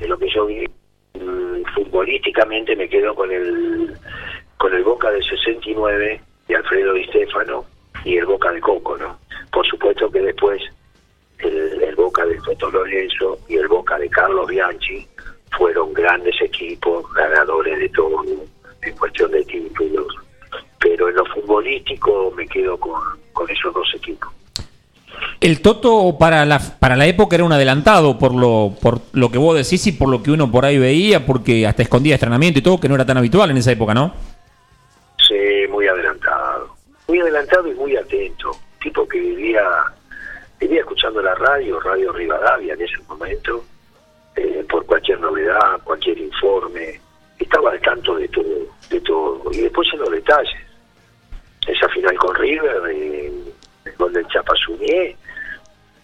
lo 0.08 0.18
que 0.18 0.30
yo 0.30 0.46
vi, 0.46 0.66
mm, 1.14 1.64
futbolísticamente 1.74 2.76
me 2.76 2.90
quedo 2.90 3.16
con 3.16 3.32
el 3.32 3.96
con 4.58 4.74
el 4.74 4.84
Boca 4.84 5.12
del 5.12 5.24
69 5.24 6.22
de 6.48 6.56
Alfredo 6.56 6.94
Di 6.94 7.04
Stefano 7.06 7.66
y 8.04 8.18
el 8.18 8.26
Boca 8.26 8.52
de 8.52 8.62
Coco, 8.62 8.98
¿no? 8.98 9.20
Por 9.52 9.66
supuesto 9.68 10.10
que 10.10 10.22
después 10.22 10.62
el, 11.40 11.84
el 11.84 11.96
Boca 11.96 12.26
de 12.26 12.40
Toto 12.40 12.72
Lorenzo 12.72 13.40
y 13.48 13.58
el 13.58 13.68
Boca 13.68 13.98
de 13.98 14.10
Carlos 14.10 14.48
Bianchi 14.48 15.06
fueron 15.58 15.94
grandes 15.94 16.36
equipos, 16.42 17.12
ganadores 17.14 17.80
de 17.80 17.90
todo 17.90 18.24
en 18.82 18.98
cuestión 18.98 19.32
de 19.32 19.44
títulos. 19.46 20.08
Pero 20.80 21.10
en 21.10 21.16
lo 21.16 21.26
futbolístico 21.26 22.32
me 22.36 22.48
quedo 22.48 22.78
con, 22.80 23.02
con 23.34 23.50
esos 23.50 23.74
dos 23.74 23.92
equipos. 23.96 24.35
El 25.42 25.62
Toto 25.62 26.18
para 26.18 26.46
la, 26.46 26.60
para 26.60 26.96
la 26.96 27.06
época 27.06 27.36
era 27.36 27.44
un 27.44 27.52
adelantado 27.52 28.18
por 28.18 28.34
lo, 28.34 28.74
por 28.82 29.02
lo 29.14 29.30
que 29.30 29.38
vos 29.38 29.56
decís 29.56 29.86
y 29.88 29.92
por 29.92 30.10
lo 30.10 30.24
que 30.24 30.32
uno 30.32 30.52
por 30.52 30.66
ahí 30.66 30.78
veía, 30.78 31.26
porque 31.26 31.68
hasta 31.68 31.84
escondía 31.84 32.16
entrenamiento 32.16 32.60
y 32.60 32.62
todo, 32.62 32.80
que 32.80 32.90
no 32.90 32.96
era 32.96 33.06
tan 33.06 33.18
habitual 33.18 33.52
en 33.52 33.58
esa 33.58 33.72
época, 33.72 33.94
¿no? 33.94 34.14
Sí, 35.28 35.68
muy 35.70 35.88
adelantado. 35.88 36.76
Muy 37.08 37.20
adelantado 37.20 37.68
y 37.68 37.76
muy 37.76 37.96
atento. 37.96 38.52
Tipo 38.82 39.08
que 39.08 39.20
vivía, 39.20 39.64
vivía 40.60 40.80
escuchando 40.80 41.22
la 41.22 41.36
radio, 41.36 41.80
Radio 41.80 42.12
Rivadavia 42.12 42.74
en 42.74 42.82
ese 42.82 42.98
momento, 43.08 43.64
eh, 44.36 44.66
por 44.70 44.86
cualquier 44.86 45.20
novedad, 45.20 45.80
cualquier 45.84 46.18
informe. 46.20 47.00
Estaba 47.40 47.72
al 47.72 47.82
tanto 47.82 48.16
de 48.16 48.28
todo, 48.30 48.46
de 48.90 49.02
todo. 49.02 49.52
Y 49.52 49.62
después 49.62 49.88
en 49.94 50.00
los 50.00 50.12
detalles. 50.12 50.56
Esa 51.68 51.90
final 51.90 52.16
con 52.18 52.36
River, 52.36 52.82
eh, 52.92 53.32
el 53.86 53.96
gol 53.96 54.14
del 54.14 54.28
Chapa 54.28 54.54
Suñé, 54.56 55.16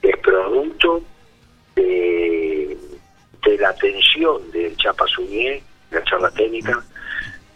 es 0.02 0.18
producto 0.18 1.02
de, 1.76 2.78
de 3.44 3.58
la 3.58 3.70
atención 3.70 4.52
del 4.52 4.76
Chapa 4.78 5.06
Suñé, 5.08 5.62
la 5.92 6.04
charla 6.04 6.32
técnica, 6.32 6.82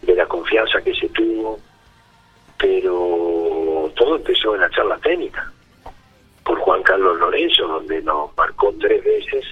de 0.02 0.14
la 0.14 0.26
confianza 0.26 0.80
que 0.82 0.94
se 0.94 1.08
tuvo, 1.08 1.58
pero 2.58 3.92
todo 3.96 4.16
empezó 4.16 4.54
en 4.54 4.60
la 4.60 4.70
charla 4.70 4.98
técnica, 4.98 5.50
por 6.44 6.58
Juan 6.60 6.82
Carlos 6.82 7.18
Lorenzo, 7.18 7.66
donde 7.66 8.02
nos 8.02 8.36
marcó 8.36 8.72
tres 8.80 9.02
veces 9.02 9.44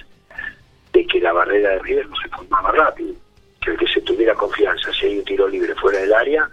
de 0.93 1.05
que 1.05 1.19
la 1.19 1.33
barrera 1.33 1.71
de 1.71 1.79
River 1.79 2.07
no 2.07 2.15
se 2.15 2.29
formaba 2.29 2.71
rápido, 2.71 3.13
que 3.61 3.71
el 3.71 3.77
que 3.77 3.87
se 3.87 4.01
tuviera 4.01 4.33
confianza, 4.33 4.91
si 4.93 5.07
hay 5.07 5.19
un 5.19 5.25
tiro 5.25 5.47
libre 5.47 5.75
fuera 5.75 5.99
del 5.99 6.13
área, 6.13 6.49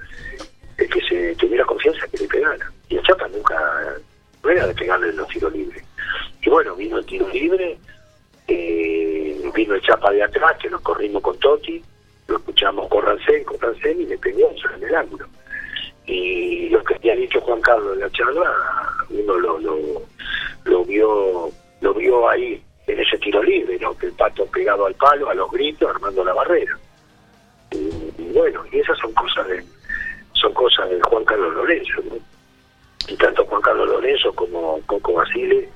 el 0.79 0.89
que 0.89 1.01
se 1.03 1.35
tuviera 1.37 1.65
confianza 1.65 2.09
que 2.09 2.19
le 2.19 2.27
pegara. 2.27 2.73
Y 2.89 2.97
el 2.97 3.03
Chapa 3.05 3.29
nunca, 3.29 3.95
era 4.51 4.67
de 4.67 4.75
pegarle 4.75 5.11
en 5.11 5.17
los 5.17 5.29
tiros 5.29 5.53
libres. 5.53 5.85
Y 6.43 6.51
bueno, 6.51 6.75
vino 6.75 6.99
el 6.99 7.07
tiro 7.07 7.29
libre, 7.29 7.79
eh, 8.49 9.51
vino 9.55 9.75
el 9.75 9.83
Chapa 9.83 10.11
de 10.11 10.23
atrás, 10.23 10.57
que 10.61 10.71
nos 10.71 10.81
corrimos 10.81 11.23
con 11.23 11.39
Totti, 11.39 11.83
lo 12.27 12.37
escuchamos 12.37 12.89
Corrancén, 12.89 13.45
Corrancén 13.45 14.01
y 14.01 14.07
le 14.07 14.19
pegó 14.19 14.53
en 14.75 14.83
el 14.83 14.95
ángulo. 14.95 15.27
Y 16.07 16.69
lo 16.71 16.83
que 16.83 16.95
había 16.95 17.15
dicho 17.15 17.41
Juan 17.43 17.61
Carlos 17.61 17.95
en 17.95 18.01
la 18.01 18.11
charla, 18.11 18.53
uno 19.11 19.39
lo, 19.39 19.59
lo, 19.59 19.79
lo 20.65 20.85
vio 20.85 21.51
lo 21.81 21.95
vio 21.95 22.29
ahí 22.29 22.63
en 22.87 23.01
ese 23.01 23.19
tiro 23.19 23.43
libre, 23.43 23.79
¿no? 23.81 23.97
que 23.97 24.07
el 24.07 24.13
pato 24.13 24.47
pegado 24.47 24.87
al 24.87 24.95
palo, 24.95 25.31
a 25.31 25.35
los 25.35 25.51
gritos, 25.51 25.91
armando 25.91 26.25
la 26.25 26.33
barrera. 26.33 26.79
Y, 27.71 27.77
y 28.19 28.33
bueno, 28.33 28.65
y 28.71 28.79
esas 28.79 28.99
son 28.99 29.13
cosas 29.13 29.47
de 29.49 29.65
son 30.35 30.53
cosas 30.55 30.89
de 30.91 31.01
Juan 31.03 31.25
Carlos 31.25 31.55
Lorenzo. 31.55 32.03
¿no? 32.05 32.32
Y 33.09 33.17
tanto 33.17 33.45
Juan 33.47 33.63
Carlos 33.63 33.89
Lorenzo 33.89 34.33
como 34.35 34.81
Coco 34.87 35.15
Basile, 35.15 35.69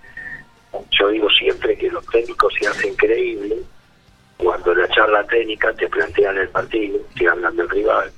yo 0.90 1.08
digo 1.08 1.28
siempre 1.30 1.76
que 1.76 1.90
los 1.90 2.04
técnicos 2.06 2.52
se 2.58 2.68
hacen 2.68 2.94
creíbles 2.94 3.58
cuando 4.36 4.72
en 4.72 4.78
la 4.78 4.88
charla 4.88 5.26
técnica 5.26 5.72
te 5.74 5.88
plantean 5.88 6.36
el 6.38 6.48
partido, 6.50 6.98
te 7.16 7.28
hablan 7.28 7.56
del 7.56 7.68
rival, 7.68 8.12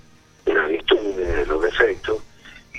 de 0.44 0.54
las 0.54 0.68
virtudes, 0.68 1.16
de 1.36 1.46
los 1.46 1.62
defectos, 1.62 2.18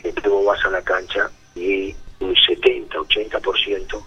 y 0.03 0.11
luego 0.21 0.45
vas 0.45 0.63
a 0.65 0.69
la 0.69 0.81
cancha 0.81 1.29
y 1.55 1.95
un 2.19 2.35
70, 2.35 2.97
80% 2.97 4.03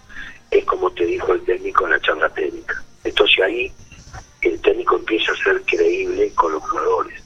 es 0.50 0.64
como 0.66 0.90
te 0.92 1.06
dijo 1.06 1.32
el 1.32 1.42
técnico 1.44 1.86
en 1.86 1.92
la 1.92 2.00
charla 2.00 2.28
técnica. 2.28 2.82
Entonces 3.04 3.42
ahí 3.42 3.72
el 4.42 4.60
técnico 4.60 4.96
empieza 4.96 5.32
a 5.32 5.36
ser 5.36 5.62
creíble 5.62 6.32
con 6.34 6.52
los 6.52 6.62
jugadores. 6.62 7.21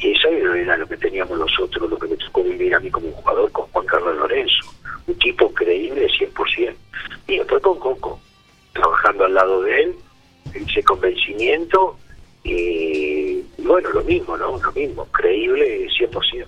Y 0.00 0.12
eso 0.12 0.28
era 0.28 0.76
lo 0.76 0.86
que 0.86 0.96
teníamos 0.96 1.38
nosotros, 1.38 1.90
lo 1.90 1.98
que 1.98 2.08
me 2.08 2.16
tocó 2.16 2.44
vivir 2.44 2.74
a 2.74 2.80
mí 2.80 2.90
como 2.90 3.10
jugador 3.10 3.50
con 3.52 3.66
Juan 3.66 3.86
Carlos 3.86 4.16
Lorenzo. 4.16 4.74
Un 5.06 5.18
tipo 5.18 5.52
creíble 5.52 6.06
100%. 6.08 6.74
Y 7.26 7.38
después 7.38 7.62
con 7.62 7.78
Coco, 7.78 8.20
trabajando 8.72 9.24
al 9.24 9.34
lado 9.34 9.62
de 9.62 9.82
él, 9.82 9.94
ese 10.54 10.82
convencimiento 10.82 11.96
y, 12.44 13.42
bueno, 13.58 13.90
lo 13.90 14.02
mismo, 14.02 14.36
¿no? 14.36 14.58
Lo 14.58 14.72
mismo, 14.72 15.06
creíble 15.06 15.88
100%. 15.88 16.46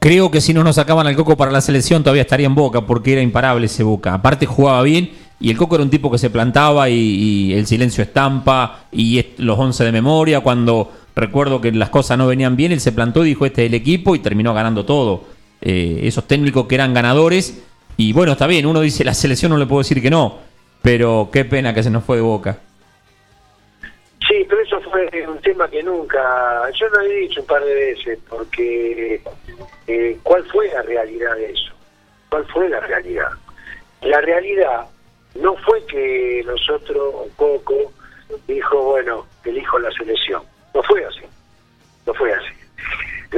Creo 0.00 0.30
que 0.30 0.40
si 0.40 0.54
no 0.54 0.62
nos 0.62 0.76
sacaban 0.76 1.06
al 1.06 1.16
Coco 1.16 1.36
para 1.36 1.50
la 1.50 1.60
selección 1.60 2.04
todavía 2.04 2.22
estaría 2.22 2.46
en 2.46 2.54
Boca 2.54 2.82
porque 2.82 3.12
era 3.12 3.22
imparable 3.22 3.66
ese 3.66 3.82
Boca. 3.82 4.14
Aparte 4.14 4.46
jugaba 4.46 4.82
bien 4.82 5.10
y 5.40 5.50
el 5.50 5.56
Coco 5.56 5.74
era 5.74 5.84
un 5.84 5.90
tipo 5.90 6.10
que 6.10 6.18
se 6.18 6.30
plantaba 6.30 6.88
y, 6.88 7.52
el 7.52 7.66
silencio 7.66 8.02
estampa 8.02 8.84
y 8.92 9.24
los 9.38 9.58
11 9.58 9.84
de 9.84 9.92
memoria. 9.92 10.40
Cuando 10.40 10.92
recuerdo 11.18 11.60
que 11.60 11.72
las 11.72 11.90
cosas 11.90 12.16
no 12.16 12.26
venían 12.26 12.56
bien, 12.56 12.72
él 12.72 12.80
se 12.80 12.92
plantó 12.92 13.24
y 13.24 13.28
dijo 13.28 13.46
este 13.46 13.64
es 13.64 13.68
el 13.68 13.74
equipo 13.74 14.14
y 14.14 14.20
terminó 14.20 14.54
ganando 14.54 14.84
todo. 14.84 15.24
Eh, 15.60 16.00
esos 16.04 16.26
técnicos 16.26 16.66
que 16.66 16.76
eran 16.76 16.94
ganadores 16.94 17.64
y 17.96 18.12
bueno, 18.12 18.32
está 18.32 18.46
bien, 18.46 18.64
uno 18.64 18.80
dice 18.80 19.04
la 19.04 19.14
selección 19.14 19.50
no 19.50 19.58
le 19.58 19.66
puedo 19.66 19.80
decir 19.80 20.00
que 20.00 20.10
no, 20.10 20.38
pero 20.82 21.30
qué 21.32 21.44
pena 21.44 21.74
que 21.74 21.82
se 21.82 21.90
nos 21.90 22.04
fue 22.04 22.16
de 22.16 22.22
Boca. 22.22 22.58
Sí, 24.28 24.46
pero 24.48 24.60
eso 24.62 24.80
fue 24.82 25.08
un 25.26 25.38
tema 25.40 25.68
que 25.68 25.82
nunca, 25.82 26.70
yo 26.78 26.88
lo 26.88 27.00
he 27.00 27.20
dicho 27.20 27.40
un 27.40 27.46
par 27.46 27.64
de 27.64 27.74
veces, 27.74 28.18
porque 28.28 29.20
eh, 29.86 30.18
¿cuál 30.22 30.44
fue 30.44 30.68
la 30.68 30.82
realidad 30.82 31.34
de 31.34 31.50
eso? 31.50 31.72
¿Cuál 32.28 32.44
fue 32.46 32.68
la 32.68 32.80
realidad? 32.80 33.30
La 34.02 34.20
realidad 34.20 34.86
no 35.34 35.56
fue 35.56 35.84
que 35.86 36.44
nosotros, 36.46 37.14
o 37.14 37.28
Coco, 37.36 37.92
dijo, 38.46 38.82
bueno, 38.82 39.26
elijo 39.44 39.78
la 39.78 39.90
selección. 39.92 40.42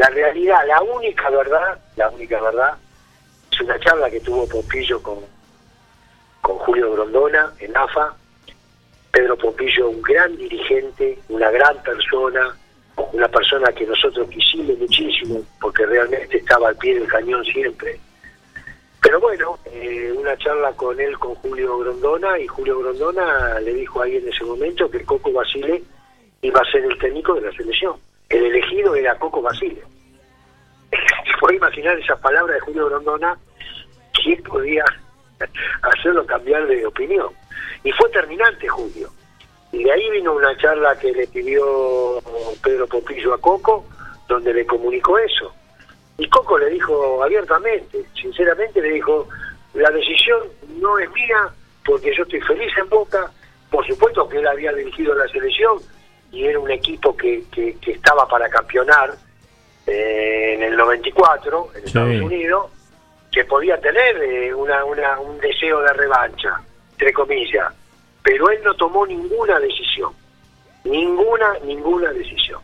La 0.01 0.09
realidad, 0.09 0.66
la 0.66 0.80
única 0.80 1.28
verdad, 1.28 1.78
la 1.96 2.09
única 2.09 2.40
verdad, 2.40 2.72
es 3.53 3.61
una 3.61 3.78
charla 3.80 4.09
que 4.09 4.20
tuvo 4.20 4.48
Pompillo 4.48 5.03
con, 5.03 5.18
con 6.40 6.57
Julio 6.57 6.90
Grondona 6.92 7.53
en 7.59 7.76
AFA, 7.76 8.16
Pedro 9.12 9.36
Pompillo, 9.36 9.90
un 9.90 10.01
gran 10.01 10.34
dirigente, 10.38 11.18
una 11.28 11.51
gran 11.51 11.82
persona, 11.82 12.57
una 13.12 13.28
persona 13.28 13.70
que 13.72 13.84
nosotros 13.84 14.26
quisimos 14.30 14.78
muchísimo, 14.78 15.42
porque 15.61 15.84
realmente 15.84 16.38
estaba 16.38 16.70
al 16.70 16.76
pie 16.76 16.98
del 16.98 17.07
cañón 17.07 17.44
siempre. 17.44 18.01
Pero 19.03 19.20
bueno, 19.20 19.59
eh, 19.66 20.14
una 20.16 20.34
charla 20.38 20.72
con 20.72 20.98
él, 20.98 21.18
con 21.18 21.34
Julio 21.34 21.76
Grondona, 21.76 22.38
y 22.38 22.46
Julio 22.46 22.78
Grondona 22.78 23.61
le 23.61 23.74
dijo 23.74 24.01
ahí 24.01 24.16
en 24.16 24.26
ese 24.26 24.44
momento 24.44 24.90
que 24.90 25.05
Coco 25.05 25.30
Basile 25.30 25.82
iba 26.40 26.59
a 26.59 26.72
ser 26.72 26.86
el 26.86 26.98
técnico 26.98 27.34
de 27.34 27.42
la 27.42 27.53
selección. 27.53 27.96
El 28.30 28.46
elegido 28.46 28.94
era 28.94 29.18
Coco 29.18 29.42
Basile. 29.42 29.82
Se 30.90 31.38
puede 31.40 31.56
imaginar 31.56 31.98
esas 31.98 32.18
palabras 32.20 32.54
de 32.54 32.60
Julio 32.60 32.86
Grondona, 32.86 33.36
¿quién 34.22 34.42
podía 34.44 34.84
hacerlo 35.82 36.24
cambiar 36.24 36.66
de 36.66 36.86
opinión? 36.86 37.28
Y 37.82 37.92
fue 37.92 38.08
terminante 38.10 38.68
Julio. 38.68 39.10
Y 39.72 39.84
de 39.84 39.92
ahí 39.92 40.10
vino 40.10 40.32
una 40.32 40.56
charla 40.58 40.98
que 40.98 41.12
le 41.12 41.26
pidió 41.26 42.20
Pedro 42.62 42.86
Popillo 42.86 43.34
a 43.34 43.40
Coco, 43.40 43.84
donde 44.28 44.54
le 44.54 44.64
comunicó 44.66 45.18
eso. 45.18 45.52
Y 46.18 46.28
Coco 46.28 46.58
le 46.58 46.70
dijo 46.70 47.22
abiertamente, 47.22 48.04
sinceramente 48.20 48.80
le 48.80 48.90
dijo, 48.90 49.28
la 49.74 49.90
decisión 49.90 50.40
no 50.80 50.98
es 50.98 51.10
mía 51.12 51.48
porque 51.84 52.14
yo 52.16 52.22
estoy 52.24 52.40
feliz 52.42 52.72
en 52.78 52.88
Boca, 52.88 53.30
por 53.70 53.86
supuesto 53.86 54.28
que 54.28 54.38
él 54.38 54.46
había 54.46 54.72
dirigido 54.72 55.14
la 55.14 55.26
selección 55.28 55.78
y 56.32 56.44
era 56.46 56.58
un 56.58 56.70
equipo 56.70 57.16
que, 57.16 57.44
que, 57.50 57.76
que 57.78 57.92
estaba 57.92 58.26
para 58.28 58.48
campeonar 58.48 59.14
eh, 59.86 60.54
en 60.54 60.62
el 60.62 60.76
94 60.76 61.70
en 61.76 61.84
Estados 61.84 62.08
Unidos, 62.20 62.70
que 63.32 63.44
podía 63.44 63.80
tener 63.80 64.16
eh, 64.22 64.54
una, 64.54 64.84
una, 64.84 65.18
un 65.20 65.38
deseo 65.38 65.80
de 65.80 65.92
revancha, 65.92 66.60
entre 66.92 67.12
comillas, 67.12 67.72
pero 68.22 68.50
él 68.50 68.60
no 68.64 68.74
tomó 68.74 69.06
ninguna 69.06 69.58
decisión, 69.60 70.12
ninguna, 70.84 71.54
ninguna 71.64 72.12
decisión. 72.12 72.60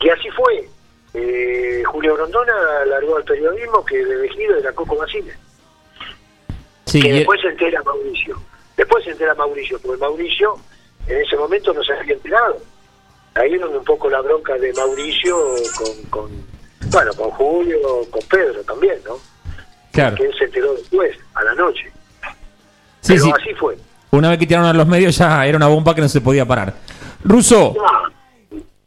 Y 0.00 0.08
así 0.10 0.28
fue. 0.30 0.68
Eh, 1.14 1.82
Julio 1.86 2.14
Grondona 2.14 2.84
largó 2.84 3.16
al 3.16 3.24
periodismo 3.24 3.82
que 3.84 3.98
el 4.00 4.10
elegido 4.12 4.58
era 4.58 4.72
Coco 4.72 4.96
Basile. 4.96 5.32
Sí, 6.84 7.00
que 7.00 7.08
y- 7.08 7.12
después 7.18 7.40
se 7.40 7.48
entera 7.48 7.82
Mauricio. 7.82 8.38
Después 8.76 9.02
se 9.04 9.10
entera 9.12 9.34
Mauricio, 9.34 9.80
porque 9.80 9.98
Mauricio 9.98 10.56
en 11.06 11.20
ese 11.22 11.36
momento 11.36 11.72
no 11.72 11.82
se 11.82 11.94
había 11.94 12.14
enterado. 12.14 12.58
Ahí 13.40 13.54
es 13.54 13.60
donde 13.60 13.78
un 13.78 13.84
poco 13.84 14.08
la 14.08 14.20
bronca 14.22 14.54
de 14.54 14.72
Mauricio 14.72 15.36
con, 15.76 16.10
con 16.10 16.30
bueno, 16.90 17.12
con 17.14 17.30
Julio, 17.32 17.78
con 18.10 18.22
Pedro 18.28 18.62
también, 18.62 18.94
¿no? 19.04 19.16
Claro. 19.92 20.16
Que 20.16 20.24
él 20.24 20.34
se 20.38 20.44
enteró 20.44 20.74
después, 20.74 21.16
a 21.34 21.44
la 21.44 21.54
noche. 21.54 21.90
Sí, 23.00 23.14
Pero 23.14 23.24
sí. 23.24 23.32
así 23.40 23.54
fue. 23.54 23.76
Una 24.10 24.30
vez 24.30 24.38
que 24.38 24.46
tiraron 24.46 24.68
a 24.68 24.72
los 24.72 24.86
medios 24.86 25.16
ya 25.16 25.44
era 25.46 25.56
una 25.56 25.66
bomba 25.68 25.94
que 25.94 26.00
no 26.00 26.08
se 26.08 26.20
podía 26.20 26.46
parar. 26.46 26.74
Ruso, 27.24 27.74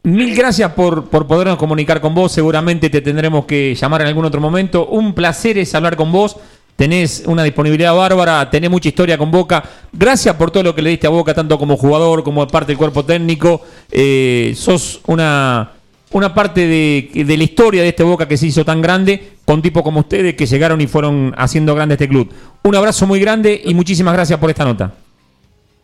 mil 0.02 0.34
gracias 0.34 0.72
por, 0.72 1.08
por 1.08 1.26
podernos 1.26 1.56
comunicar 1.56 2.00
con 2.00 2.14
vos. 2.14 2.32
Seguramente 2.32 2.90
te 2.90 3.00
tendremos 3.00 3.44
que 3.44 3.74
llamar 3.74 4.00
en 4.02 4.08
algún 4.08 4.24
otro 4.24 4.40
momento. 4.40 4.86
Un 4.86 5.14
placer 5.14 5.58
es 5.58 5.74
hablar 5.74 5.96
con 5.96 6.10
vos. 6.10 6.36
Tenés 6.80 7.24
una 7.26 7.44
disponibilidad 7.44 7.94
bárbara, 7.94 8.48
tenés 8.48 8.70
mucha 8.70 8.88
historia 8.88 9.18
con 9.18 9.30
Boca. 9.30 9.62
Gracias 9.92 10.34
por 10.34 10.50
todo 10.50 10.62
lo 10.62 10.74
que 10.74 10.80
le 10.80 10.88
diste 10.88 11.06
a 11.06 11.10
Boca, 11.10 11.34
tanto 11.34 11.58
como 11.58 11.76
jugador 11.76 12.24
como 12.24 12.48
parte 12.48 12.68
del 12.68 12.78
cuerpo 12.78 13.04
técnico. 13.04 13.60
Eh, 13.90 14.54
sos 14.56 15.02
una, 15.06 15.72
una 16.12 16.32
parte 16.32 16.66
de, 16.66 17.36
la 17.36 17.44
historia 17.44 17.82
de 17.82 17.88
este 17.88 18.02
Boca 18.02 18.26
que 18.26 18.38
se 18.38 18.46
hizo 18.46 18.64
tan 18.64 18.80
grande, 18.80 19.32
con 19.44 19.60
tipos 19.60 19.82
como 19.82 20.00
ustedes 20.00 20.34
que 20.34 20.46
llegaron 20.46 20.80
y 20.80 20.86
fueron 20.86 21.34
haciendo 21.36 21.74
grande 21.74 21.96
este 21.96 22.08
club. 22.08 22.32
Un 22.62 22.74
abrazo 22.74 23.06
muy 23.06 23.20
grande 23.20 23.60
y 23.62 23.74
muchísimas 23.74 24.14
gracias 24.14 24.38
por 24.38 24.48
esta 24.48 24.64
nota. 24.64 24.90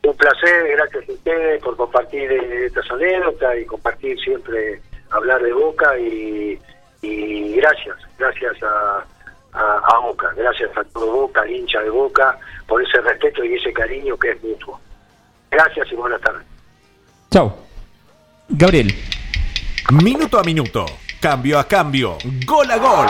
Un 0.03 0.17
placer, 0.17 0.77
gracias 0.79 1.11
a 1.11 1.13
ustedes 1.13 1.63
por 1.63 1.77
compartir 1.77 2.33
estas 2.65 2.91
anécdotas 2.91 3.55
y 3.61 3.67
compartir 3.67 4.19
siempre, 4.19 4.81
hablar 5.11 5.43
de 5.43 5.53
Boca 5.53 5.99
y 5.99 6.59
gracias, 7.55 7.97
gracias 8.19 8.63
a, 8.63 9.05
a, 9.57 9.81
a 9.85 9.99
Boca, 10.01 10.33
gracias 10.37 10.71
a 10.77 10.85
todo 10.85 11.11
Boca, 11.11 11.49
hincha 11.49 11.81
de 11.81 11.91
Boca, 11.91 12.39
por 12.67 12.83
ese 12.83 13.01
respeto 13.01 13.45
y 13.45 13.55
ese 13.55 13.73
cariño 13.73 14.17
que 14.17 14.31
es 14.31 14.43
mutuo. 14.43 14.81
Gracias 15.51 15.91
y 15.91 15.95
buenas 15.95 16.21
tardes. 16.21 16.43
Chao. 17.31 17.57
Gabriel. 18.49 18.95
Minuto 19.91 20.39
a 20.39 20.43
minuto, 20.43 20.85
cambio 21.21 21.59
a 21.59 21.65
cambio, 21.65 22.19
gol 22.45 22.71
a 22.71 22.77
gol. 22.77 23.07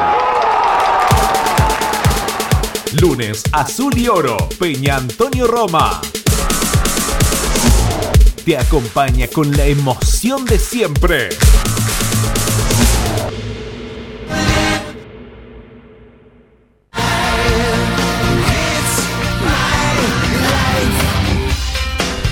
Lunes 3.01 3.45
Azul 3.53 3.97
y 3.97 4.09
Oro, 4.09 4.37
Peña 4.59 4.97
Antonio 4.97 5.47
Roma. 5.47 6.01
Te 8.45 8.57
acompaña 8.57 9.27
con 9.29 9.51
la 9.57 9.65
emoción 9.65 10.45
de 10.45 10.59
siempre. 10.59 11.31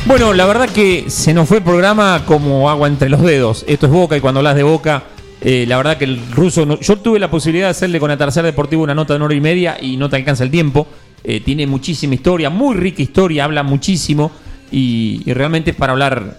Bueno, 0.06 0.34
la 0.34 0.44
verdad 0.46 0.68
que 0.68 1.06
se 1.08 1.32
nos 1.32 1.48
fue 1.48 1.58
el 1.58 1.62
programa 1.62 2.22
como 2.26 2.68
agua 2.68 2.88
entre 2.88 3.08
los 3.08 3.22
dedos. 3.22 3.64
Esto 3.66 3.86
es 3.86 3.92
Boca 3.92 4.16
y 4.16 4.20
cuando 4.20 4.40
hablas 4.40 4.54
de 4.54 4.62
Boca, 4.62 5.04
eh, 5.40 5.64
la 5.66 5.76
verdad 5.78 5.96
que 5.96 6.04
el 6.04 6.20
ruso... 6.30 6.66
no- 6.66 6.78
yo 6.78 6.96
tuve 6.98 7.18
la 7.18 7.30
posibilidad 7.30 7.66
de 7.68 7.70
hacerle 7.70 7.98
con 7.98 8.10
Atardecer 8.10 8.44
Deportivo 8.44 8.82
una 8.82 8.94
nota 8.94 9.14
de 9.14 9.16
una 9.16 9.26
hora 9.26 9.34
y 9.34 9.40
media 9.40 9.76
y 9.80 9.96
no 9.96 10.10
te 10.10 10.16
alcanza 10.16 10.44
el 10.44 10.50
tiempo. 10.50 10.86
Eh, 11.22 11.40
tiene 11.40 11.66
muchísima 11.66 12.14
historia, 12.14 12.50
muy 12.50 12.76
rica 12.76 13.00
historia, 13.00 13.44
habla 13.44 13.62
muchísimo 13.62 14.30
y, 14.70 15.22
y 15.24 15.32
realmente 15.32 15.70
es 15.70 15.76
para 15.76 15.92
hablar 15.92 16.38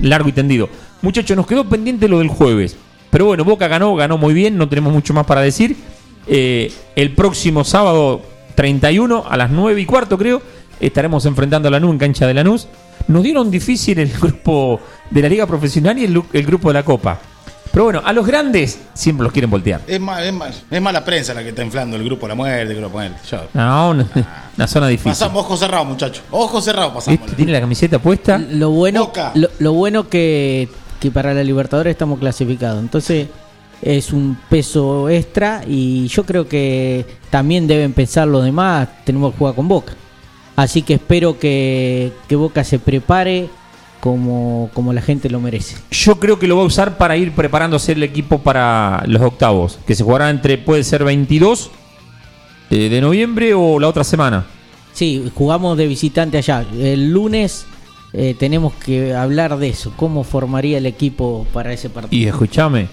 largo 0.00 0.28
y 0.28 0.32
tendido. 0.32 0.68
Muchachos, 1.02 1.36
nos 1.36 1.46
quedó 1.48 1.64
pendiente 1.68 2.08
lo 2.08 2.20
del 2.20 2.28
jueves. 2.28 2.76
Pero 3.10 3.24
bueno, 3.26 3.44
Boca 3.44 3.66
ganó, 3.66 3.96
ganó 3.96 4.18
muy 4.18 4.32
bien, 4.34 4.56
no 4.56 4.68
tenemos 4.68 4.92
mucho 4.92 5.12
más 5.14 5.26
para 5.26 5.40
decir. 5.40 5.76
Eh, 6.28 6.72
el 6.94 7.10
próximo 7.16 7.64
sábado 7.64 8.22
31 8.54 9.24
a 9.28 9.36
las 9.36 9.50
9 9.50 9.80
y 9.80 9.84
cuarto 9.86 10.16
creo, 10.16 10.40
estaremos 10.80 11.26
enfrentando 11.26 11.68
a 11.68 11.70
Lanús 11.70 11.92
en 11.92 11.98
cancha 11.98 12.26
de 12.26 12.34
Lanús. 12.34 12.66
Nos 13.08 13.22
dieron 13.22 13.50
difícil 13.50 13.98
el 13.98 14.10
grupo 14.12 14.80
de 15.10 15.22
la 15.22 15.28
Liga 15.28 15.46
Profesional 15.46 15.98
y 15.98 16.04
el, 16.04 16.46
grupo 16.46 16.68
de 16.68 16.74
la 16.74 16.82
Copa. 16.82 17.18
Pero 17.72 17.84
bueno, 17.84 18.02
a 18.04 18.12
los 18.12 18.26
grandes 18.26 18.80
siempre 18.94 19.22
los 19.22 19.32
quieren 19.32 19.48
voltear. 19.48 19.80
Es 19.86 20.00
más, 20.00 20.22
es 20.22 20.32
más, 20.32 20.62
es 20.68 20.82
más 20.82 20.92
la 20.92 21.04
prensa 21.04 21.32
la 21.34 21.42
que 21.42 21.50
está 21.50 21.62
inflando 21.62 21.96
el 21.96 22.04
grupo 22.04 22.26
de 22.26 22.30
la 22.30 22.34
muerte, 22.34 22.72
el 22.72 22.78
grupo. 22.80 23.00
No, 23.54 23.90
una, 23.90 24.06
una 24.56 24.66
zona 24.66 24.88
difícil. 24.88 25.12
Pasamos 25.12 25.44
ojos 25.44 25.60
cerrados, 25.60 25.86
muchachos. 25.86 26.24
Ojos 26.32 26.64
cerrados 26.64 26.94
pasamos. 26.94 27.20
Este 27.20 27.36
tiene 27.36 27.52
la 27.52 27.60
camiseta 27.60 28.00
puesta. 28.00 28.38
Lo 28.38 28.70
bueno, 28.70 29.12
lo, 29.34 29.48
lo 29.60 29.72
bueno 29.72 30.08
que, 30.08 30.68
que 30.98 31.12
para 31.12 31.32
la 31.32 31.44
Libertadores 31.44 31.92
estamos 31.92 32.18
clasificados. 32.18 32.80
Entonces 32.80 33.28
es 33.82 34.12
un 34.12 34.36
peso 34.48 35.08
extra 35.08 35.62
y 35.66 36.06
yo 36.08 36.24
creo 36.24 36.46
que 36.48 37.06
también 37.30 37.66
deben 37.66 37.92
pensar 37.92 38.28
los 38.28 38.44
demás. 38.44 38.88
Tenemos 39.04 39.32
que 39.32 39.38
jugar 39.38 39.54
con 39.54 39.68
Boca. 39.68 39.92
Así 40.56 40.82
que 40.82 40.94
espero 40.94 41.38
que, 41.38 42.12
que 42.28 42.36
Boca 42.36 42.64
se 42.64 42.78
prepare 42.78 43.48
como, 44.00 44.70
como 44.74 44.92
la 44.92 45.02
gente 45.02 45.30
lo 45.30 45.40
merece. 45.40 45.76
Yo 45.90 46.18
creo 46.18 46.38
que 46.38 46.48
lo 46.48 46.56
va 46.56 46.62
a 46.62 46.66
usar 46.66 46.98
para 46.98 47.16
ir 47.16 47.32
preparándose 47.32 47.92
el 47.92 48.02
equipo 48.02 48.40
para 48.40 49.04
los 49.06 49.22
octavos, 49.22 49.78
que 49.86 49.94
se 49.94 50.02
jugará 50.02 50.30
entre, 50.30 50.58
puede 50.58 50.82
ser 50.84 51.04
22 51.04 51.70
eh, 52.70 52.88
de 52.88 53.00
noviembre 53.00 53.54
o 53.54 53.78
la 53.78 53.88
otra 53.88 54.04
semana. 54.04 54.46
Sí, 54.92 55.30
jugamos 55.34 55.76
de 55.76 55.86
visitante 55.86 56.38
allá. 56.38 56.64
El 56.78 57.10
lunes 57.10 57.66
eh, 58.12 58.34
tenemos 58.38 58.72
que 58.74 59.14
hablar 59.14 59.56
de 59.58 59.68
eso. 59.68 59.92
¿Cómo 59.96 60.24
formaría 60.24 60.78
el 60.78 60.86
equipo 60.86 61.46
para 61.52 61.72
ese 61.72 61.90
partido? 61.90 62.20
Y 62.20 62.26
escúchame, 62.26 62.88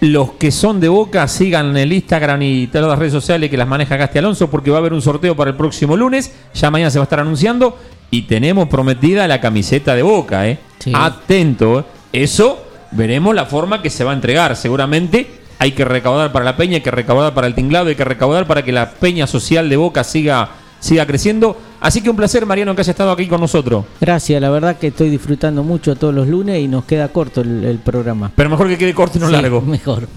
los 0.00 0.32
que 0.32 0.50
son 0.50 0.80
de 0.80 0.88
Boca 0.88 1.28
sigan 1.28 1.76
el 1.76 1.92
Instagram 1.92 2.42
y 2.42 2.66
todas 2.68 2.88
las 2.88 2.98
redes 2.98 3.12
sociales 3.12 3.50
que 3.50 3.56
las 3.56 3.68
maneja 3.68 3.96
Gasti 3.96 4.18
Alonso 4.18 4.50
porque 4.50 4.70
va 4.70 4.78
a 4.78 4.80
haber 4.80 4.94
un 4.94 5.02
sorteo 5.02 5.36
para 5.36 5.50
el 5.50 5.56
próximo 5.56 5.96
lunes. 5.96 6.34
Ya 6.54 6.70
mañana 6.70 6.90
se 6.90 6.98
va 6.98 7.02
a 7.02 7.04
estar 7.04 7.20
anunciando 7.20 7.78
y 8.10 8.22
tenemos 8.22 8.68
prometida 8.68 9.28
la 9.28 9.40
camiseta 9.40 9.94
de 9.94 10.02
Boca, 10.02 10.48
¿eh? 10.48 10.58
Atento, 10.94 11.80
¿eh? 11.80 11.84
Eso 12.12 12.64
veremos 12.92 13.34
la 13.34 13.46
forma 13.46 13.82
que 13.82 13.90
se 13.90 14.02
va 14.02 14.10
a 14.10 14.14
entregar. 14.14 14.56
Seguramente 14.56 15.40
hay 15.58 15.72
que 15.72 15.84
recaudar 15.84 16.32
para 16.32 16.44
la 16.44 16.56
peña, 16.56 16.76
hay 16.76 16.80
que 16.80 16.90
recaudar 16.90 17.34
para 17.34 17.46
el 17.46 17.54
tinglado, 17.54 17.88
hay 17.88 17.94
que 17.94 18.04
recaudar 18.04 18.46
para 18.46 18.64
que 18.64 18.72
la 18.72 18.92
peña 18.92 19.26
social 19.26 19.68
de 19.68 19.76
Boca 19.76 20.02
siga, 20.02 20.48
siga 20.80 21.06
creciendo. 21.06 21.56
Así 21.80 22.02
que 22.02 22.10
un 22.10 22.16
placer, 22.16 22.44
Mariano, 22.46 22.74
que 22.74 22.80
haya 22.80 22.90
estado 22.90 23.12
aquí 23.12 23.26
con 23.28 23.40
nosotros. 23.40 23.84
Gracias, 24.00 24.40
la 24.40 24.50
verdad 24.50 24.76
que 24.78 24.88
estoy 24.88 25.08
disfrutando 25.10 25.62
mucho 25.62 25.94
todos 25.96 26.14
los 26.14 26.26
lunes 26.26 26.58
y 26.60 26.66
nos 26.68 26.84
queda 26.84 27.08
corto 27.08 27.42
el, 27.42 27.64
el 27.64 27.78
programa. 27.78 28.32
Pero 28.34 28.50
mejor 28.50 28.68
que 28.68 28.76
quede 28.78 28.92
corto 28.94 29.18
y 29.18 29.20
no 29.20 29.26
Sí, 29.28 29.32
largo. 29.32 29.60
Mejor. 29.60 30.08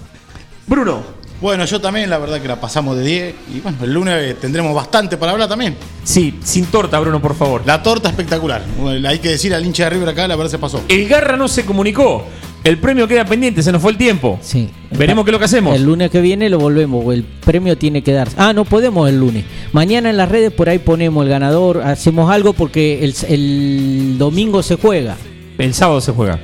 Bruno. 0.66 1.24
Bueno, 1.40 1.64
yo 1.66 1.78
también, 1.80 2.08
la 2.08 2.16
verdad 2.16 2.40
que 2.40 2.48
la 2.48 2.58
pasamos 2.58 2.96
de 2.96 3.04
10. 3.04 3.34
Y 3.56 3.60
bueno, 3.60 3.76
el 3.82 3.92
lunes 3.92 4.40
tendremos 4.40 4.74
bastante 4.74 5.16
para 5.18 5.32
hablar 5.32 5.48
también. 5.48 5.76
Sí, 6.02 6.38
sin 6.42 6.64
torta, 6.66 6.98
Bruno, 7.00 7.20
por 7.20 7.34
favor. 7.34 7.62
La 7.66 7.82
torta 7.82 8.08
espectacular. 8.08 8.62
Bueno, 8.78 9.06
Hay 9.08 9.18
que 9.18 9.28
decir 9.30 9.52
al 9.52 9.64
hincha 9.64 9.84
de 9.84 9.90
River 9.90 10.08
acá, 10.08 10.26
la 10.26 10.36
verdad 10.36 10.50
se 10.50 10.58
pasó. 10.58 10.80
El 10.88 11.06
Garra 11.06 11.36
no 11.36 11.48
se 11.48 11.66
comunicó. 11.66 12.24
El 12.64 12.78
premio 12.78 13.06
queda 13.06 13.26
pendiente, 13.26 13.62
se 13.62 13.70
nos 13.70 13.82
fue 13.82 13.90
el 13.92 13.98
tiempo. 13.98 14.38
Sí. 14.40 14.70
Veremos 14.96 15.24
qué 15.24 15.30
es 15.30 15.32
lo 15.32 15.38
que 15.38 15.44
hacemos. 15.44 15.76
El 15.76 15.84
lunes 15.84 16.10
que 16.10 16.22
viene 16.22 16.48
lo 16.48 16.58
volvemos, 16.58 17.12
el 17.12 17.22
premio 17.22 17.76
tiene 17.76 18.02
que 18.02 18.12
darse. 18.12 18.34
Ah, 18.38 18.54
no 18.54 18.64
podemos 18.64 19.06
el 19.08 19.20
lunes. 19.20 19.44
Mañana 19.72 20.08
en 20.08 20.16
las 20.16 20.30
redes 20.30 20.50
por 20.50 20.70
ahí 20.70 20.78
ponemos 20.78 21.24
el 21.24 21.30
ganador, 21.30 21.82
hacemos 21.82 22.30
algo 22.30 22.54
porque 22.54 23.04
el, 23.04 23.14
el 23.28 24.16
domingo 24.18 24.62
se 24.62 24.76
juega. 24.76 25.16
El 25.58 25.74
sábado 25.74 26.00
se 26.00 26.12
juega. 26.12 26.38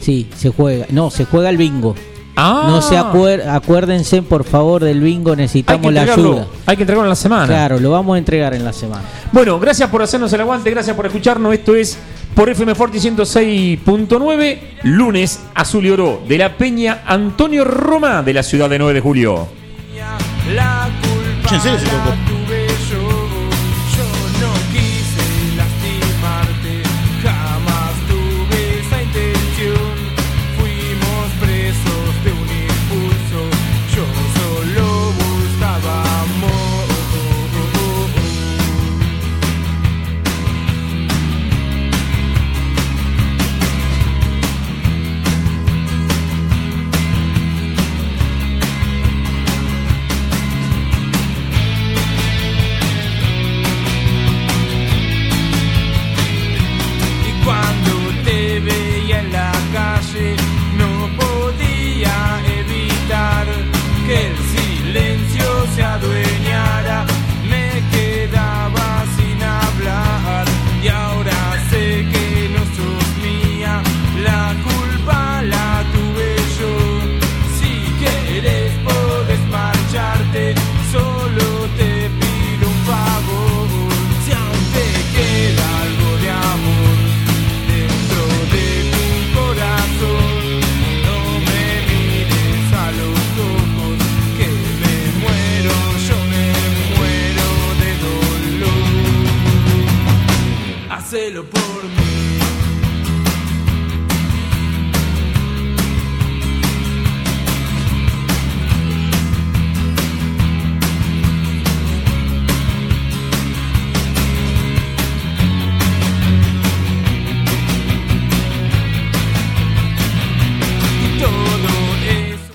Sí, 0.00 0.26
se 0.34 0.48
juega. 0.48 0.86
No, 0.88 1.10
se 1.10 1.26
juega 1.26 1.50
el 1.50 1.58
bingo. 1.58 1.94
Ah. 2.34 2.64
No 2.68 2.80
se 2.80 2.96
acuer- 2.96 3.46
acuérdense 3.48 4.22
por 4.22 4.44
favor 4.44 4.82
del 4.82 5.00
bingo, 5.00 5.36
necesitamos 5.36 5.92
la 5.92 6.02
ayuda. 6.02 6.46
Hay 6.64 6.76
que 6.76 6.84
entregarlo 6.84 7.04
en 7.04 7.10
la 7.10 7.16
semana. 7.16 7.46
Claro, 7.46 7.78
lo 7.78 7.90
vamos 7.90 8.14
a 8.14 8.18
entregar 8.18 8.54
en 8.54 8.64
la 8.64 8.72
semana. 8.72 9.02
Bueno, 9.32 9.58
gracias 9.60 9.90
por 9.90 10.00
hacernos 10.02 10.32
el 10.32 10.40
aguante, 10.40 10.70
gracias 10.70 10.96
por 10.96 11.04
escucharnos. 11.04 11.52
Esto 11.52 11.74
es 11.74 11.98
por 12.38 12.48
FM 12.48 12.76
Forti 12.76 12.98
106.9, 12.98 14.58
lunes 14.84 15.44
Azul 15.56 15.86
y 15.86 15.90
Oro 15.90 16.22
de 16.28 16.38
la 16.38 16.56
Peña 16.56 17.02
Antonio 17.04 17.64
Roma 17.64 18.22
de 18.22 18.32
la 18.32 18.44
ciudad 18.44 18.70
de 18.70 18.78
9 18.78 18.94
de 18.94 19.00
julio. 19.00 19.48
La 20.54 20.88
culpa 21.02 21.56
¿En 21.56 21.60
serio? 21.60 22.37